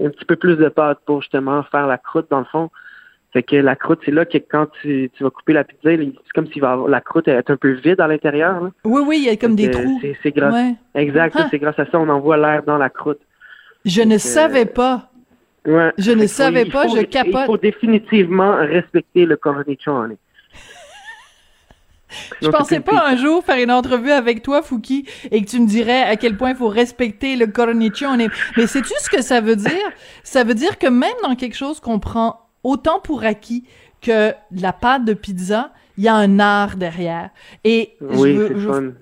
un 0.04 0.10
petit 0.10 0.24
peu 0.24 0.36
plus 0.36 0.56
de 0.56 0.68
pâte 0.68 0.98
pour 1.06 1.20
justement 1.22 1.62
faire 1.64 1.86
la 1.86 1.98
croûte 1.98 2.26
dans 2.30 2.38
le 2.40 2.44
fond. 2.46 2.70
Fait 3.32 3.42
que 3.42 3.56
la 3.56 3.74
croûte, 3.76 4.00
c'est 4.04 4.12
là 4.12 4.24
que 4.24 4.38
quand 4.38 4.66
tu, 4.80 5.10
tu 5.12 5.24
vas 5.24 5.30
couper 5.30 5.52
la 5.52 5.64
pizza, 5.64 5.90
c'est 5.90 6.32
comme 6.34 6.46
si 6.46 6.60
la 6.60 7.00
croûte 7.00 7.26
est 7.28 7.50
un 7.50 7.56
peu 7.56 7.72
vide 7.72 8.00
à 8.00 8.06
l'intérieur. 8.06 8.70
Oui, 8.84 9.02
oui, 9.06 9.16
il 9.18 9.24
y 9.24 9.28
a 9.28 9.36
comme 9.36 9.56
des 9.56 9.64
Fait 9.66 9.70
trous. 9.72 10.00
C'est, 10.22 10.30
grâce, 10.30 10.54
Ouais. 10.54 10.74
exact, 10.94 11.34
Ah. 11.38 11.48
c'est 11.50 11.58
grâce 11.58 11.78
à 11.78 11.84
ça 11.86 11.98
on 11.98 12.08
envoie 12.08 12.36
l'air 12.36 12.62
dans 12.62 12.78
la 12.78 12.90
croûte. 12.90 13.20
Je 13.84 14.02
ne 14.02 14.18
savais 14.18 14.66
pas. 14.66 15.10
Ouais. 15.66 15.92
Je 15.98 16.10
ne 16.12 16.26
savais 16.26 16.66
pas, 16.66 16.86
faut- 16.88 16.96
je 16.96 17.02
capote. 17.02 17.32
Il 17.42 17.46
faut 17.46 17.56
définitivement 17.56 18.56
respecter 18.56 19.24
le 19.26 19.36
cornichon. 19.36 20.08
Je 22.40 22.48
pensais 22.48 22.78
pas 22.80 23.08
un 23.08 23.16
jour 23.16 23.44
faire 23.44 23.56
une 23.60 23.72
entrevue 23.72 24.12
avec 24.12 24.42
toi, 24.42 24.62
Fouki, 24.62 25.04
et 25.32 25.42
que 25.44 25.50
tu 25.50 25.58
me 25.58 25.66
dirais 25.66 26.02
à 26.02 26.14
quel 26.16 26.36
point 26.36 26.50
il 26.50 26.56
faut 26.56 26.68
respecter 26.68 27.34
le 27.34 27.46
cornichon. 27.48 28.16
Mais 28.56 28.66
sais-tu 28.66 28.92
ce 29.00 29.10
que 29.10 29.20
ça 29.22 29.40
veut 29.40 29.56
dire? 29.56 29.90
Ça 30.22 30.44
veut 30.44 30.54
dire 30.54 30.78
que 30.78 30.86
même 30.86 31.14
dans 31.24 31.34
quelque 31.34 31.56
chose 31.56 31.80
qu'on 31.80 31.98
prend 31.98 32.40
autant 32.62 33.00
pour 33.00 33.24
acquis 33.24 33.64
que 34.00 34.32
la 34.54 34.72
pâte 34.72 35.04
de 35.04 35.14
pizza, 35.14 35.72
il 35.96 36.04
y 36.04 36.08
a 36.08 36.14
un 36.14 36.38
art 36.38 36.76
derrière. 36.76 37.30
Et 37.64 37.96
je 38.00 38.06
Oui, 38.18 38.34
veux- 38.36 38.48
c'est 38.48 38.60
je- 38.60 38.68
fun. 38.68 38.92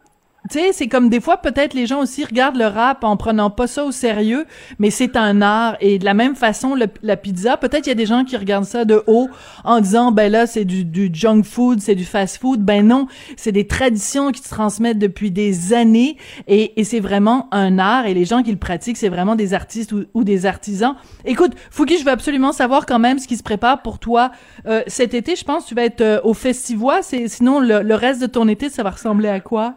Tu 0.53 0.59
sais, 0.59 0.73
c'est 0.73 0.87
comme 0.87 1.09
des 1.09 1.21
fois, 1.21 1.39
peut-être 1.39 1.73
les 1.73 1.87
gens 1.87 2.03
aussi 2.03 2.27
regardent 2.27 2.59
le 2.59 2.67
rap 2.67 3.05
en 3.05 3.17
prenant 3.17 3.49
pas 3.49 3.67
ça 3.67 3.87
au 3.87 3.91
sérieux, 3.91 4.45
mais 4.79 4.91
c'est 4.91 5.17
un 5.17 5.41
art. 5.41 5.79
Et 5.81 5.99
de 5.99 6.05
la 6.05 6.13
même 6.13 6.37
façon, 6.37 6.77
la 7.03 7.17
pizza, 7.17 7.57
peut-être 7.57 7.87
il 7.87 7.89
y 7.89 7.93
a 7.93 7.95
des 7.95 8.05
gens 8.05 8.25
qui 8.25 8.37
regardent 8.37 8.67
ça 8.67 8.85
de 8.85 9.03
haut 9.07 9.31
en 9.65 9.81
disant, 9.81 10.13
ben 10.13 10.31
là, 10.31 10.47
c'est 10.47 10.67
du, 10.67 11.11
junk 11.11 11.45
food, 11.45 11.81
c'est 11.81 11.95
du 11.95 12.05
fast 12.05 12.37
food. 12.37 12.61
Ben 12.61 12.87
non, 12.87 13.07
c'est 13.37 13.53
des 13.53 13.67
traditions 13.67 14.31
qui 14.31 14.43
se 14.43 14.51
transmettent 14.51 14.99
depuis 14.99 15.31
des 15.31 15.73
années 15.73 16.19
et, 16.49 16.85
c'est 16.85 17.01
vraiment 17.01 17.49
un 17.51 17.79
art. 17.79 18.05
Et 18.05 18.13
les 18.13 18.27
gens 18.27 18.43
qui 18.43 18.51
le 18.51 18.59
pratiquent, 18.59 18.99
c'est 18.99 19.09
vraiment 19.09 19.37
des 19.37 19.55
artistes 19.55 19.95
ou, 20.13 20.25
des 20.25 20.45
artisans. 20.45 20.97
Écoute, 21.25 21.53
Fouki, 21.71 21.97
je 21.97 22.05
veux 22.05 22.11
absolument 22.11 22.53
savoir 22.53 22.85
quand 22.85 22.99
même 22.99 23.19
ce 23.19 23.27
qui 23.27 23.39
se 23.39 23.43
prépare 23.43 23.81
pour 23.81 23.99
toi 23.99 24.33
euh, 24.67 24.83
cet 24.87 25.15
été. 25.15 25.35
Je 25.35 25.45
pense 25.45 25.65
que 25.65 25.69
tu 25.69 25.75
vas 25.75 25.85
être 25.85 26.03
euh, 26.03 26.21
au 26.25 26.35
Festivois. 26.35 27.01
Sinon, 27.03 27.61
le 27.61 27.95
reste 27.95 28.21
de 28.21 28.27
ton 28.27 28.49
été, 28.49 28.69
ça 28.69 28.83
va 28.83 28.91
ressembler 28.91 29.31
à 29.31 29.41
quoi? 29.41 29.77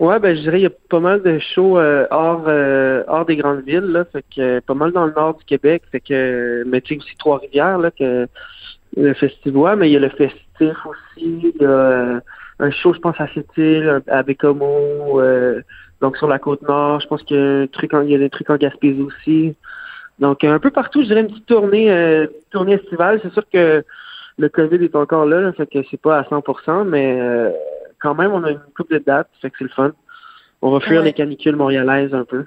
Ouais, 0.00 0.18
ben 0.18 0.34
je 0.34 0.40
dirais 0.40 0.60
il 0.60 0.62
y 0.62 0.66
a 0.66 0.70
pas 0.88 0.98
mal 0.98 1.22
de 1.22 1.38
shows 1.38 1.78
euh, 1.78 2.06
hors 2.10 2.44
euh, 2.48 3.04
hors 3.06 3.26
des 3.26 3.36
grandes 3.36 3.64
villes 3.66 3.80
là, 3.80 4.06
fait 4.06 4.24
que 4.34 4.40
euh, 4.40 4.60
pas 4.66 4.72
mal 4.72 4.92
dans 4.92 5.04
le 5.04 5.12
nord 5.12 5.36
du 5.36 5.44
Québec, 5.44 5.82
fait 5.92 6.00
que 6.00 6.14
euh, 6.14 6.64
mais 6.66 6.80
tu 6.80 6.94
sais 6.94 7.00
aussi 7.00 7.16
Trois-Rivières 7.18 7.76
là 7.76 7.90
que 7.90 8.26
le 8.96 9.12
festival, 9.12 9.76
mais 9.78 9.90
il 9.90 9.92
y 9.92 9.96
a 9.98 10.00
le 10.00 10.08
festif 10.08 10.86
aussi, 10.86 11.04
il 11.18 11.52
y 11.60 11.64
a 11.66 11.68
euh, 11.68 12.20
un 12.60 12.70
show 12.70 12.94
je 12.94 12.98
pense 12.98 13.20
à 13.20 13.28
Sept-Îles, 13.34 14.00
à 14.06 14.22
Bécomo, 14.22 15.20
donc 16.00 16.16
sur 16.16 16.28
la 16.28 16.38
côte 16.38 16.62
nord, 16.62 17.00
je 17.00 17.06
pense 17.06 17.22
qu'il 17.24 17.36
y 17.36 17.40
a 17.40 17.60
un 17.60 17.66
truc 17.66 17.92
en, 17.92 18.00
il 18.00 18.10
y 18.10 18.14
a 18.14 18.18
des 18.18 18.30
trucs 18.30 18.48
en 18.48 18.56
Gaspésie 18.56 19.02
aussi. 19.02 19.54
Donc 20.18 20.44
un 20.44 20.58
peu 20.60 20.70
partout, 20.70 21.02
je 21.02 21.08
dirais 21.08 21.20
une 21.20 21.28
petite 21.28 21.44
tournée 21.44 21.88
petite 22.26 22.50
tournée 22.50 22.72
estivale, 22.72 23.20
c'est 23.22 23.34
sûr 23.34 23.44
que 23.52 23.84
le 24.38 24.48
Covid 24.48 24.82
est 24.82 24.96
encore 24.96 25.26
là, 25.26 25.42
là 25.42 25.52
fait 25.52 25.66
que 25.66 25.80
c'est 25.90 26.00
pas 26.00 26.20
à 26.20 26.22
100%, 26.22 26.88
mais 26.88 27.52
quand 28.00 28.14
même, 28.14 28.32
on 28.32 28.42
a 28.44 28.50
une 28.50 28.60
coupe 28.76 28.90
de 28.90 28.98
dates, 28.98 29.28
fait 29.40 29.50
que 29.50 29.56
c'est 29.58 29.64
le 29.64 29.70
fun. 29.70 29.92
On 30.62 30.70
va 30.70 30.80
fuir 30.80 31.00
Ouais. 31.00 31.06
les 31.06 31.12
canicules 31.12 31.56
montréalaises 31.56 32.12
un 32.14 32.24
peu. 32.24 32.46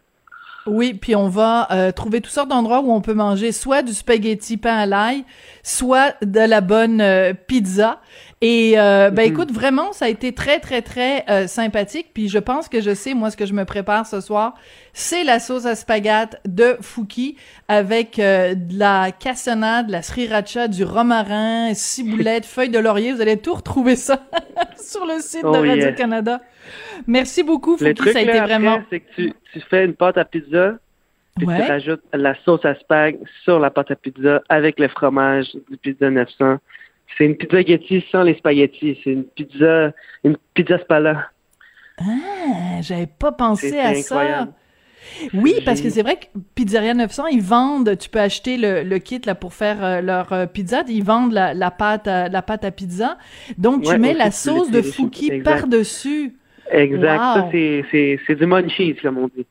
Oui, 0.65 0.93
puis 0.93 1.13
on 1.15 1.27
va 1.27 1.67
euh, 1.71 1.91
trouver 1.91 2.21
toutes 2.21 2.31
sortes 2.31 2.47
d'endroits 2.49 2.79
où 2.79 2.91
on 2.91 3.01
peut 3.01 3.13
manger 3.13 3.51
soit 3.51 3.81
du 3.81 3.91
spaghetti 3.93 4.55
pain 4.57 4.75
à 4.77 4.85
l'ail, 4.85 5.25
soit 5.63 6.15
de 6.23 6.39
la 6.41 6.61
bonne 6.61 7.01
euh, 7.01 7.33
pizza. 7.33 7.99
Et 8.41 8.73
euh, 8.77 9.09
ben 9.09 9.25
Mhm. 9.25 9.31
écoute, 9.33 9.51
vraiment, 9.53 9.93
ça 9.93 10.05
a 10.05 10.09
été 10.09 10.33
très 10.33 10.59
très 10.59 10.81
très 10.81 11.23
euh, 11.29 11.47
sympathique. 11.47 12.07
Puis 12.13 12.27
je 12.27 12.37
pense 12.39 12.67
que 12.67 12.81
je 12.81 12.93
sais 12.93 13.13
moi 13.13 13.31
ce 13.31 13.37
que 13.37 13.45
je 13.45 13.53
me 13.53 13.63
prépare 13.63 14.05
ce 14.05 14.19
soir, 14.19 14.55
c'est 14.91 15.23
la 15.23 15.39
sauce 15.39 15.65
à 15.65 15.75
spaghetti 15.75 16.35
de 16.45 16.75
Fouki 16.81 17.37
avec 17.69 18.19
euh, 18.19 18.53
de 18.53 18.77
la 18.77 19.11
cassonade, 19.17 19.87
de 19.87 19.93
la 19.93 20.01
sriracha, 20.01 20.67
du 20.67 20.83
romarin, 20.83 21.73
ciboulette, 21.73 22.45
feuilles 22.45 22.69
de 22.69 22.79
laurier. 22.79 23.13
Vous 23.13 23.21
allez 23.21 23.37
tout 23.37 23.53
retrouver 23.53 23.95
ça 23.95 24.19
sur 24.77 25.05
le 25.05 25.19
site 25.21 25.43
Oh, 25.45 25.51
de 25.53 25.57
Radio 25.59 25.75
yes. 25.87 25.95
Canada. 25.95 26.41
Merci 27.07 27.43
beaucoup, 27.43 27.71
Le 27.73 27.77
Fouki. 27.77 27.93
truc, 27.95 28.11
Ça 28.11 28.19
a 28.19 28.23
là, 28.23 28.29
été 28.29 28.39
après, 28.39 28.53
vraiment. 28.59 28.83
c'est 28.89 28.99
que 28.99 29.05
tu, 29.15 29.33
tu 29.53 29.61
fais 29.69 29.85
une 29.85 29.93
pâte 29.93 30.17
à 30.17 30.25
pizza, 30.25 30.73
puis 31.37 31.47
Ouais. 31.47 31.65
tu 31.65 31.71
rajoutes 31.71 32.03
la 32.13 32.35
sauce 32.43 32.63
à 32.65 32.75
spag 32.75 33.17
sur 33.43 33.59
la 33.59 33.69
pâte 33.71 33.91
à 33.91 33.95
pizza 33.95 34.41
avec 34.49 34.79
le 34.79 34.87
fromage 34.87 35.47
du 35.69 35.77
pizza 35.77 36.09
900. 36.09 36.57
C'est 37.17 37.25
une 37.25 37.35
pizza 37.35 37.57
spaghetti 37.61 38.05
sans 38.11 38.23
les 38.23 38.35
spaghettis. 38.35 38.99
C'est 39.03 39.11
une 39.11 39.23
pizza, 39.23 39.91
une 40.23 40.37
pizza 40.53 40.77
spala. 40.79 41.29
Ah, 41.99 42.81
j'avais 42.81 43.07
pas 43.07 43.31
pensé 43.31 43.77
à 43.79 43.89
incroyable. 43.89 44.51
ça. 44.51 45.29
Oui, 45.33 45.55
parce 45.65 45.81
que 45.81 45.89
c'est 45.89 46.01
vrai 46.01 46.15
que 46.15 46.25
Pizzeria 46.55 46.93
900, 46.93 47.27
ils 47.27 47.41
vendent, 47.41 47.97
tu 47.97 48.09
peux 48.09 48.19
acheter 48.21 48.55
le, 48.57 48.83
le 48.83 48.99
kit 48.99 49.19
là 49.25 49.35
pour 49.35 49.53
faire 49.53 49.83
euh, 49.83 50.01
leur 50.01 50.31
euh, 50.31 50.45
pizza, 50.45 50.83
ils 50.87 51.03
vendent 51.03 51.33
la, 51.33 51.53
la 51.53 51.71
pâte 51.71 52.07
à, 52.07 52.29
la 52.29 52.41
pâte 52.41 52.63
à 52.63 52.71
pizza. 52.71 53.17
Donc 53.57 53.83
tu 53.83 53.97
mets 53.97 54.13
la 54.13 54.31
sauce 54.31 54.71
de 54.71 54.81
Fouki 54.81 55.41
par-dessus. 55.41 56.35
Exact. 56.71 57.17
Wow. 57.17 57.33
Ça, 57.35 57.49
c'est, 57.51 57.85
c'est, 57.91 58.19
c'est 58.25 58.35
du 58.35 58.45
munchies, 58.45 58.95
comme 58.95 59.17
on 59.17 59.27
dit. 59.27 59.45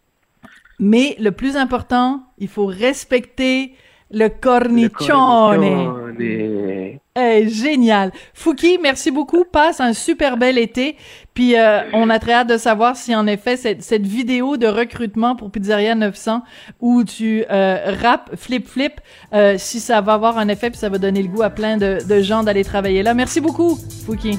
Mais 0.84 1.14
le 1.20 1.30
plus 1.30 1.56
important, 1.56 2.22
il 2.38 2.48
faut 2.48 2.66
respecter 2.66 3.72
le 4.10 4.24
Le 4.24 4.28
cornichone. 4.28 4.90
cornichone. 4.98 6.98
Eh, 7.14 7.48
génial. 7.48 8.10
Fouki, 8.34 8.78
merci 8.82 9.10
beaucoup. 9.10 9.44
Passe 9.44 9.80
un 9.80 9.92
super 9.92 10.36
bel 10.36 10.58
été. 10.58 10.96
Puis 11.34 11.56
euh, 11.56 11.80
on 11.92 12.10
a 12.10 12.18
très 12.18 12.32
hâte 12.32 12.48
de 12.48 12.56
savoir 12.58 12.96
si 12.96 13.14
en 13.14 13.26
effet 13.26 13.56
cette, 13.56 13.82
cette 13.82 14.06
vidéo 14.06 14.56
de 14.58 14.66
recrutement 14.66 15.34
pour 15.36 15.50
Pizzeria 15.50 15.94
900 15.94 16.42
où 16.80 17.04
tu 17.04 17.44
euh, 17.50 17.94
rap 18.02 18.30
flip 18.36 18.66
flip, 18.66 18.94
euh, 19.34 19.54
si 19.58 19.78
ça 19.80 20.00
va 20.02 20.14
avoir 20.14 20.36
un 20.36 20.48
effet 20.48 20.68
puis 20.70 20.78
ça 20.78 20.88
va 20.90 20.98
donner 20.98 21.22
le 21.22 21.28
goût 21.28 21.42
à 21.42 21.50
plein 21.50 21.76
de, 21.76 21.98
de 22.06 22.20
gens 22.22 22.42
d'aller 22.42 22.64
travailler 22.64 23.02
là. 23.02 23.14
Merci 23.14 23.40
beaucoup, 23.40 23.78
Fouki. 24.04 24.38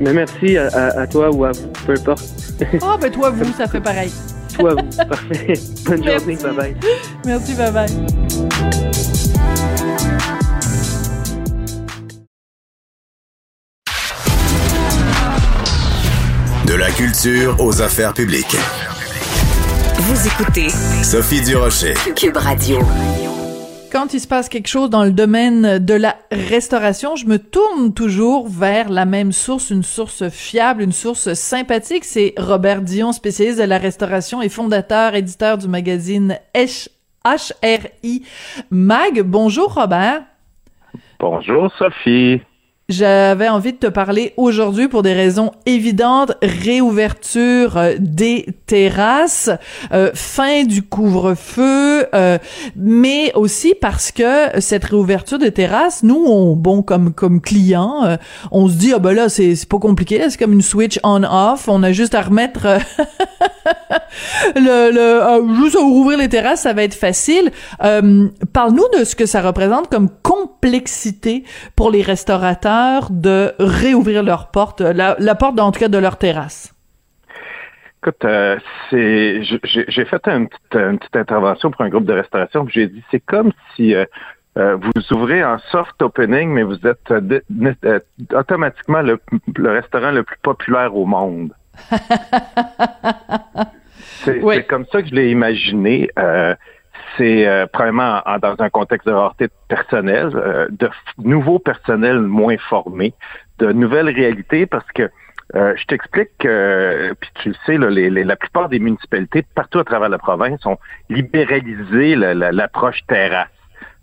Mais 0.00 0.12
merci 0.12 0.56
à, 0.56 0.66
à- 0.68 1.00
à 1.02 1.06
toi 1.06 1.30
ou 1.30 1.44
à 1.44 1.52
vous, 1.52 1.68
peu 1.86 1.92
importe. 1.92 2.24
Oh 2.82 2.96
ben 3.00 3.10
toi 3.10 3.30
vous, 3.30 3.52
ça 3.56 3.68
fait 3.68 3.80
pareil. 3.80 4.10
Toi, 4.52 4.74
vous. 4.74 4.96
Parfait. 5.08 5.54
Bonne 5.86 6.04
journée. 6.04 6.20
Merci. 6.26 6.44
Bye 6.44 6.54
bye. 6.54 6.76
Merci, 7.24 7.54
bye 7.54 7.72
bye. 7.72 7.86
De 16.66 16.74
la 16.74 16.90
culture 16.90 17.56
aux 17.60 17.82
affaires 17.82 18.14
publiques. 18.14 18.56
Vous 19.98 20.26
écoutez 20.26 20.68
Sophie 21.02 21.42
Durocher. 21.42 21.94
Cube 22.16 22.36
Radio. 22.36 22.78
Quand 23.92 24.14
il 24.14 24.20
se 24.20 24.26
passe 24.26 24.48
quelque 24.48 24.68
chose 24.68 24.88
dans 24.88 25.04
le 25.04 25.10
domaine 25.10 25.78
de 25.78 25.92
la 25.92 26.16
restauration, 26.30 27.14
je 27.14 27.26
me 27.26 27.38
tourne 27.38 27.92
toujours 27.92 28.48
vers 28.48 28.88
la 28.88 29.04
même 29.04 29.32
source, 29.32 29.68
une 29.68 29.82
source 29.82 30.30
fiable, 30.30 30.80
une 30.80 30.92
source 30.92 31.34
sympathique. 31.34 32.06
C'est 32.06 32.32
Robert 32.38 32.80
Dion, 32.80 33.12
spécialiste 33.12 33.58
de 33.58 33.64
la 33.64 33.76
restauration 33.76 34.40
et 34.40 34.48
fondateur, 34.48 35.14
éditeur 35.14 35.58
du 35.58 35.68
magazine 35.68 36.38
HRI 36.54 38.22
Mag. 38.70 39.20
Bonjour 39.26 39.74
Robert. 39.74 40.22
Bonjour 41.20 41.70
Sophie. 41.76 42.40
J'avais 42.88 43.48
envie 43.48 43.72
de 43.72 43.78
te 43.78 43.86
parler 43.86 44.34
aujourd'hui 44.36 44.88
pour 44.88 45.02
des 45.02 45.12
raisons 45.12 45.52
évidentes. 45.66 46.32
Réouverture 46.42 47.76
euh, 47.76 47.94
des 47.98 48.46
terrasses, 48.66 49.50
euh, 49.92 50.10
fin 50.14 50.64
du 50.64 50.82
couvre-feu, 50.82 52.06
euh, 52.12 52.38
mais 52.74 53.32
aussi 53.34 53.74
parce 53.80 54.10
que 54.10 54.60
cette 54.60 54.84
réouverture 54.84 55.38
des 55.38 55.52
terrasses, 55.52 56.02
nous, 56.02 56.24
on, 56.26 56.56
bon, 56.56 56.82
comme 56.82 57.12
comme 57.14 57.40
clients, 57.40 58.04
euh, 58.04 58.16
on 58.50 58.68
se 58.68 58.74
dit 58.74 58.92
ah 58.94 58.98
ben 58.98 59.12
là 59.12 59.28
c'est 59.28 59.54
c'est 59.54 59.68
pas 59.68 59.78
compliqué, 59.78 60.20
c'est 60.28 60.38
comme 60.38 60.52
une 60.52 60.62
switch 60.62 60.98
on/off. 61.04 61.68
On 61.68 61.82
a 61.84 61.92
juste 61.92 62.14
à 62.14 62.22
remettre 62.22 62.66
le, 64.56 64.90
le 64.90 65.54
juste 65.62 65.76
à 65.76 65.80
rouvrir 65.80 66.18
les 66.18 66.28
terrasses, 66.28 66.62
ça 66.62 66.72
va 66.72 66.82
être 66.82 66.94
facile. 66.94 67.52
Parle-nous 67.78 68.98
de 68.98 69.04
ce 69.04 69.14
que 69.14 69.26
ça 69.26 69.40
représente 69.40 69.88
comme 69.88 70.08
complexité 70.22 71.44
pour 71.76 71.90
les 71.90 72.02
restaurateurs 72.02 72.71
de 73.10 73.52
réouvrir 73.58 74.22
leurs 74.22 74.50
portes, 74.50 74.80
la, 74.80 75.16
la 75.18 75.34
porte 75.34 75.58
en 75.60 75.72
tout 75.72 75.80
cas 75.80 75.88
de 75.88 75.98
leur 75.98 76.16
terrasse? 76.16 76.74
Écoute, 78.02 78.24
euh, 78.24 78.58
c'est, 78.90 79.42
j'ai 79.42 80.04
fait 80.04 80.26
une 80.26 80.48
petite, 80.48 80.74
une 80.74 80.98
petite 80.98 81.14
intervention 81.16 81.70
pour 81.70 81.82
un 81.82 81.88
groupe 81.88 82.04
de 82.04 82.12
restauration. 82.14 82.64
puis 82.64 82.74
J'ai 82.74 82.88
dit, 82.88 83.02
c'est 83.12 83.20
comme 83.20 83.52
si 83.76 83.94
euh, 83.94 84.04
euh, 84.58 84.76
vous 84.76 85.12
ouvrez 85.16 85.44
en 85.44 85.58
soft 85.70 86.02
opening, 86.02 86.50
mais 86.50 86.64
vous 86.64 86.78
êtes 86.84 87.12
automatiquement 88.34 89.02
le, 89.02 89.20
le 89.56 89.70
restaurant 89.70 90.10
le 90.10 90.24
plus 90.24 90.38
populaire 90.42 90.96
au 90.96 91.06
monde. 91.06 91.52
c'est 94.24 94.40
Oui. 94.42 94.56
c'est 94.56 94.66
comme 94.66 94.86
ça 94.90 95.00
que 95.02 95.08
je 95.08 95.14
l'ai 95.14 95.30
imaginé. 95.30 96.10
C'est 97.18 97.46
euh, 97.46 97.66
premièrement 97.72 98.22
en- 98.24 98.38
dans 98.38 98.54
un 98.60 98.70
contexte 98.70 99.06
de 99.06 99.12
rareté 99.12 99.48
personnelle, 99.68 100.30
euh, 100.34 100.66
de 100.70 100.88
nouveaux 101.18 101.58
personnels 101.58 102.20
moins 102.20 102.56
formés, 102.58 103.12
de 103.58 103.70
nouvelles 103.72 104.08
réalités, 104.08 104.66
parce 104.66 104.86
que 104.92 105.10
euh, 105.54 105.74
je 105.76 105.84
t'explique 105.84 106.30
que, 106.38 107.12
puis 107.20 107.30
tu 107.42 107.48
le 107.50 107.54
sais, 107.66 107.76
là, 107.76 107.90
les- 107.90 108.08
les- 108.08 108.24
la 108.24 108.36
plupart 108.36 108.70
des 108.70 108.78
municipalités 108.78 109.44
partout 109.54 109.78
à 109.80 109.84
travers 109.84 110.08
la 110.08 110.16
province 110.18 110.64
ont 110.64 110.78
libéralisé 111.10 112.16
la- 112.16 112.32
la- 112.34 112.52
l'approche 112.52 113.00
terrasse. 113.06 113.48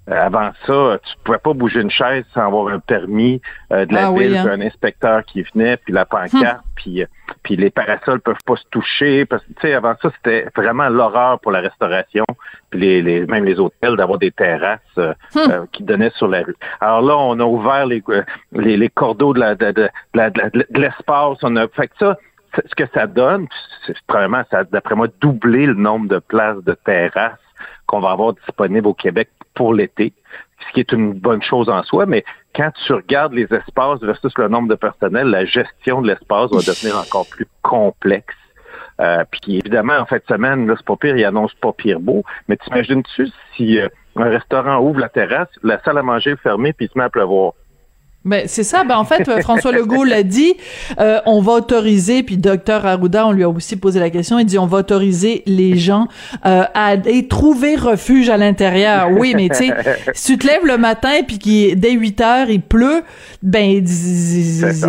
Euh, 0.10 0.26
avant 0.26 0.52
ça, 0.66 0.98
tu 1.04 1.14
pouvais 1.24 1.38
pas 1.38 1.54
bouger 1.54 1.82
une 1.82 1.92
chaise 1.92 2.26
sans 2.34 2.48
avoir 2.48 2.74
un 2.74 2.80
permis 2.80 3.42
euh, 3.72 3.86
de 3.86 3.94
la 3.94 4.08
Ah 4.08 4.12
oui, 4.12 4.28
ville, 4.28 4.38
hein. 4.38 4.48
un 4.54 4.62
inspecteur 4.62 5.24
qui 5.24 5.44
venait, 5.44 5.78
puis 5.78 5.94
la 5.94 6.06
pancarte, 6.06 6.64
puis 6.76 7.04
euh, 7.04 7.06
puis 7.44 7.56
les 7.56 7.70
parasols 7.70 8.20
peuvent 8.22 8.44
pas 8.46 8.56
se 8.56 8.64
toucher. 8.72 9.26
Parce 9.26 9.44
que 9.44 9.54
tu 9.54 9.62
sais, 9.62 9.74
avant 9.74 9.94
ça, 10.02 10.10
c'était 10.16 10.48
vraiment 10.56 10.90
l'horreur 10.90 11.40
pour 11.40 11.52
la 11.52 11.60
restauration, 11.60 12.26
puis 12.70 12.80
les, 12.80 13.02
les 13.02 13.26
même 13.28 13.46
les 13.46 13.60
hôtels 13.60 13.96
d'avoir 13.98 14.18
des 14.18 14.32
terrasses 14.32 14.80
euh, 14.98 15.14
euh, 15.36 15.66
qui 15.72 15.84
donnaient 15.84 16.12
sur 16.16 16.28
la 16.28 16.42
rue. 16.42 16.56
Alors 16.82 17.02
là, 17.02 17.16
on 17.18 17.40
a 17.40 17.44
ouvert 17.46 17.86
les 17.86 18.04
euh, 18.10 18.24
les, 18.52 18.78
les 18.78 18.90
cordeaux 18.90 19.34
de 19.34 19.40
la 19.40 19.56
de, 19.56 19.72
de, 19.72 19.90
de 20.16 20.80
l'espace. 20.80 21.38
On 21.44 21.56
a 21.56 21.68
fait 21.68 21.88
que 21.88 21.98
ça. 22.00 22.18
Ce 22.56 22.74
que 22.74 22.86
ça 22.96 23.06
donne, 23.06 23.48
c'est 23.86 23.96
vraiment, 24.10 24.42
ça 24.50 24.64
d'après 24.64 24.96
moi, 24.96 25.08
doublé 25.22 25.68
le 25.68 25.76
nombre 25.76 26.08
de 26.08 26.18
places 26.18 26.64
de 26.64 26.74
terrasses 26.74 27.38
qu'on 27.86 28.00
va 28.00 28.12
avoir 28.12 28.34
disponibles 28.34 28.88
au 28.88 28.94
Québec 28.94 29.30
pour 29.54 29.74
l'été, 29.74 30.14
ce 30.68 30.74
qui 30.74 30.80
est 30.80 30.92
une 30.92 31.14
bonne 31.14 31.42
chose 31.42 31.70
en 31.70 31.84
soi, 31.84 32.06
mais 32.06 32.24
quand 32.56 32.72
tu 32.86 32.94
regardes 32.94 33.34
les 33.34 33.48
espaces 33.54 34.02
versus 34.02 34.34
le 34.38 34.48
nombre 34.48 34.70
de 34.70 34.76
personnel, 34.76 35.28
la 35.28 35.46
gestion 35.46 36.02
de 36.02 36.08
l'espace 36.08 36.52
va 36.52 36.60
devenir 36.60 36.98
encore 37.00 37.28
plus 37.30 37.48
complexe. 37.62 38.36
Euh, 39.00 39.24
puis 39.32 39.58
évidemment, 39.58 39.98
en 39.98 40.06
fin 40.06 40.18
de 40.18 40.24
semaine, 40.28 40.68
là, 40.68 40.74
c'est 40.78 40.86
pas 40.86 40.98
pire, 40.98 41.16
il 41.16 41.24
annonce 41.24 41.54
pas 41.54 41.72
pire 41.72 42.00
beau, 42.00 42.24
mais 42.48 42.58
t'imagines-tu 42.58 43.28
si 43.56 43.80
euh, 43.80 43.88
un 44.18 44.30
restaurant 44.30 44.80
ouvre 44.80 45.00
la 45.00 45.10
terrasse, 45.10 45.48
la 45.64 45.80
salle 45.84 45.98
à 45.98 46.04
manger 46.04 46.32
est 46.32 46.42
fermée, 46.42 46.74
puis 46.74 46.88
il 46.88 46.90
se 46.90 46.98
met 46.98 47.06
à 47.06 47.10
pleuvoir? 47.10 47.54
Ben 48.26 48.44
c'est 48.48 48.64
ça. 48.64 48.84
Ben 48.84 48.98
en 48.98 49.06
fait, 49.06 49.28
euh, 49.30 49.40
François 49.42 49.72
Legault 49.72 50.04
l'a 50.04 50.24
dit. 50.24 50.54
euh, 51.00 51.20
on 51.26 51.42
va 51.42 51.54
autoriser. 51.54 52.22
Puis 52.22 52.38
docteur 52.38 52.86
Arruda, 52.86 53.26
on 53.26 53.32
lui 53.32 53.44
a 53.44 53.50
aussi 53.50 53.78
posé 53.78 54.00
la 54.00 54.10
question. 54.10 54.38
Il 54.40 54.46
dit 54.46 54.60
on 54.60 54.66
va 54.66 54.80
autoriser 54.80 55.42
les 55.46 55.78
gens 55.78 56.08
euh, 56.46 56.64
à 56.74 56.86
aller 56.88 57.28
trouver 57.28 57.76
refuge 57.76 58.30
à 58.30 58.36
l'intérieur. 58.36 59.10
Oui, 59.12 59.34
mais 59.36 59.48
tu 59.50 59.56
sais, 59.56 59.74
si 60.14 60.34
tu 60.34 60.38
te 60.40 60.48
lèves 60.48 60.66
le 60.66 60.78
matin 60.78 61.22
puis 61.26 61.40
qu'il 61.40 61.80
dès 61.80 61.92
8 61.92 62.22
heures 62.22 62.50
il 62.50 62.62
pleut, 62.62 63.04
ben 63.42 63.86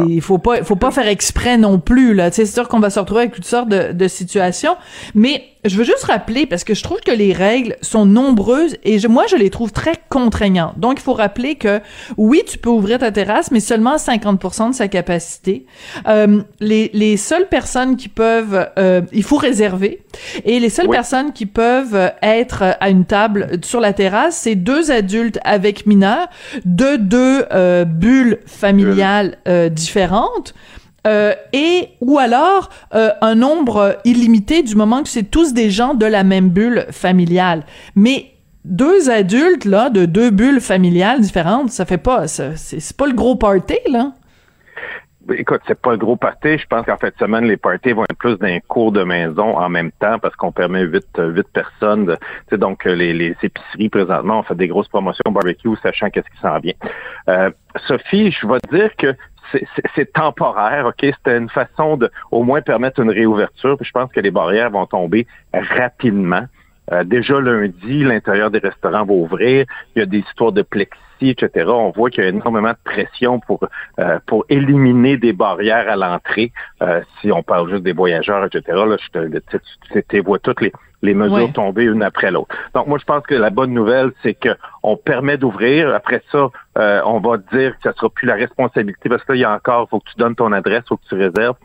il 0.08 0.20
faut 0.20 0.38
pas, 0.38 0.64
faut 0.64 0.76
pas 0.76 0.90
faire 0.90 1.06
exprès 1.06 1.56
non 1.56 1.78
plus 1.78 2.14
là. 2.14 2.30
Tu 2.30 2.36
sais, 2.36 2.46
c'est 2.46 2.54
sûr 2.54 2.68
qu'on 2.68 2.80
va 2.80 2.90
se 2.90 2.98
retrouver 2.98 3.20
avec 3.22 3.34
toutes 3.34 3.44
sortes 3.46 3.68
de, 3.68 3.92
de 3.92 4.08
situations. 4.08 4.76
Mais 5.14 5.44
je 5.64 5.76
veux 5.76 5.84
juste 5.84 6.04
rappeler 6.04 6.46
parce 6.46 6.64
que 6.64 6.74
je 6.74 6.82
trouve 6.82 7.00
que 7.00 7.10
les 7.10 7.32
règles 7.32 7.76
sont 7.82 8.06
nombreuses 8.06 8.76
et 8.84 8.98
je- 8.98 9.08
moi 9.08 9.24
je 9.28 9.36
les 9.36 9.50
trouve 9.50 9.72
très 9.72 9.94
contraignantes. 10.08 10.78
Donc 10.78 10.98
il 10.98 11.02
faut 11.02 11.12
rappeler 11.12 11.56
que 11.56 11.80
oui, 12.16 12.42
tu 12.48 12.56
peux 12.58 12.70
ouvrir 12.70 12.98
ta 12.98 13.12
terrasse, 13.12 13.50
mais 13.50 13.60
seulement 13.60 13.92
à 13.92 13.98
50% 13.98 14.70
de 14.70 14.74
sa 14.74 14.88
capacité. 14.88 15.66
Euh, 16.08 16.42
les, 16.60 16.90
les 16.94 17.16
seules 17.16 17.46
personnes 17.48 17.96
qui 17.96 18.08
peuvent, 18.08 18.68
euh, 18.78 19.02
il 19.12 19.22
faut 19.22 19.36
réserver 19.36 20.02
et 20.44 20.60
les 20.60 20.70
seules 20.70 20.88
Oui. 20.88 20.96
personnes 20.96 21.32
qui 21.32 21.46
peuvent 21.46 22.10
être 22.22 22.62
à 22.80 22.88
une 22.90 23.04
table 23.04 23.58
sur 23.62 23.80
la 23.80 23.92
terrasse, 23.92 24.36
c'est 24.36 24.54
deux 24.54 24.90
adultes 24.90 25.38
avec 25.44 25.86
mineurs 25.86 26.28
de 26.64 26.96
deux 26.96 27.44
euh, 27.52 27.84
bulles 27.84 28.38
familiales 28.46 29.36
euh, 29.46 29.68
différentes. 29.68 30.54
Euh, 31.06 31.34
et 31.52 31.88
ou 32.00 32.18
alors 32.18 32.68
euh, 32.94 33.10
un 33.22 33.34
nombre 33.34 33.98
illimité 34.04 34.62
du 34.62 34.74
moment 34.74 35.02
que 35.02 35.08
c'est 35.08 35.30
tous 35.30 35.54
des 35.54 35.70
gens 35.70 35.94
de 35.94 36.06
la 36.06 36.24
même 36.24 36.50
bulle 36.50 36.86
familiale. 36.90 37.64
Mais 37.96 38.32
deux 38.64 39.08
adultes 39.08 39.64
là 39.64 39.88
de 39.88 40.04
deux 40.04 40.30
bulles 40.30 40.60
familiales 40.60 41.20
différentes, 41.20 41.70
ça 41.70 41.86
fait 41.86 41.98
pas 41.98 42.28
c'est 42.28 42.96
pas 42.96 43.06
le 43.06 43.14
gros 43.14 43.36
party 43.36 43.78
là. 43.90 44.12
Écoute, 45.32 45.60
c'est 45.66 45.80
pas 45.80 45.92
le 45.92 45.98
gros 45.98 46.16
party. 46.16 46.58
Je 46.58 46.66
pense 46.66 46.84
qu'en 46.84 46.96
fait 46.96 47.12
de 47.14 47.18
semaine, 47.18 47.44
les 47.44 47.56
parties 47.56 47.92
vont 47.92 48.02
être 48.02 48.16
plus 48.18 48.36
d'un 48.38 48.58
cours 48.58 48.90
de 48.90 49.04
maison 49.04 49.56
en 49.56 49.68
même 49.68 49.92
temps 49.92 50.18
parce 50.18 50.34
qu'on 50.34 50.50
permet 50.50 50.80
huit, 50.82 51.06
euh, 51.18 51.42
personnes. 51.52 52.16
tu 52.16 52.16
sais, 52.50 52.58
donc, 52.58 52.84
les, 52.84 53.36
épiceries, 53.40 53.90
présentement, 53.90 54.40
on 54.40 54.42
fait 54.42 54.56
des 54.56 54.66
grosses 54.66 54.88
promotions 54.88 55.30
barbecue, 55.30 55.76
sachant 55.82 56.10
qu'est-ce 56.10 56.28
qui 56.30 56.40
s'en 56.40 56.58
vient. 56.58 56.72
Sophie, 57.86 58.32
je 58.32 58.46
vais 58.46 58.58
te 58.60 58.74
dire 58.74 58.90
que 58.96 59.14
c'est- 59.52 60.12
temporaire, 60.12 60.86
OK? 60.86 60.96
C'était 61.00 61.36
une 61.38 61.48
façon 61.48 61.96
de 61.96 62.10
au 62.30 62.42
moins 62.42 62.60
permettre 62.62 63.00
une 63.00 63.10
réouverture. 63.10 63.76
Puis 63.76 63.86
je 63.86 63.92
pense 63.92 64.10
que 64.12 64.20
les 64.20 64.30
barrières 64.30 64.70
vont 64.70 64.86
tomber 64.86 65.26
rapidement. 65.52 66.44
Euh, 66.92 67.04
déjà 67.04 67.40
lundi, 67.40 68.02
l'intérieur 68.02 68.50
des 68.50 68.58
restaurants 68.58 69.04
va 69.04 69.12
ouvrir. 69.12 69.64
Il 69.94 70.00
y 70.00 70.02
a 70.02 70.06
des 70.06 70.18
histoires 70.18 70.50
de 70.50 70.62
plexi, 70.62 70.98
etc. 71.22 71.66
On 71.68 71.90
voit 71.90 72.10
qu'il 72.10 72.24
y 72.24 72.26
a 72.26 72.30
énormément 72.30 72.70
de 72.70 72.78
pression 72.84 73.38
pour 73.38 73.60
euh, 74.00 74.18
pour 74.26 74.44
éliminer 74.48 75.16
des 75.16 75.32
barrières 75.32 75.88
à 75.88 75.96
l'entrée. 75.96 76.52
Euh, 76.82 77.00
si 77.20 77.30
on 77.30 77.42
parle 77.44 77.70
juste 77.70 77.84
des 77.84 77.92
voyageurs, 77.92 78.44
etc. 78.44 78.62
Là, 78.68 78.96
je 79.00 79.08
te, 79.08 79.38
tu, 79.50 79.58
tu- 79.92 80.02
tu 80.08 80.20
vois 80.20 80.38
toutes 80.40 80.60
les 80.62 80.72
les 81.02 81.14
mesures 81.14 81.34
Ouais. 81.34 81.52
tomber 81.52 81.84
une 81.84 82.02
après 82.02 82.30
l'autre. 82.30 82.54
Donc 82.74 82.86
moi 82.86 82.98
je 82.98 83.04
pense 83.04 83.24
que 83.24 83.34
la 83.34 83.50
bonne 83.50 83.72
nouvelle 83.72 84.12
c'est 84.22 84.34
que 84.34 84.50
on 84.82 84.96
permet 84.96 85.36
d'ouvrir. 85.38 85.94
Après 85.94 86.22
ça, 86.30 86.48
euh, 86.78 87.00
on 87.04 87.20
va 87.20 87.38
dire 87.52 87.76
que 87.76 87.82
ça 87.82 87.92
sera 87.94 88.08
plus 88.10 88.26
la 88.26 88.34
responsabilité 88.34 89.08
parce 89.08 89.24
que 89.24 89.32
là 89.32 89.36
il 89.36 89.40
y 89.40 89.44
a 89.44 89.52
encore 89.54 89.88
faut 89.88 90.00
que 90.00 90.10
tu 90.10 90.18
donnes 90.18 90.34
ton 90.34 90.52
adresse, 90.52 90.84
faut 90.88 90.96
que 90.96 91.06
tu 91.08 91.14
réserves 91.14 91.56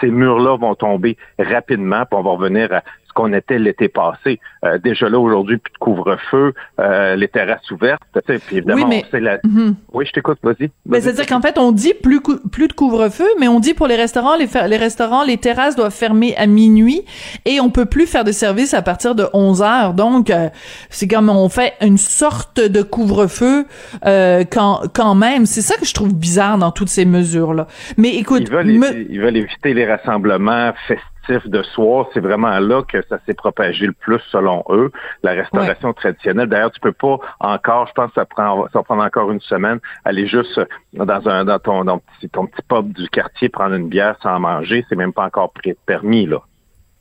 ces 0.00 0.10
murs-là 0.10 0.56
vont 0.56 0.74
tomber 0.74 1.16
rapidement, 1.38 2.04
puis 2.04 2.18
on 2.18 2.22
va 2.22 2.30
revenir 2.32 2.72
à 2.72 2.82
ce 3.12 3.14
qu'on 3.14 3.32
était 3.34 3.58
l'été 3.58 3.88
passé. 3.88 4.40
Euh, 4.64 4.78
déjà 4.78 5.08
là, 5.08 5.18
aujourd'hui, 5.18 5.58
plus 5.58 5.72
de 5.72 5.78
couvre-feu, 5.78 6.54
euh, 6.80 7.14
les 7.16 7.28
terrasses 7.28 7.70
ouvertes. 7.70 8.00
Puis 8.26 8.40
évidemment, 8.56 8.82
Oui, 8.82 8.88
mais- 8.88 9.04
c'est 9.10 9.20
la... 9.20 9.38
Mhm. 9.44 9.74
Oui, 9.92 10.06
je 10.06 10.12
t'écoute, 10.12 10.38
vas-y. 10.42 10.68
Ben, 10.68 10.72
Vas-y. 10.86 11.02
c'est-à-dire 11.02 11.26
qu'en 11.26 11.40
fait, 11.42 11.58
on 11.58 11.72
dit 11.72 11.92
plus, 11.94 12.20
cou- 12.20 12.38
plus 12.50 12.68
de 12.68 12.72
couvre-feu, 12.72 13.26
mais 13.38 13.48
on 13.48 13.60
dit 13.60 13.74
pour 13.74 13.86
les 13.86 13.96
restaurants, 13.96 14.36
les, 14.36 14.46
fer- 14.46 14.68
les 14.68 14.76
restaurants, 14.76 15.24
les 15.24 15.36
terrasses 15.36 15.76
doivent 15.76 15.92
fermer 15.94 16.34
à 16.36 16.46
minuit 16.46 17.02
et 17.44 17.60
on 17.60 17.70
peut 17.70 17.86
plus 17.86 18.06
faire 18.06 18.24
de 18.24 18.32
service 18.32 18.72
à 18.74 18.82
partir 18.82 19.14
de 19.14 19.26
11 19.34 19.62
heures. 19.62 19.92
Donc, 19.94 20.30
euh, 20.30 20.48
c'est 20.90 21.08
comme 21.08 21.28
on 21.28 21.48
fait 21.48 21.74
une 21.82 21.98
sorte 21.98 22.60
de 22.60 22.82
couvre-feu 22.82 23.66
euh, 24.06 24.44
quand, 24.50 24.82
quand 24.94 25.14
même. 25.14 25.44
C'est 25.46 25.60
ça 25.62 25.76
que 25.76 25.84
je 25.84 25.92
trouve 25.94 26.14
bizarre 26.14 26.56
dans 26.58 26.70
toutes 26.70 26.88
ces 26.88 27.04
mesures-là. 27.04 27.66
Mais 27.98 28.14
écoute, 28.16 28.42
Ils 28.46 28.50
veulent, 28.50 28.66
me- 28.66 29.10
ils 29.10 29.20
veulent 29.20 29.36
éviter 29.36 29.74
les 29.74 29.84
rassemblements 29.86 30.72
festifs 30.86 31.06
de 31.28 31.62
soir. 31.62 32.06
C'est 32.12 32.20
vraiment 32.20 32.58
là 32.58 32.82
que 32.82 33.02
ça 33.08 33.18
s'est 33.26 33.34
propagé 33.34 33.86
le 33.86 33.92
plus 33.92 34.20
selon 34.30 34.64
eux. 34.70 34.90
La 35.22 35.32
restauration 35.32 35.92
traditionnelle. 35.92 36.48
D'ailleurs, 36.48 36.72
tu 36.72 36.80
peux 36.80 36.92
pas 36.92 37.18
encore, 37.40 37.86
je 37.86 37.92
pense 37.92 38.08
que 38.08 38.14
ça 38.14 38.24
prend, 38.24 38.64
ça 38.64 38.78
va 38.78 38.82
prendre 38.82 39.04
encore 39.04 39.30
une 39.30 39.40
semaine, 39.40 39.78
aller 40.04 40.26
juste 40.26 40.60
dans 40.92 41.28
un, 41.28 41.44
dans 41.44 41.58
ton, 41.58 41.84
dans 41.84 41.98
petit- 41.98 42.28
ton 42.28 42.46
petit 42.46 42.62
pub 42.68 42.92
du 42.92 43.08
quartier 43.08 43.48
prendre 43.48 43.74
une 43.74 43.88
bière 43.88 44.16
sans 44.22 44.38
manger. 44.40 44.84
C'est 44.88 44.96
même 44.96 45.12
pas 45.12 45.24
encore 45.24 45.52
permis, 45.86 46.26
là. 46.26 46.38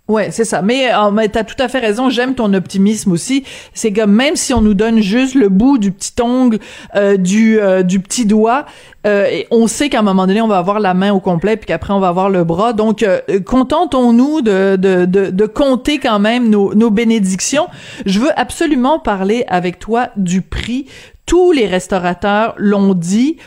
Ouais, 0.08 0.30
c'est 0.32 0.44
ça. 0.44 0.62
Mais, 0.62 0.94
euh, 0.94 1.10
mais 1.12 1.30
t'as 1.30 1.46
tout 1.46 1.56
à 1.58 1.70
fait 1.70 1.80
raison. 1.80 2.10
J'aime 2.10 2.36
ton 2.36 2.54
optimisme 2.54 3.14
aussi. 3.14 3.46
C'est 3.74 3.94
que 3.94 4.02
même 4.02 4.36
si 4.36 4.54
on 4.54 4.60
nous 4.60 4.74
donne 4.74 5.00
juste 5.00 5.36
le 5.36 5.48
bout 5.48 5.78
du 5.78 5.92
petit 5.92 6.12
ongle, 6.22 6.60
euh, 6.96 7.16
du 7.16 7.60
euh, 7.62 7.82
du 7.82 8.02
petit 8.02 8.26
doigt, 8.26 8.66
euh, 9.08 9.26
et 9.26 9.48
on 9.52 9.68
sait 9.68 9.88
qu'à 9.88 10.00
un 10.00 10.02
moment 10.02 10.28
donné, 10.28 10.42
on 10.42 10.50
va 10.50 10.58
avoir 10.58 10.82
la 10.82 10.94
main 10.94 11.14
au 11.14 11.22
complet, 11.22 11.56
puis 11.56 11.66
qu'après 11.66 11.94
on 11.94 12.00
va 12.00 12.10
avoir 12.10 12.30
le 12.30 12.44
bras. 12.44 12.74
Donc, 12.74 13.04
euh, 13.04 13.22
contentons-nous 13.46 14.42
de, 14.42 14.76
de 14.76 15.06
de 15.06 15.30
de 15.30 15.46
compter 15.46 15.98
quand 16.00 16.20
même 16.20 16.50
nos 16.50 16.74
nos 16.74 16.90
bénédictions. 16.90 17.68
Je 18.06 18.20
veux 18.20 18.38
absolument 18.38 19.00
parler 19.00 19.46
avec 19.48 19.80
toi 19.80 20.10
du 20.18 20.42
prix. 20.42 20.88
Tous 21.26 21.54
les 21.54 21.68
restaurateurs 21.68 22.54
l'ont 22.58 22.94
dit 22.96 23.38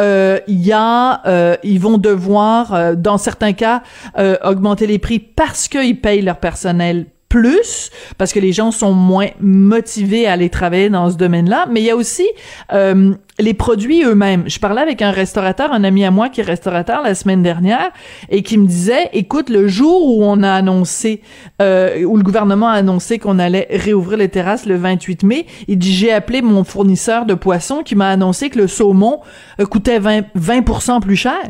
euh, 0.00 0.40
y 0.48 0.72
a, 0.72 1.26
euh, 1.26 1.56
ils 1.62 1.80
vont 1.80 1.98
devoir, 1.98 2.74
euh, 2.74 2.94
dans 2.94 3.18
certains 3.18 3.52
cas, 3.52 3.82
euh, 4.18 4.36
augmenter 4.44 4.86
les 4.86 4.98
prix 4.98 5.18
parce 5.18 5.68
qu'ils 5.68 6.00
payent 6.00 6.22
leur 6.22 6.38
personnel 6.38 7.06
plus, 7.34 7.90
parce 8.16 8.32
que 8.32 8.38
les 8.38 8.52
gens 8.52 8.70
sont 8.70 8.92
moins 8.92 9.26
motivés 9.40 10.28
à 10.28 10.34
aller 10.34 10.50
travailler 10.50 10.88
dans 10.88 11.10
ce 11.10 11.16
domaine-là. 11.16 11.66
Mais 11.68 11.80
il 11.80 11.84
y 11.86 11.90
a 11.90 11.96
aussi 11.96 12.24
euh, 12.72 13.12
les 13.40 13.54
produits 13.54 14.04
eux-mêmes. 14.04 14.44
Je 14.46 14.60
parlais 14.60 14.82
avec 14.82 15.02
un 15.02 15.10
restaurateur, 15.10 15.72
un 15.72 15.82
ami 15.82 16.04
à 16.04 16.12
moi 16.12 16.28
qui 16.28 16.42
est 16.42 16.44
restaurateur 16.44 17.02
la 17.02 17.16
semaine 17.16 17.42
dernière, 17.42 17.90
et 18.30 18.44
qui 18.44 18.56
me 18.56 18.68
disait, 18.68 19.10
écoute, 19.14 19.50
le 19.50 19.66
jour 19.66 20.16
où 20.16 20.22
on 20.22 20.44
a 20.44 20.52
annoncé, 20.52 21.22
euh, 21.60 22.04
où 22.04 22.16
le 22.16 22.22
gouvernement 22.22 22.68
a 22.68 22.74
annoncé 22.74 23.18
qu'on 23.18 23.40
allait 23.40 23.66
réouvrir 23.68 24.18
les 24.18 24.28
terrasses 24.28 24.64
le 24.64 24.76
28 24.76 25.24
mai, 25.24 25.46
il 25.66 25.78
dit, 25.78 25.92
j'ai 25.92 26.12
appelé 26.12 26.40
mon 26.40 26.62
fournisseur 26.62 27.26
de 27.26 27.34
poissons 27.34 27.82
qui 27.82 27.96
m'a 27.96 28.10
annoncé 28.10 28.48
que 28.48 28.60
le 28.60 28.68
saumon 28.68 29.22
euh, 29.58 29.66
coûtait 29.66 29.98
20, 29.98 30.26
20 30.36 31.00
plus 31.00 31.16
cher. 31.16 31.42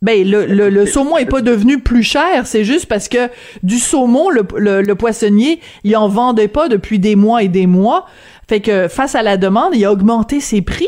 Ben, 0.00 0.28
le, 0.28 0.46
le, 0.46 0.70
le 0.70 0.86
saumon 0.86 1.16
est 1.16 1.26
pas 1.26 1.40
devenu 1.40 1.80
plus 1.80 2.04
cher, 2.04 2.46
c'est 2.46 2.62
juste 2.64 2.86
parce 2.86 3.08
que 3.08 3.28
du 3.64 3.78
saumon, 3.78 4.30
le, 4.30 4.42
le, 4.56 4.80
le 4.82 4.94
poissonnier, 4.94 5.60
il 5.82 5.96
en 5.96 6.08
vendait 6.08 6.48
pas 6.48 6.68
depuis 6.68 6.98
des 7.00 7.16
mois 7.16 7.42
et 7.42 7.48
des 7.48 7.66
mois. 7.66 8.06
Fait 8.48 8.60
que 8.60 8.88
face 8.88 9.14
à 9.14 9.22
la 9.22 9.36
demande, 9.36 9.74
il 9.74 9.84
a 9.84 9.92
augmenté 9.92 10.40
ses 10.40 10.62
prix. 10.62 10.86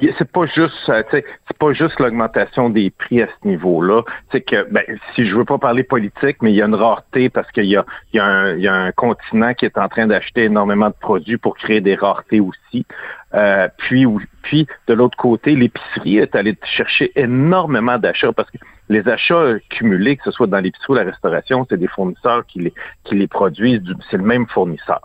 C'est 0.00 0.30
pas 0.32 0.46
juste 0.46 0.88
euh, 0.88 1.02
c'est 1.12 1.24
pas 1.58 1.72
juste 1.74 2.00
l'augmentation 2.00 2.70
des 2.70 2.90
prix 2.90 3.22
à 3.22 3.26
ce 3.26 3.46
niveau-là. 3.46 4.02
C'est 4.30 4.40
que 4.40 4.66
ben 4.70 4.82
si 5.14 5.26
je 5.26 5.36
veux 5.36 5.44
pas 5.44 5.58
parler 5.58 5.84
politique 5.84 6.38
mais 6.40 6.50
il 6.52 6.56
y 6.56 6.62
a 6.62 6.66
une 6.66 6.74
rareté 6.74 7.28
parce 7.28 7.50
qu'il 7.52 7.66
y 7.66 7.76
a 7.76 7.84
il 8.12 8.16
y 8.16 8.20
a 8.20 8.24
un 8.24 8.54
il 8.56 8.62
y 8.62 8.68
a 8.68 8.74
un 8.74 8.90
continent 8.92 9.52
qui 9.54 9.66
est 9.66 9.76
en 9.76 9.88
train 9.88 10.06
d'acheter 10.06 10.44
énormément 10.44 10.88
de 10.88 10.94
produits 10.98 11.36
pour 11.36 11.56
créer 11.56 11.80
des 11.80 11.94
raretés 11.94 12.40
aussi. 12.40 12.86
Euh, 13.34 13.68
puis 13.76 14.06
puis 14.42 14.66
de 14.88 14.94
l'autre 14.94 15.16
côté 15.16 15.54
l'épicerie 15.54 16.18
est 16.18 16.34
allée 16.34 16.56
chercher 16.64 17.12
énormément 17.14 17.98
d'achats 17.98 18.32
parce 18.32 18.50
que 18.50 18.58
les 18.88 19.06
achats 19.08 19.54
cumulés 19.70 20.16
que 20.16 20.24
ce 20.24 20.30
soit 20.30 20.46
dans 20.46 20.58
l'épicerie 20.58 20.92
ou 20.92 20.96
la 20.96 21.04
restauration 21.04 21.66
c'est 21.68 21.78
des 21.78 21.86
fournisseurs 21.86 22.44
qui 22.46 22.60
les 22.60 22.74
qui 23.04 23.14
les 23.14 23.28
produisent 23.28 23.80
du- 23.82 23.94
c'est 24.10 24.16
le 24.16 24.22
même 24.24 24.46
fournisseur. 24.48 25.00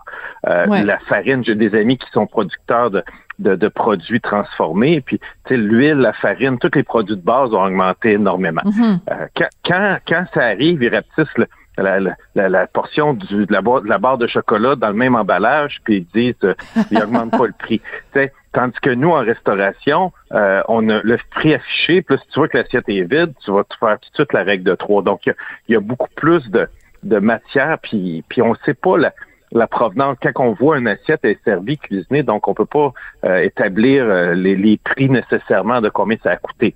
Euh, 0.47 0.65
Ouais. 0.67 0.83
la 0.83 0.97
farine 0.99 1.43
j'ai 1.43 1.55
des 1.55 1.75
amis 1.77 1.97
qui 1.97 2.09
sont 2.11 2.25
producteurs 2.25 2.89
de 2.89 3.03
de, 3.39 3.55
de 3.55 3.67
produits 3.67 4.21
transformés. 4.21 5.01
Puis, 5.01 5.19
tu 5.19 5.25
sais, 5.49 5.57
l'huile, 5.57 5.97
la 5.97 6.13
farine, 6.13 6.57
tous 6.59 6.71
les 6.75 6.83
produits 6.83 7.15
de 7.15 7.21
base 7.21 7.53
ont 7.53 7.63
augmenté 7.63 8.13
énormément. 8.13 8.61
Mhm. 8.65 8.99
Euh, 9.11 9.25
quand, 9.35 9.47
quand, 9.65 9.97
quand 10.07 10.25
ça 10.33 10.41
arrive, 10.45 10.81
ils 10.83 10.93
rapetissent 10.93 11.37
le- 11.37 11.47
la, 11.79 11.99
la, 11.99 12.15
la, 12.33 12.49
la 12.49 12.65
portion 12.65 13.13
du, 13.13 13.45
de, 13.45 13.53
la, 13.53 13.61
barre- 13.61 13.83
de 13.83 13.87
la 13.87 13.99
barre 13.99 14.17
de 14.17 14.25
chocolat 14.25 14.75
dans 14.75 14.87
le 14.87 14.95
même 14.95 15.13
emballage, 15.15 15.79
puis 15.83 15.97
ils 15.97 16.07
disent 16.21 16.43
euh, 16.43 16.55
ils 16.89 16.97
augmentent 17.03 17.37
pas 17.37 17.45
le 17.45 17.53
prix. 17.53 17.81
Tandis 18.53 18.79
que 18.81 18.89
nous, 18.89 19.11
en 19.11 19.19
restauration, 19.23 20.11
euh, 20.31 20.63
on 20.67 20.89
a 20.89 21.01
le 21.03 21.19
prix 21.29 21.53
affiché, 21.53 22.01
plus 22.01 22.17
tu 22.33 22.39
vois 22.39 22.47
que 22.47 22.57
l'assiette 22.57 22.89
est 22.89 23.03
vide, 23.03 23.33
tu 23.45 23.51
vas 23.51 23.63
te 23.63 23.75
faire 23.79 23.99
tout 23.99 24.09
de 24.09 24.15
suite 24.15 24.33
la 24.33 24.41
règle 24.43 24.63
de 24.63 24.73
trois. 24.73 25.03
Donc, 25.03 25.27
il 25.27 25.29
y 25.29 25.31
a, 25.31 25.35
il 25.67 25.73
y 25.73 25.75
a 25.75 25.79
beaucoup 25.79 26.09
plus 26.15 26.49
de, 26.49 26.67
de 27.03 27.19
matière, 27.19 27.77
puis, 27.83 28.23
puis 28.27 28.41
on 28.41 28.53
ne 28.53 28.57
sait 28.65 28.73
pas 28.73 28.97
la, 28.97 29.13
la 29.51 29.67
provenance. 29.67 30.17
Quand 30.21 30.31
on 30.37 30.53
voit 30.53 30.77
une 30.77 30.87
assiette 30.87 31.23
est 31.23 31.41
servie, 31.43 31.77
cuisinée, 31.77 32.23
donc 32.23 32.47
on 32.47 32.53
peut 32.53 32.65
pas 32.65 32.91
euh, 33.25 33.39
établir 33.39 34.05
euh, 34.05 34.33
les, 34.33 34.55
les 34.55 34.77
prix 34.77 35.09
nécessairement 35.09 35.81
de 35.81 35.89
combien 35.89 36.17
ça 36.23 36.31
a 36.31 36.35
coûté. 36.37 36.75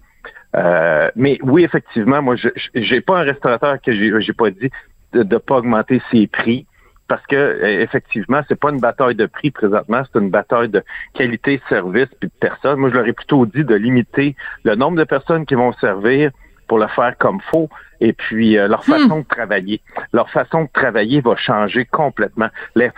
Euh, 0.55 1.09
mais 1.15 1.39
oui, 1.43 1.63
effectivement, 1.63 2.21
moi, 2.21 2.35
je 2.35 2.49
j'ai 2.75 3.01
pas 3.01 3.19
un 3.19 3.23
restaurateur 3.23 3.79
que 3.81 3.91
j'ai 3.91 4.11
j'ai 4.19 4.33
pas 4.33 4.49
dit 4.51 4.69
de 5.13 5.23
ne 5.23 5.37
pas 5.37 5.57
augmenter 5.57 6.01
ses 6.11 6.27
prix 6.27 6.65
parce 7.07 7.25
que 7.27 7.35
euh, 7.35 7.81
effectivement, 7.81 8.41
c'est 8.47 8.59
pas 8.59 8.69
une 8.69 8.79
bataille 8.79 9.15
de 9.15 9.25
prix 9.25 9.51
présentement, 9.51 10.01
c'est 10.05 10.19
une 10.19 10.29
bataille 10.29 10.69
de 10.69 10.83
qualité, 11.13 11.61
service 11.69 12.07
puis 12.19 12.29
de 12.29 12.33
personnes. 12.39 12.79
Moi, 12.79 12.89
je 12.89 12.95
leur 12.95 13.07
ai 13.07 13.13
plutôt 13.13 13.45
dit 13.45 13.63
de 13.63 13.75
limiter 13.75 14.35
le 14.63 14.75
nombre 14.75 14.97
de 14.97 15.03
personnes 15.03 15.45
qui 15.45 15.55
vont 15.55 15.73
servir 15.73 16.31
pour 16.71 16.79
le 16.79 16.87
faire 16.87 17.17
comme 17.17 17.41
faut 17.51 17.67
et 17.99 18.13
puis 18.13 18.57
euh, 18.57 18.69
leur 18.69 18.85
façon 18.85 19.19
de 19.19 19.25
travailler. 19.25 19.81
Leur 20.13 20.29
façon 20.29 20.63
de 20.63 20.69
travailler 20.71 21.19
va 21.19 21.35
changer 21.35 21.83
complètement. 21.83 22.47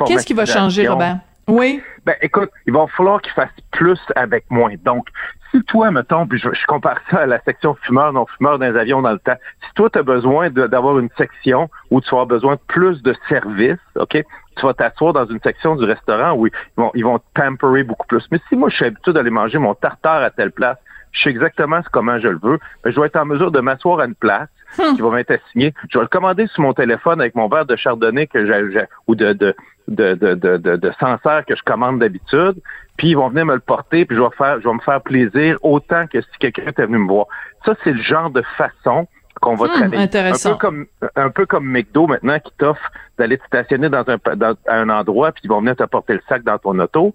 Qu'est-ce 0.05 0.27
qui 0.27 0.35
va 0.35 0.45
changer, 0.45 0.87
Robert? 0.87 1.17
Oui. 1.47 1.81
ben, 2.05 2.13
écoute, 2.21 2.51
il 2.67 2.73
va 2.73 2.85
falloir 2.85 3.19
qu'ils 3.19 3.33
fassent 3.33 3.49
plus 3.71 3.99
avec 4.15 4.45
moins. 4.51 4.75
Donc, 4.85 5.07
si 5.49 5.63
toi, 5.63 5.89
mettons, 5.89 6.27
puis 6.27 6.37
je, 6.37 6.49
je 6.53 6.65
compare 6.67 6.99
ça 7.09 7.21
à 7.21 7.25
la 7.25 7.41
section 7.41 7.73
fumeur, 7.81 8.13
non 8.13 8.27
fumeur 8.37 8.59
dans 8.59 8.71
les 8.71 8.79
avions 8.79 9.01
dans 9.01 9.11
le 9.11 9.17
temps, 9.17 9.37
si 9.65 9.73
toi, 9.73 9.89
tu 9.89 9.97
as 9.97 10.03
besoin 10.03 10.51
d'avoir 10.51 10.99
une 10.99 11.09
section 11.17 11.67
où 11.89 11.99
tu 11.99 12.11
vas 12.11 12.21
avoir 12.21 12.27
besoin 12.27 12.53
de 12.53 12.61
plus 12.67 13.01
de 13.01 13.15
services, 13.27 13.79
OK? 13.95 14.23
Tu 14.55 14.65
vas 14.67 14.75
t'asseoir 14.75 15.13
dans 15.13 15.25
une 15.25 15.39
section 15.39 15.75
du 15.75 15.85
restaurant 15.85 16.33
où 16.33 16.45
ils 16.45 16.53
vont, 16.77 16.91
ils 16.93 17.03
vont 17.03 17.17
te 17.17 17.25
pamperer 17.33 17.83
beaucoup 17.83 18.05
plus. 18.05 18.23
Mais 18.29 18.39
si 18.49 18.55
moi, 18.55 18.69
je 18.69 18.75
suis 18.75 18.85
habitué 18.85 19.13
d'aller 19.13 19.31
manger 19.31 19.57
mon 19.57 19.73
tartare 19.73 20.21
à 20.21 20.29
telle 20.29 20.51
place, 20.51 20.77
je 21.13 21.23
sais 21.23 21.29
exactement 21.29 21.79
comment 21.91 22.19
je 22.19 22.27
le 22.27 22.39
veux, 22.41 22.59
ben, 22.83 22.91
je 22.91 22.99
vais 22.99 23.07
être 23.07 23.15
en 23.15 23.25
mesure 23.25 23.51
de 23.51 23.59
m'asseoir 23.61 23.99
à 24.01 24.05
une 24.05 24.15
place 24.15 24.49
qui 24.95 25.01
va 25.01 25.09
m'être 25.11 25.31
assignée. 25.31 25.73
Je 25.89 25.97
vais 25.99 26.03
le 26.03 26.07
commander 26.09 26.47
sur 26.47 26.63
mon 26.63 26.73
téléphone 26.73 27.21
avec 27.21 27.35
mon 27.35 27.47
verre 27.47 27.65
de 27.65 27.75
chardonnay 27.75 28.25
que 28.27 28.45
j'ai, 28.45 28.85
ou 29.07 29.13
de, 29.15 29.33
de, 29.33 29.55
de, 29.87 30.15
de, 30.15 30.33
de, 30.33 30.57
de, 30.57 30.75
de 30.75 30.91
Sancerre 30.99 31.45
que 31.45 31.55
je 31.55 31.61
commande 31.63 31.99
d'habitude. 31.99 32.55
Puis 32.97 33.09
ils 33.09 33.15
vont 33.15 33.29
venir 33.29 33.45
me 33.45 33.53
le 33.53 33.59
porter, 33.59 34.05
puis 34.05 34.17
je 34.17 34.21
vais 34.21 34.29
faire, 34.37 34.59
je 34.61 34.67
vais 34.67 34.73
me 34.73 34.79
faire 34.79 35.01
plaisir 35.01 35.57
autant 35.61 36.07
que 36.07 36.21
si 36.21 36.27
quelqu'un 36.39 36.63
était 36.67 36.85
venu 36.85 36.97
me 36.97 37.07
voir. 37.07 37.27
Ça, 37.65 37.75
c'est 37.83 37.93
le 37.93 38.01
genre 38.01 38.29
de 38.31 38.41
façon 38.57 39.07
qu'on 39.41 39.55
va 39.55 39.67
Hmm, 39.67 39.71
travailler. 39.73 40.03
intéressant. 40.03 40.49
Un 40.49 40.53
peu 40.53 40.59
comme 40.59 40.85
un 41.15 41.29
peu 41.29 41.45
comme 41.45 41.65
McDo 41.67 42.07
maintenant 42.07 42.39
qui 42.39 42.51
t'offre 42.57 42.91
d'aller 43.19 43.37
te 43.37 43.45
stationner 43.45 43.89
dans 43.89 44.03
un 44.07 44.35
dans, 44.35 44.55
à 44.67 44.77
un 44.79 44.89
endroit, 44.89 45.31
puis 45.31 45.41
ils 45.43 45.49
vont 45.49 45.59
venir 45.59 45.75
t'apporter 45.75 46.13
le 46.13 46.21
sac 46.29 46.43
dans 46.43 46.57
ton 46.57 46.79
auto 46.79 47.13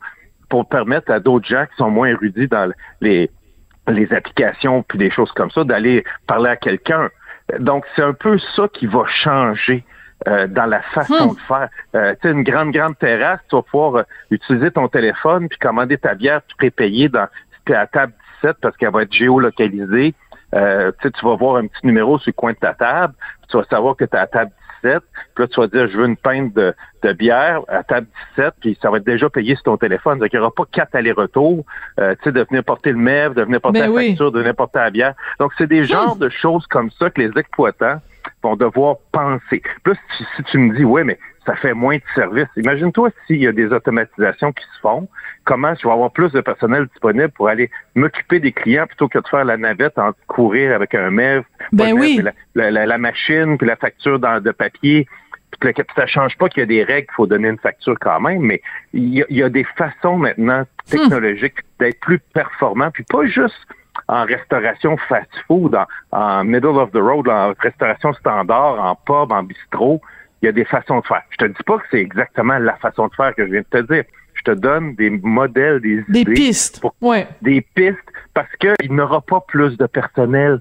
pour 0.48 0.68
permettre 0.68 1.10
à 1.10 1.20
d'autres 1.20 1.46
gens 1.46 1.64
qui 1.66 1.76
sont 1.76 1.90
moins 1.90 2.08
érudits 2.08 2.48
dans 2.48 2.72
les 3.00 3.30
les 3.90 4.12
applications 4.12 4.82
puis 4.82 4.98
des 4.98 5.10
choses 5.10 5.32
comme 5.32 5.50
ça 5.50 5.64
d'aller 5.64 6.04
parler 6.26 6.50
à 6.50 6.56
quelqu'un. 6.56 7.10
Donc 7.58 7.84
c'est 7.96 8.02
un 8.02 8.12
peu 8.12 8.38
ça 8.56 8.68
qui 8.72 8.86
va 8.86 9.04
changer 9.06 9.84
euh, 10.26 10.46
dans 10.48 10.66
la 10.66 10.82
façon 10.82 11.28
Hmm. 11.30 11.34
de 11.34 11.40
faire. 11.40 11.68
Euh, 11.94 12.12
tu 12.20 12.28
sais, 12.28 12.34
une 12.34 12.42
grande, 12.42 12.72
grande 12.72 12.98
terrasse, 12.98 13.40
tu 13.48 13.56
vas 13.56 13.62
pouvoir 13.62 13.94
euh, 13.96 14.02
utiliser 14.30 14.70
ton 14.70 14.88
téléphone 14.88 15.48
puis 15.48 15.58
commander 15.58 15.96
ta 15.96 16.14
bière 16.14 16.40
prépayée 16.58 17.08
dans 17.08 17.26
si 17.52 17.58
t'es 17.66 17.74
à 17.74 17.86
table 17.86 18.12
17 18.42 18.56
parce 18.60 18.76
qu'elle 18.76 18.92
va 18.92 19.02
être 19.02 19.12
géolocalisée. 19.12 20.14
Tu 20.52 21.24
vas 21.24 21.36
voir 21.36 21.56
un 21.56 21.66
petit 21.66 21.86
numéro 21.86 22.18
sur 22.18 22.30
le 22.30 22.32
coin 22.32 22.52
de 22.52 22.58
ta 22.58 22.74
table, 22.74 23.14
puis 23.18 23.48
tu 23.50 23.56
vas 23.58 23.64
savoir 23.64 23.96
que 23.96 24.04
tu 24.04 24.16
es 24.16 24.18
à 24.18 24.26
table 24.26 24.50
17, 24.82 25.02
puis 25.34 25.44
là, 25.44 25.48
tu 25.48 25.60
vas 25.60 25.66
dire, 25.66 25.88
je 25.88 25.98
veux 25.98 26.06
une 26.06 26.16
pinte 26.16 26.54
de, 26.54 26.74
de 27.02 27.12
bière 27.12 27.60
à 27.68 27.82
table 27.82 28.06
17, 28.36 28.54
puis 28.60 28.78
ça 28.80 28.90
va 28.90 28.98
être 28.98 29.06
déjà 29.06 29.28
payé 29.28 29.54
sur 29.54 29.64
ton 29.64 29.76
téléphone. 29.76 30.18
Donc, 30.18 30.28
il 30.32 30.36
n'y 30.36 30.40
aura 30.40 30.54
pas 30.54 30.64
quatre 30.70 30.94
allers-retours, 30.94 31.64
euh, 32.00 32.14
tu 32.16 32.24
sais, 32.24 32.32
de 32.32 32.44
venir 32.48 32.64
porter 32.64 32.92
le 32.92 32.98
MEV, 32.98 33.34
de 33.34 33.42
venir 33.42 33.60
porter 33.60 33.80
la 33.80 33.90
oui. 33.90 34.08
facture, 34.08 34.32
de 34.32 34.38
venir 34.40 34.54
porter 34.54 34.78
la 34.78 34.90
bière. 34.90 35.14
Donc, 35.38 35.52
c'est 35.58 35.66
des 35.66 35.84
genres 35.84 36.16
de 36.16 36.28
choses 36.28 36.66
comme 36.66 36.90
ça 36.92 37.10
que 37.10 37.20
les 37.20 37.30
exploitants 37.36 38.00
vont 38.42 38.56
devoir 38.56 38.96
penser. 39.12 39.62
Plus, 39.82 39.96
si, 40.16 40.24
si 40.36 40.42
tu 40.44 40.58
me 40.58 40.76
dis, 40.76 40.84
ouais, 40.84 41.04
mais 41.04 41.18
ça 41.48 41.56
fait 41.56 41.72
moins 41.72 41.96
de 41.96 42.02
services. 42.14 42.48
Imagine-toi 42.56 43.08
s'il 43.26 43.42
y 43.42 43.46
a 43.46 43.52
des 43.52 43.72
automatisations 43.72 44.52
qui 44.52 44.64
se 44.74 44.80
font, 44.80 45.08
comment 45.44 45.74
je 45.74 45.86
vais 45.88 45.92
avoir 45.94 46.10
plus 46.12 46.30
de 46.32 46.42
personnel 46.42 46.86
disponible 46.88 47.30
pour 47.30 47.48
aller 47.48 47.70
m'occuper 47.94 48.38
des 48.38 48.52
clients 48.52 48.86
plutôt 48.86 49.08
que 49.08 49.18
de 49.18 49.26
faire 49.28 49.44
la 49.46 49.56
navette 49.56 49.98
en 49.98 50.10
courir 50.26 50.74
avec 50.74 50.94
un 50.94 51.10
MEV, 51.10 51.42
Ben 51.72 51.94
MEV, 51.94 52.00
oui. 52.00 52.20
la, 52.22 52.32
la- 52.54 52.70
la- 52.70 52.86
la 52.86 52.98
machine, 52.98 53.56
puis 53.56 53.66
la 53.66 53.76
facture 53.76 54.18
dans, 54.18 54.42
de 54.42 54.50
papier. 54.50 55.08
puis 55.60 55.72
que 55.72 55.82
ça 55.96 56.06
change 56.06 56.36
pas 56.36 56.48
qu'il 56.50 56.60
y 56.60 56.64
a 56.64 56.66
des 56.66 56.84
règles, 56.84 57.06
qu'il 57.06 57.14
faut 57.14 57.26
donner 57.26 57.48
une 57.48 57.58
facture 57.58 57.96
quand 57.98 58.20
même, 58.20 58.40
mais 58.42 58.60
il 58.92 59.08
y, 59.14 59.22
a, 59.22 59.26
il 59.30 59.36
y 59.38 59.42
a 59.42 59.48
des 59.48 59.64
façons 59.64 60.18
maintenant 60.18 60.64
technologiques 60.90 61.56
d'être 61.80 61.98
plus 62.00 62.18
performant, 62.34 62.90
puis 62.90 63.04
pas 63.04 63.24
juste 63.24 63.66
en 64.06 64.24
restauration 64.24 64.96
fast-food, 65.08 65.74
en, 65.74 65.86
en 66.12 66.44
middle 66.44 66.76
of 66.78 66.92
the 66.92 66.98
road, 66.98 67.26
en 67.28 67.54
restauration 67.58 68.12
standard, 68.12 68.78
en 68.84 68.94
pub, 68.94 69.32
en 69.32 69.42
bistrot. 69.42 70.00
Il 70.42 70.46
y 70.46 70.48
a 70.48 70.52
des 70.52 70.64
façons 70.64 71.00
de 71.00 71.06
faire. 71.06 71.22
Je 71.30 71.36
te 71.36 71.44
dis 71.46 71.62
pas 71.66 71.78
que 71.78 71.84
c'est 71.90 72.00
exactement 72.00 72.58
la 72.58 72.76
façon 72.76 73.08
de 73.08 73.14
faire 73.14 73.34
que 73.34 73.44
je 73.46 73.50
viens 73.52 73.62
de 73.72 73.80
te 73.80 73.92
dire. 73.92 74.04
Je 74.34 74.42
te 74.42 74.50
donne 74.52 74.94
des 74.94 75.10
modèles, 75.10 75.80
des, 75.80 76.02
Des 76.08 76.20
idées 76.20 76.32
pistes. 76.34 76.80
pour- 76.80 76.94
Ouais. 77.00 77.26
des 77.42 77.60
pistes 77.60 77.98
parce 78.34 78.48
qu'il 78.56 78.94
n'aura 78.94 79.20
pas 79.20 79.40
plus 79.48 79.76
de 79.76 79.86
personnel. 79.86 80.60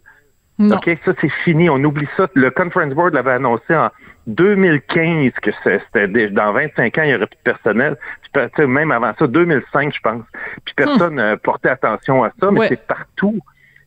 Non. 0.58 0.78
OK, 0.78 0.90
ça 1.06 1.14
c'est 1.22 1.30
fini. 1.44 1.70
On 1.70 1.84
oublie 1.84 2.08
ça. 2.18 2.28
Le 2.34 2.50
Conference 2.50 2.94
Board 2.96 3.14
l'avait 3.14 3.34
annoncé 3.34 3.76
en 3.76 3.92
2015 4.26 5.32
que 5.42 5.52
c'était 5.64 6.30
dans 6.30 6.52
25 6.54 6.98
ans, 6.98 7.04
il 7.04 7.10
n'y 7.10 7.16
aurait 7.16 7.28
plus 7.28 7.38
de 7.38 7.52
personnel. 7.52 7.96
Puis, 8.24 8.32
tu 8.34 8.50
sais, 8.56 8.68
même 8.68 8.92
avant 8.92 9.14
ça, 9.20 9.28
2005, 9.28 9.94
je 9.94 10.00
pense. 10.00 10.24
Puis 10.66 10.74
personne 10.76 11.16
n'a 11.16 11.38
porté 11.38 11.70
attention 11.70 12.24
à 12.24 12.32
ça, 12.40 12.50
mais 12.52 12.62
Ouais. 12.62 12.68
c'est 12.70 12.88
partout. 12.88 13.40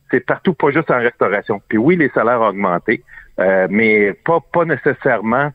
C'est 0.09 0.19
partout, 0.25 0.53
pas 0.53 0.71
juste 0.71 0.91
en 0.91 0.97
restauration. 0.99 1.61
Puis 1.67 1.77
oui, 1.77 1.95
les 1.95 2.09
salaires 2.09 2.41
ont 2.41 2.47
augmenté, 2.47 3.03
euh, 3.39 3.67
mais 3.69 4.13
pas, 4.25 4.39
pas 4.53 4.65
nécessairement 4.65 5.51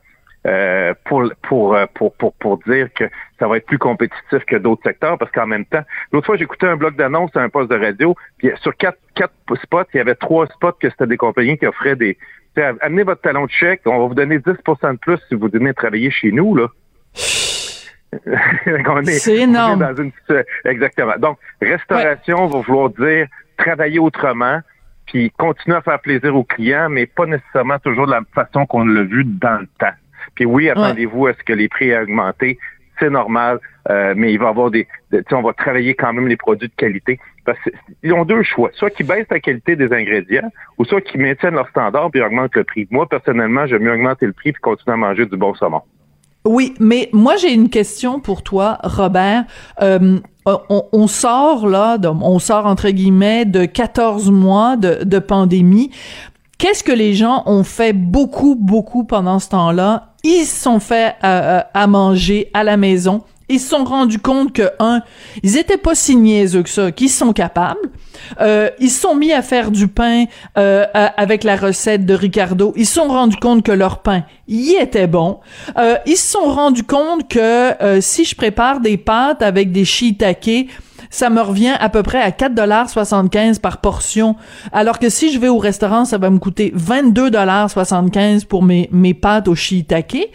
euh, 0.47 0.95
pour, 1.05 1.25
pour, 1.43 1.75
euh, 1.75 1.87
pour, 1.95 2.15
pour, 2.15 2.33
pour 2.35 2.59
dire 2.59 2.89
que 2.95 3.05
ça 3.39 3.49
va 3.49 3.57
être 3.57 3.67
plus 3.67 3.79
compétitif 3.79 4.45
que 4.47 4.57
d'autres 4.57 4.83
secteurs, 4.85 5.19
parce 5.19 5.33
qu'en 5.33 5.47
même 5.47 5.65
temps, 5.65 5.83
l'autre 6.13 6.27
fois, 6.27 6.37
j'écoutais 6.37 6.67
un 6.67 6.77
bloc 6.77 6.95
d'annonce 6.95 7.35
à 7.35 7.41
un 7.41 7.49
poste 7.49 7.71
de 7.71 7.77
radio, 7.77 8.15
puis 8.39 8.51
sur 8.61 8.77
quatre, 8.77 8.99
quatre 9.15 9.33
spots, 9.63 9.85
il 9.95 9.97
y 9.97 10.01
avait 10.01 10.15
trois 10.15 10.47
spots 10.47 10.73
que 10.81 10.89
c'était 10.89 11.09
des 11.09 11.17
compagnies 11.17 11.59
qui 11.59 11.67
offraient 11.67 11.97
des... 11.97 12.17
Amenez 12.81 13.03
votre 13.03 13.23
talon 13.23 13.47
de 13.47 13.51
chèque, 13.51 13.83
on 13.87 13.99
va 13.99 14.07
vous 14.07 14.15
donner 14.15 14.39
10 14.39 14.45
de 14.45 14.97
plus 14.97 15.19
si 15.29 15.35
vous 15.35 15.49
venez 15.53 15.75
travailler 15.75 16.11
chez 16.11 16.31
nous, 16.31 16.55
là. 16.55 16.69
C'est 19.05 19.37
énorme. 19.37 19.81
dans 19.81 19.95
une 19.97 20.13
exactement. 20.65 21.19
Donc, 21.19 21.39
restauration 21.61 22.47
va 22.47 22.61
vouloir 22.61 22.91
dire 22.91 23.27
travailler 23.59 23.99
autrement, 23.99 24.61
puis 25.07 25.31
continuer 25.33 25.77
à 25.77 25.83
faire 25.83 26.01
plaisir 26.01 26.35
aux 26.35 26.45
clients, 26.45 26.89
mais 26.89 27.07
pas 27.07 27.27
nécessairement 27.27 27.79
toujours 27.79 28.07
de 28.07 28.13
la 28.13 28.23
façon 28.35 28.65
qu'on 28.65 28.85
l'a 28.85 29.03
vu 29.03 29.25
dans 29.25 29.61
le 29.61 29.67
temps. 29.79 29.95
Puis 30.35 30.45
oui, 30.45 30.69
attendez-vous 30.71 31.27
à 31.27 31.33
ce 31.35 31.43
que 31.45 31.53
les 31.53 31.69
prix 31.69 31.91
aient 31.91 32.01
augmenté. 32.01 32.59
C'est 32.99 33.11
normal, 33.11 33.61
euh, 33.91 34.15
mais 34.17 34.33
il 34.33 34.39
va 34.39 34.47
y 34.47 34.49
avoir 34.49 34.71
des, 34.71 34.87
de- 35.13 35.23
on 35.33 35.43
va 35.43 35.53
travailler 35.53 35.95
quand 35.95 36.13
même 36.15 36.29
les 36.29 36.37
produits 36.39 36.69
de 36.69 36.75
qualité. 36.77 37.19
Parce 37.45 37.59
qu'ils 38.01 38.13
ont 38.15 38.25
deux 38.25 38.43
choix. 38.43 38.71
Soit 38.73 38.89
qu'ils 38.91 39.07
baissent 39.07 39.27
la 39.31 39.39
qualité 39.39 39.77
des 39.77 39.93
ingrédients, 39.93 40.51
ou 40.79 40.85
soit 40.87 41.03
qu'ils 41.03 41.21
maintiennent 41.21 41.55
leur 41.55 41.69
standard 41.69 42.11
puis 42.11 42.23
augmentent 42.23 42.57
le 42.57 42.65
prix. 42.65 42.89
Moi, 42.91 43.07
personnellement, 43.07 43.67
j'aime 43.67 43.83
mieux 43.83 43.93
augmenter 43.93 44.25
le 44.27 44.33
prix 44.33 44.53
puis 44.53 44.61
continuer 44.63 44.95
à 44.95 44.97
manger 44.97 45.27
du 45.27 45.37
bon 45.37 45.55
saumon. 45.55 45.83
Oui, 46.47 46.75
mais 46.79 47.09
moi 47.13 47.35
j'ai 47.37 47.53
une 47.53 47.69
question 47.69 48.21
pour 48.21 48.45
toi, 48.45 48.79
Robert. 48.85 49.45
Euh, 49.83 50.19
on, 50.47 50.85
on 50.93 51.07
sort 51.09 51.67
là, 51.67 51.99
on 52.05 52.39
sort 52.39 52.67
entre 52.67 52.89
guillemets 52.91 53.45
de 53.45 53.65
14 53.65 54.31
mois 54.31 54.77
de, 54.77 55.03
de 55.03 55.19
pandémie. 55.19 55.91
Qu'est-ce 56.59 56.83
que 56.83 56.93
les 56.93 57.15
gens 57.15 57.43
ont 57.47 57.65
fait 57.65 57.93
beaucoup, 57.93 58.55
beaucoup 58.55 59.05
pendant 59.05 59.39
ce 59.39 59.51
temps-là? 59.51 60.15
Ils 60.25 60.47
se 60.47 60.63
sont 60.63 60.81
fait 60.81 61.15
euh, 61.23 61.59
euh, 61.59 61.61
à 61.75 61.87
manger 61.87 62.51
à 62.55 62.65
la 62.65 62.77
maison. 62.77 63.23
Ils 63.49 63.61
se 63.61 63.69
sont 63.69 63.85
rendus 63.85 64.19
compte 64.19 64.53
que, 64.53 64.71
un, 64.81 65.03
ils 65.45 65.57
étaient 65.57 65.77
pas 65.77 65.95
si 65.95 66.17
niaiseux 66.17 66.65
que 66.65 66.69
ça, 66.71 66.91
qu'ils 66.91 67.11
sont 67.11 67.33
capables. 67.33 67.79
Euh, 68.41 68.71
ils 68.81 68.91
se 68.91 69.03
sont 69.03 69.15
mis 69.15 69.33
à 69.33 69.41
faire 69.43 69.71
du 69.71 69.87
pain 69.87 70.25
euh, 70.59 70.85
à- 70.95 71.07
avec 71.21 71.45
la 71.45 71.55
recette 71.55 72.05
de 72.07 72.15
Ricardo. 72.15 72.73
Ils 72.75 72.87
se 72.87 72.95
sont 72.95 73.07
rendus 73.07 73.37
compte 73.37 73.63
que 73.63 73.71
leur 73.71 73.99
pain, 73.99 74.25
y 74.49 74.73
était 74.81 75.07
bon. 75.07 75.39
Euh, 75.79 75.97
ils 76.07 76.17
se 76.17 76.33
sont 76.33 76.51
rendus 76.51 76.83
compte 76.83 77.29
que 77.29 77.81
euh, 77.83 78.01
si 78.01 78.25
je 78.25 78.35
prépare 78.35 78.81
des 78.81 78.97
pâtes 78.97 79.43
avec 79.43 79.71
des 79.71 79.85
shiitake, 79.85 80.67
ça 81.17 81.31
me 81.31 81.41
revient 81.41 81.75
à 81.81 81.89
peu 81.89 82.03
près 82.03 82.21
à 82.21 82.31
4,75 82.31 83.59
par 83.59 83.79
portion. 83.79 84.37
Alors 84.71 84.99
que 84.99 85.09
si 85.09 85.33
je 85.33 85.39
vais 85.39 85.49
au 85.49 85.57
restaurant, 85.57 86.05
ça 86.05 86.19
va 86.19 86.29
me 86.29 86.39
coûter 86.39 86.75
22,75 86.77 88.45
pour 88.45 88.63
mes, 88.63 88.91
mes 88.93 89.15
pâtes 89.15 89.49
au 89.49 89.55
shiitake. 89.55 90.29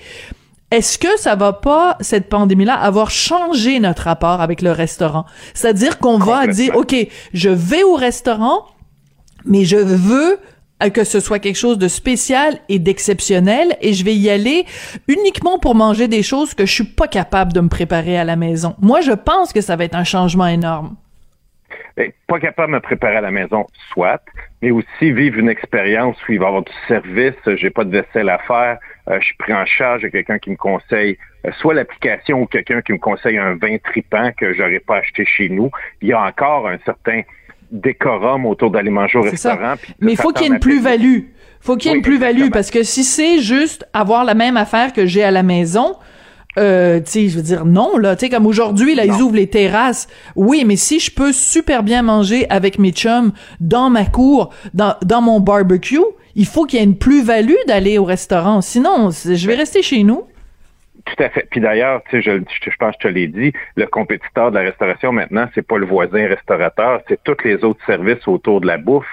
Est-ce 0.71 0.97
que 0.97 1.19
ça 1.19 1.35
va 1.35 1.53
pas, 1.53 1.97
cette 1.99 2.29
pandémie-là, 2.29 2.73
avoir 2.73 3.11
changé 3.11 3.79
notre 3.79 4.03
rapport 4.03 4.41
avec 4.41 4.63
le 4.63 4.71
restaurant? 4.71 5.25
C'est-à-dire 5.53 5.99
qu'on 5.99 6.17
va 6.17 6.47
dire, 6.47 6.75
OK, 6.75 6.95
je 7.33 7.49
vais 7.49 7.83
au 7.83 7.93
restaurant, 7.93 8.65
mais 9.45 9.65
je 9.65 9.77
veux 9.77 10.39
que 10.89 11.03
ce 11.03 11.19
soit 11.19 11.39
quelque 11.39 11.57
chose 11.57 11.77
de 11.77 11.87
spécial 11.87 12.57
et 12.69 12.79
d'exceptionnel 12.79 13.75
et 13.81 13.93
je 13.93 14.03
vais 14.03 14.15
y 14.15 14.29
aller 14.29 14.65
uniquement 15.07 15.59
pour 15.59 15.75
manger 15.75 16.07
des 16.07 16.23
choses 16.23 16.53
que 16.53 16.65
je 16.65 16.73
suis 16.73 16.83
pas 16.83 17.07
capable 17.07 17.53
de 17.53 17.61
me 17.61 17.69
préparer 17.69 18.17
à 18.17 18.23
la 18.23 18.35
maison. 18.35 18.75
Moi, 18.81 19.01
je 19.01 19.11
pense 19.11 19.53
que 19.53 19.61
ça 19.61 19.75
va 19.75 19.83
être 19.83 19.95
un 19.95 20.03
changement 20.03 20.47
énorme. 20.47 20.95
Ben, 21.97 22.11
pas 22.27 22.39
capable 22.39 22.71
de 22.71 22.77
me 22.77 22.81
préparer 22.81 23.17
à 23.17 23.21
la 23.21 23.31
maison, 23.31 23.67
soit, 23.91 24.23
mais 24.61 24.71
aussi 24.71 25.11
vivre 25.11 25.37
une 25.37 25.49
expérience 25.49 26.17
où 26.27 26.31
il 26.31 26.39
va 26.39 26.45
y 26.45 26.47
avoir 26.47 26.63
du 26.63 26.71
service, 26.87 27.35
euh, 27.47 27.57
j'ai 27.57 27.69
pas 27.69 27.83
de 27.83 27.91
vaisselle 27.91 28.29
à 28.29 28.37
faire, 28.39 28.77
euh, 29.09 29.19
je 29.19 29.25
suis 29.25 29.35
pris 29.35 29.53
en 29.53 29.65
charge 29.65 30.03
de 30.03 30.07
quelqu'un 30.07 30.39
qui 30.39 30.51
me 30.51 30.55
conseille 30.55 31.17
euh, 31.45 31.51
soit 31.59 31.73
l'application 31.73 32.41
ou 32.41 32.45
quelqu'un 32.45 32.81
qui 32.81 32.93
me 32.93 32.97
conseille 32.97 33.37
un 33.37 33.55
vin 33.55 33.77
tripant 33.83 34.31
que 34.37 34.53
j'aurais 34.53 34.79
pas 34.79 34.97
acheté 34.97 35.25
chez 35.25 35.49
nous. 35.49 35.69
Il 36.01 36.09
y 36.09 36.13
a 36.13 36.21
encore 36.21 36.67
un 36.67 36.77
certain 36.85 37.21
décorum 37.71 38.45
autour 38.45 38.71
d'aller 38.71 38.89
manger 38.89 39.17
au 39.17 39.21
restaurant. 39.21 39.75
Mais 39.99 40.13
il 40.13 40.17
faut 40.17 40.31
qu'il 40.31 40.47
y 40.47 40.49
ait 40.49 40.53
une 40.53 40.59
plus-value. 40.59 41.19
faut 41.59 41.75
qu'il 41.75 41.89
y 41.89 41.89
ait 41.89 41.93
Oui, 41.93 41.97
une 41.99 42.03
plus-value 42.03 42.49
parce 42.51 42.71
que 42.71 42.83
si 42.83 43.03
c'est 43.03 43.39
juste 43.39 43.85
avoir 43.93 44.23
la 44.23 44.33
même 44.33 44.57
affaire 44.57 44.93
que 44.93 45.05
j'ai 45.05 45.23
à 45.23 45.31
la 45.31 45.43
maison, 45.43 45.95
euh, 46.59 46.99
tu 46.99 47.11
sais, 47.11 47.29
je 47.29 47.37
veux 47.37 47.43
dire 47.43 47.65
non 47.65 47.97
là, 47.97 48.15
tu 48.15 48.25
sais 48.25 48.29
comme 48.29 48.45
aujourd'hui 48.45 48.93
là, 48.95 49.05
ils 49.05 49.21
ouvrent 49.21 49.35
les 49.35 49.47
terrasses. 49.47 50.07
Oui, 50.35 50.63
mais 50.65 50.75
si 50.75 50.99
je 50.99 51.09
peux 51.11 51.31
super 51.31 51.83
bien 51.83 52.01
manger 52.01 52.45
avec 52.49 52.77
mes 52.77 52.91
chums 52.91 53.31
dans 53.61 53.89
ma 53.89 54.05
cour, 54.05 54.49
dans 54.73 54.95
dans 55.03 55.21
mon 55.21 55.39
barbecue, 55.39 55.99
il 56.35 56.45
faut 56.45 56.65
qu'il 56.65 56.79
y 56.79 56.81
ait 56.81 56.85
une 56.85 56.97
plus-value 56.97 57.55
d'aller 57.67 57.97
au 57.97 58.03
restaurant. 58.03 58.61
Sinon, 58.61 59.09
je 59.11 59.47
vais 59.47 59.55
rester 59.55 59.81
chez 59.81 60.03
nous. 60.03 60.23
Tout 61.15 61.23
à 61.23 61.29
fait. 61.29 61.47
Puis 61.49 61.59
d'ailleurs, 61.59 62.01
tu 62.09 62.11
sais, 62.11 62.21
je, 62.21 62.39
je, 62.39 62.71
je 62.71 62.77
pense 62.77 62.95
que 62.95 63.03
je 63.03 63.07
te 63.09 63.13
l'ai 63.13 63.27
dit, 63.27 63.51
le 63.75 63.85
compétiteur 63.85 64.51
de 64.51 64.55
la 64.57 64.63
restauration 64.63 65.11
maintenant, 65.11 65.47
c'est 65.53 65.65
pas 65.65 65.77
le 65.77 65.85
voisin 65.85 66.27
restaurateur, 66.27 67.01
c'est 67.07 67.21
tous 67.23 67.37
les 67.43 67.63
autres 67.63 67.83
services 67.85 68.27
autour 68.27 68.61
de 68.61 68.67
la 68.67 68.77
bouffe 68.77 69.07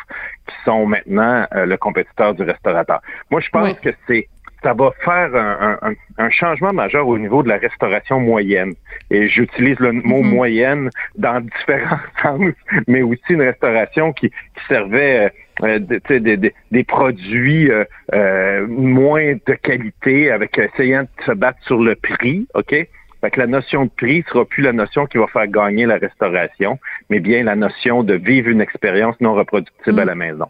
qui 0.47 0.55
sont 0.65 0.87
maintenant 0.87 1.47
euh, 1.55 1.67
le 1.67 1.77
compétiteur 1.77 2.35
du 2.35 2.43
restaurateur. 2.43 3.01
Moi, 3.31 3.41
je 3.41 3.49
pense 3.51 3.69
Oui. 3.71 3.77
que 3.83 3.91
c'est 4.07 4.29
ça 4.63 4.75
va 4.75 4.91
faire 5.05 5.35
un, 5.35 5.79
un- 5.83 5.93
un- 6.19 6.31
changement 6.31 6.73
majeur 6.73 7.07
au 7.07 7.17
niveau 7.19 7.43
de 7.43 7.49
la 7.49 7.59
restauration 7.59 8.19
moyenne. 8.21 8.75
Et 9.11 9.29
j'utilise 9.29 9.79
le 9.79 9.93
mot 9.93 10.23
Mhm. 10.23 10.31
moyenne 10.35 10.91
dans 11.17 11.41
différents 11.41 11.99
sens, 12.23 12.41
mais 12.87 13.03
aussi 13.03 13.21
une 13.31 13.43
restauration 13.43 14.13
qui, 14.13 14.31
qui 14.31 14.65
servait 14.69 15.27
euh, 15.27 15.29
euh, 15.67 15.79
de- 15.79 16.19
des, 16.19 16.37
des- 16.37 16.55
des 16.73 16.85
produits 16.85 17.71
euh, 17.71 17.85
euh, 18.15 18.67
moins 18.69 19.35
de 19.47 19.55
qualité, 19.55 20.31
avec 20.31 20.59
essayant 20.59 21.03
de 21.03 21.25
se 21.25 21.33
battre 21.33 21.59
sur 21.63 21.81
le 21.81 21.95
prix, 21.95 22.47
OK? 22.55 22.75
Fait 23.21 23.31
que 23.33 23.41
la 23.41 23.49
notion 23.49 23.85
de 23.87 23.91
prix 23.91 24.25
sera 24.29 24.45
plus 24.45 24.63
la 24.63 24.73
notion 24.73 25.07
qui 25.07 25.19
va 25.19 25.27
faire 25.27 25.49
gagner 25.49 25.87
la 25.87 25.97
restauration, 25.97 26.79
mais 27.11 27.19
bien 27.19 27.43
la 27.43 27.57
notion 27.57 28.05
de 28.05 28.15
vivre 28.15 28.49
une 28.49 28.61
expérience 28.61 29.17
non 29.21 29.35
reproductible 29.35 29.97
Mm. 29.97 29.99
à 30.01 30.05
la 30.05 30.15
maison. 30.15 30.47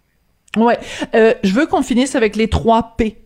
Ouais, 0.57 0.77
euh, 1.15 1.35
je 1.45 1.55
veux 1.55 1.67
qu'on 1.67 1.83
finisse 1.83 2.15
avec 2.17 2.35
les 2.37 2.49
trois 2.49 2.95
P. 2.99 3.17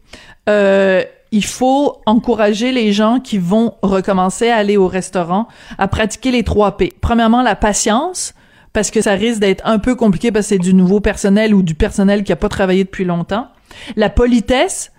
Euh, 0.48 1.02
il 1.30 1.44
faut 1.44 2.00
encourager 2.04 2.72
les 2.72 2.92
gens 2.92 3.18
qui 3.18 3.38
vont 3.38 3.74
recommencer 3.82 4.50
à 4.50 4.56
aller 4.56 4.76
au 4.76 4.86
restaurant 4.86 5.48
à 5.78 5.88
pratiquer 5.88 6.30
les 6.30 6.42
trois 6.42 6.76
P. 6.76 6.92
Premièrement, 7.00 7.42
la 7.42 7.56
patience, 7.56 8.34
parce 8.72 8.90
que 8.90 9.00
ça 9.00 9.12
risque 9.12 9.40
d'être 9.40 9.66
un 9.66 9.78
peu 9.78 9.94
compliqué 9.94 10.30
parce 10.30 10.46
que 10.46 10.48
c'est 10.50 10.58
du 10.58 10.74
nouveau 10.74 11.00
personnel 11.00 11.54
ou 11.54 11.62
du 11.62 11.74
personnel 11.74 12.22
qui 12.22 12.32
a 12.32 12.36
pas 12.36 12.48
travaillé 12.48 12.84
depuis 12.84 13.04
longtemps. 13.04 13.48
La 13.96 14.10
politesse, 14.10 14.92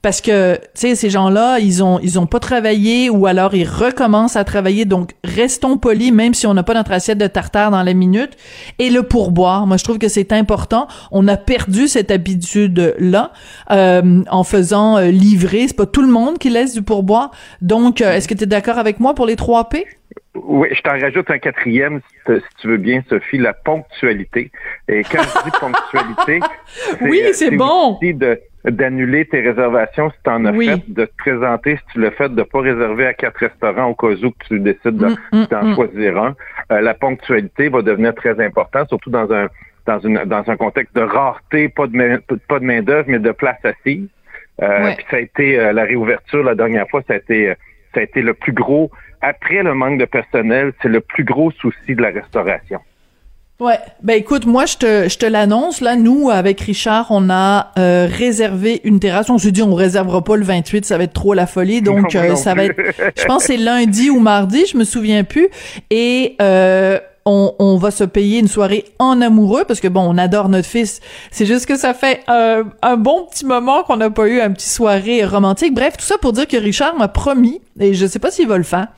parce 0.00 0.20
que 0.20 0.56
tu 0.56 0.60
sais 0.74 0.94
ces 0.94 1.10
gens-là 1.10 1.58
ils 1.58 1.82
ont 1.82 1.98
ils 2.00 2.18
ont 2.18 2.26
pas 2.26 2.38
travaillé 2.40 3.10
ou 3.10 3.26
alors 3.26 3.54
ils 3.54 3.68
recommencent 3.68 4.36
à 4.36 4.44
travailler. 4.44 4.84
Donc 4.84 5.12
restons 5.24 5.76
polis 5.78 6.12
même 6.12 6.34
si 6.34 6.46
on 6.46 6.54
n'a 6.54 6.62
pas 6.62 6.74
notre 6.74 6.92
assiette 6.92 7.18
de 7.18 7.26
tartare 7.26 7.70
dans 7.70 7.82
la 7.82 7.94
minute. 7.94 8.36
Et 8.78 8.90
le 8.90 9.02
pourboire 9.02 9.66
moi 9.66 9.76
je 9.76 9.84
trouve 9.84 9.98
que 9.98 10.08
c'est 10.08 10.32
important. 10.32 10.88
On 11.10 11.26
a 11.28 11.36
perdu 11.36 11.88
cette 11.88 12.10
habitude 12.10 12.94
là 12.98 13.32
en 13.68 14.44
faisant 14.44 14.98
euh, 14.98 15.10
livrer. 15.10 15.66
C'est 15.68 15.76
pas 15.76 15.86
tout 15.86 16.02
le 16.02 16.08
monde 16.08 16.38
qui 16.38 16.50
laisse 16.50 16.74
du 16.74 16.82
pourboire. 16.82 17.30
Donc 17.60 18.00
euh, 18.00 18.12
est-ce 18.12 18.28
que 18.28 18.34
tu 18.34 18.44
es 18.44 18.46
d'accord 18.46 18.78
avec 18.78 19.00
moi 19.00 19.14
pour 19.14 19.26
les 19.26 19.36
3 19.36 19.68
P? 19.68 19.86
Oui, 20.34 20.68
je 20.70 20.80
t'en 20.82 20.92
rajoute 20.92 21.30
un 21.30 21.38
quatrième, 21.38 22.00
si, 22.26 22.32
tu 22.60 22.68
veux 22.68 22.76
bien, 22.76 23.02
Sophie, 23.08 23.38
la 23.38 23.52
ponctualité. 23.52 24.52
Et 24.86 25.02
quand 25.02 25.22
je 25.22 25.44
dis 25.44 25.50
ponctualité, 25.58 26.40
Oui, 27.00 27.22
euh, 27.24 27.30
c'est 27.32 27.50
bon. 27.50 27.96
aussi 27.96 28.14
de 28.14 28.38
d'annuler 28.64 29.24
tes 29.26 29.40
réservations 29.40 30.10
si 30.10 30.16
tu 30.24 30.30
en 30.30 30.44
as 30.44 30.52
Oui. 30.52 30.66
fait, 30.66 30.82
de 30.92 31.04
te 31.04 31.16
présenter 31.16 31.76
si 31.76 31.82
tu 31.92 32.00
l'as 32.00 32.10
fait, 32.10 32.28
de 32.34 32.42
pas 32.42 32.60
réserver 32.60 33.06
à 33.06 33.14
quatre 33.14 33.38
restaurants 33.38 33.86
au 33.86 33.94
cas 33.94 34.08
où 34.08 34.30
que 34.30 34.44
tu 34.48 34.58
décides 34.60 34.96
de- 34.96 35.06
Mm, 35.06 35.16
mm, 35.32 35.46
d'en 35.50 35.64
mm. 35.64 35.74
choisir 35.74 36.18
un. 36.22 36.36
Euh, 36.72 36.80
la 36.80 36.94
ponctualité 36.94 37.68
va 37.68 37.82
devenir 37.82 38.14
très 38.14 38.38
importante, 38.44 38.88
surtout 38.88 39.10
dans 39.10 39.32
un 39.32 39.48
dans 39.86 40.00
une 40.00 40.22
dans 40.26 40.44
un 40.50 40.56
contexte 40.56 40.94
de 40.94 41.00
rareté, 41.00 41.68
pas 41.70 41.86
de 41.86 41.96
main, 41.96 42.18
pas 42.48 42.58
de 42.58 42.64
main 42.64 42.82
d'œuvre, 42.82 43.04
mais 43.08 43.18
de 43.18 43.30
place 43.32 43.58
assise. 43.64 44.08
Euh, 44.60 44.92
Puis 44.96 45.06
ça 45.10 45.16
a 45.16 45.20
été 45.20 45.58
euh, 45.58 45.72
la 45.72 45.84
réouverture 45.84 46.42
la 46.42 46.54
dernière 46.54 46.86
fois, 46.90 47.02
ça 47.06 47.14
a 47.14 47.16
été 47.16 47.54
ça 47.94 48.00
a 48.00 48.02
été 48.02 48.20
le 48.20 48.34
plus 48.34 48.52
gros. 48.52 48.90
Après 49.22 49.62
le 49.62 49.72
manque 49.74 49.98
de 49.98 50.04
personnel, 50.04 50.72
c'est 50.82 50.88
le 50.88 51.00
plus 51.00 51.24
gros 51.24 51.50
souci 51.52 51.94
de 51.94 52.02
la 52.02 52.10
restauration. 52.10 52.80
Ouais, 53.60 53.80
ben 54.04 54.14
écoute, 54.14 54.46
moi 54.46 54.66
je 54.66 54.76
te 54.76 55.08
je 55.08 55.18
te 55.18 55.26
l'annonce 55.26 55.80
là, 55.80 55.96
nous 55.96 56.30
avec 56.30 56.60
Richard, 56.60 57.08
on 57.10 57.28
a 57.28 57.72
euh, 57.76 58.06
réservé 58.08 58.80
une 58.84 59.00
terrasse. 59.00 59.30
On 59.30 59.38
s'est 59.38 59.50
dit 59.50 59.62
on 59.62 59.74
réservera 59.74 60.22
pas 60.22 60.36
le 60.36 60.44
28, 60.44 60.84
ça 60.84 60.96
va 60.96 61.02
être 61.02 61.12
trop 61.12 61.34
la 61.34 61.48
folie. 61.48 61.82
Donc 61.82 62.14
euh, 62.14 62.36
ça 62.36 62.54
va 62.54 62.66
être 62.66 62.76
je 63.16 63.24
pense 63.24 63.44
c'est 63.44 63.56
lundi 63.56 64.10
ou 64.10 64.20
mardi, 64.20 64.64
je 64.66 64.76
me 64.76 64.84
souviens 64.84 65.24
plus 65.24 65.48
et 65.90 66.36
euh, 66.40 67.00
on, 67.28 67.76
va 67.76 67.90
se 67.90 68.04
payer 68.04 68.38
une 68.38 68.48
soirée 68.48 68.84
en 68.98 69.20
amoureux 69.20 69.64
parce 69.66 69.80
que 69.80 69.88
bon, 69.88 70.02
on 70.02 70.18
adore 70.18 70.48
notre 70.48 70.68
fils. 70.68 71.00
C'est 71.30 71.46
juste 71.46 71.66
que 71.66 71.76
ça 71.76 71.94
fait 71.94 72.22
un 72.28 72.96
bon 72.96 73.26
petit 73.30 73.44
moment 73.44 73.82
qu'on 73.82 73.96
n'a 73.96 74.10
pas 74.10 74.26
eu 74.26 74.40
un 74.40 74.50
petit 74.50 74.68
soirée 74.68 75.24
romantique. 75.24 75.74
Bref, 75.74 75.96
tout 75.96 76.04
ça 76.04 76.16
pour 76.18 76.32
dire 76.32 76.46
que 76.46 76.56
Richard 76.56 76.96
m'a 76.96 77.08
promis, 77.08 77.60
et 77.78 77.94
je 77.94 78.06
sais 78.06 78.18
pas 78.18 78.30
s'il 78.30 78.48
va 78.48 78.56
le 78.56 78.64
faire, 78.64 78.88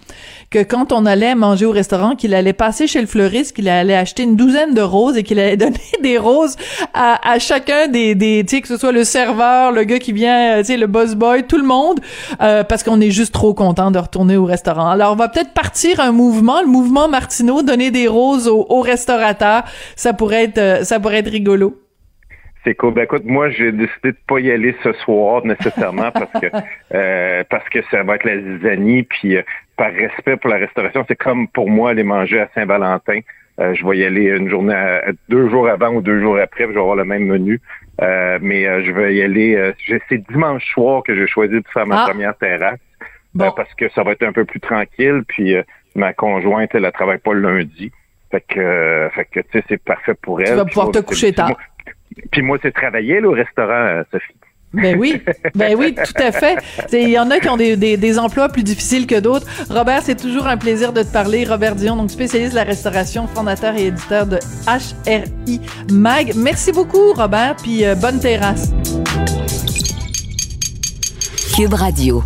que 0.51 0.62
quand 0.62 0.91
on 0.93 1.07
allait 1.07 1.35
manger 1.37 1.64
au 1.64 1.70
restaurant, 1.70 2.16
qu'il 2.16 2.35
allait 2.35 2.53
passer 2.53 2.89
chez 2.89 3.01
le 3.01 3.07
fleuriste, 3.07 3.55
qu'il 3.55 3.68
allait 3.68 3.95
acheter 3.95 4.24
une 4.24 4.35
douzaine 4.35 4.74
de 4.74 4.81
roses 4.83 5.16
et 5.16 5.22
qu'il 5.22 5.39
allait 5.39 5.57
donner 5.59 5.78
des 6.03 6.18
roses 6.18 6.57
à, 6.93 7.39
chacun 7.39 7.87
des, 7.87 8.14
des 8.14 8.45
tu 8.47 8.57
sais, 8.57 8.62
que 8.62 8.68
ce 8.68 8.76
soit 8.76 8.93
le 8.93 9.05
serveur, 9.05 9.70
le 9.70 9.85
gars 9.85 9.99
qui 9.99 10.12
vient, 10.12 10.59
tu 10.59 10.64
sais, 10.64 10.76
le 10.76 10.89
boss 10.89 11.14
boy, 11.14 11.47
tout 11.47 11.57
le 11.57 11.64
monde, 11.64 12.01
euh, 12.41 12.64
parce 12.64 12.83
qu'on 12.83 13.01
est 13.01 13.11
juste 13.11 13.33
trop 13.33 13.55
content 13.55 13.91
de 13.91 13.99
retourner 13.99 14.37
au 14.37 14.45
restaurant. 14.45 14.89
Alors, 14.91 15.12
on 15.12 15.16
va 15.16 15.28
peut-être 15.28 15.53
partir 15.53 16.01
un 16.01 16.12
mouvement, 16.12 16.61
le 16.61 16.68
mouvement 16.68 17.09
Martineau, 17.09 17.62
donner 17.62 17.91
des 17.91 18.09
roses 18.09 18.20
aux, 18.21 18.81
restaurateurs. 18.81 19.64
Ça 19.97 20.12
pourrait 20.12 20.45
être, 20.45 20.59
euh, 20.59 20.85
ça 20.85 21.01
pourrait 21.01 21.18
être 21.18 21.31
rigolo. 21.31 21.81
C'est 22.64 22.75
cool. 22.75 22.93
Ben 22.93 23.05
écoute, 23.05 23.25
moi 23.25 23.49
j'ai 23.49 23.73
décidé 23.73 24.12
de 24.12 24.18
pas 24.27 24.39
y 24.39 24.51
aller 24.51 24.77
ce 24.83 24.93
soir 24.93 25.45
nécessairement 25.47 26.11
parce 26.12 26.33
que 26.33 26.47
euh, 26.95 27.43
parce 27.49 27.66
que 27.71 27.79
ça 27.91 28.03
va 28.03 28.16
être 28.16 28.25
la 28.25 28.39
zizanie, 28.39 29.05
puis 29.05 29.37
par 29.77 29.93
respect 29.93 30.37
pour 30.37 30.51
la 30.51 30.59
restauration, 30.59 31.05
c'est 31.09 31.16
comme 31.16 31.49
pour 31.49 31.71
moi 31.71 31.91
aller 31.91 32.03
manger 32.03 32.41
à 32.41 32.51
Saint-Valentin. 32.55 33.21
Euh, 33.61 33.75
je 33.75 33.87
vais 33.87 33.99
y 33.99 34.05
aller 34.05 34.25
une 34.25 34.49
journée, 34.49 35.01
deux 35.29 35.49
jours 35.51 35.68
avant 35.68 35.89
ou 35.89 36.01
deux 36.01 36.21
jours 36.21 36.39
après, 36.39 36.64
je 36.64 36.71
vais 36.71 36.81
avoir 36.81 36.97
le 36.97 37.05
même 37.05 37.27
menu. 37.27 37.61
Euh, 38.01 38.39
mais 38.41 38.66
euh, 38.66 38.83
je 38.85 38.93
vais 38.93 39.14
y 39.14 39.23
aller. 39.23 39.73
c'est 40.09 40.18
dimanche 40.31 40.64
soir 40.73 41.03
que 41.03 41.14
j'ai 41.14 41.27
choisi 41.27 41.55
de 41.55 41.64
faire 41.73 41.87
ma 41.87 42.03
ah. 42.03 42.07
première 42.07 42.37
terrasse 42.37 42.79
parce 43.37 43.73
que 43.75 43.89
ça 43.91 44.03
va 44.03 44.12
être 44.12 44.23
un 44.23 44.33
peu 44.33 44.45
plus 44.45 44.61
tranquille. 44.61 45.23
Puis 45.29 45.55
ma 45.95 46.12
conjointe, 46.14 46.71
elle 46.75 46.83
ne 46.83 46.91
travaille 46.91 47.18
pas 47.18 47.35
le 47.35 47.41
lundi. 47.41 47.93
Fait 48.31 48.45
que, 48.49 49.09
fait 49.14 49.24
que 49.24 49.41
tu 49.41 49.59
sais, 49.59 49.64
c'est 49.68 49.83
parfait 49.83 50.14
pour 50.14 50.41
elle. 50.41 50.49
Tu 50.49 50.55
vas 50.55 50.64
pouvoir 50.64 50.91
te 50.91 51.01
coucher 51.01 51.33
tard. 51.33 51.57
Puis 52.31 52.43
moi, 52.43 52.59
c'est 52.62 52.72
travailler 52.72 53.20
au 53.20 53.33
restaurant, 53.33 54.03
Sophie. 54.11 54.35
Ben 54.72 54.97
oui, 54.99 55.20
ben 55.55 55.76
oui, 55.76 55.95
tout 55.95 56.22
à 56.22 56.31
fait. 56.31 56.59
Il 56.93 57.09
y 57.09 57.18
en 57.18 57.31
a 57.31 57.41
qui 57.41 57.49
ont 57.49 57.57
des, 57.57 57.76
des, 57.76 57.97
des 57.97 58.18
emplois 58.18 58.49
plus 58.49 58.62
difficiles 58.62 59.07
que 59.07 59.18
d'autres. 59.18 59.47
Robert, 59.68 60.03
c'est 60.03 60.14
toujours 60.14 60.47
un 60.47 60.57
plaisir 60.57 60.93
de 60.93 61.03
te 61.03 61.12
parler. 61.12 61.45
Robert 61.45 61.74
Dion, 61.74 61.97
donc 61.97 62.11
spécialiste 62.11 62.53
de 62.53 62.57
la 62.57 62.64
restauration, 62.64 63.26
fondateur 63.26 63.74
et 63.74 63.87
éditeur 63.87 64.26
de 64.26 64.39
HRI 64.66 65.61
Mag. 65.93 66.33
Merci 66.37 66.72
beaucoup, 66.72 67.12
Robert, 67.14 67.57
puis 67.57 67.85
euh, 67.85 67.97
bonne 67.97 68.20
terrasse. 68.20 68.72
Cube 71.57 71.74
Radio. 71.74 72.22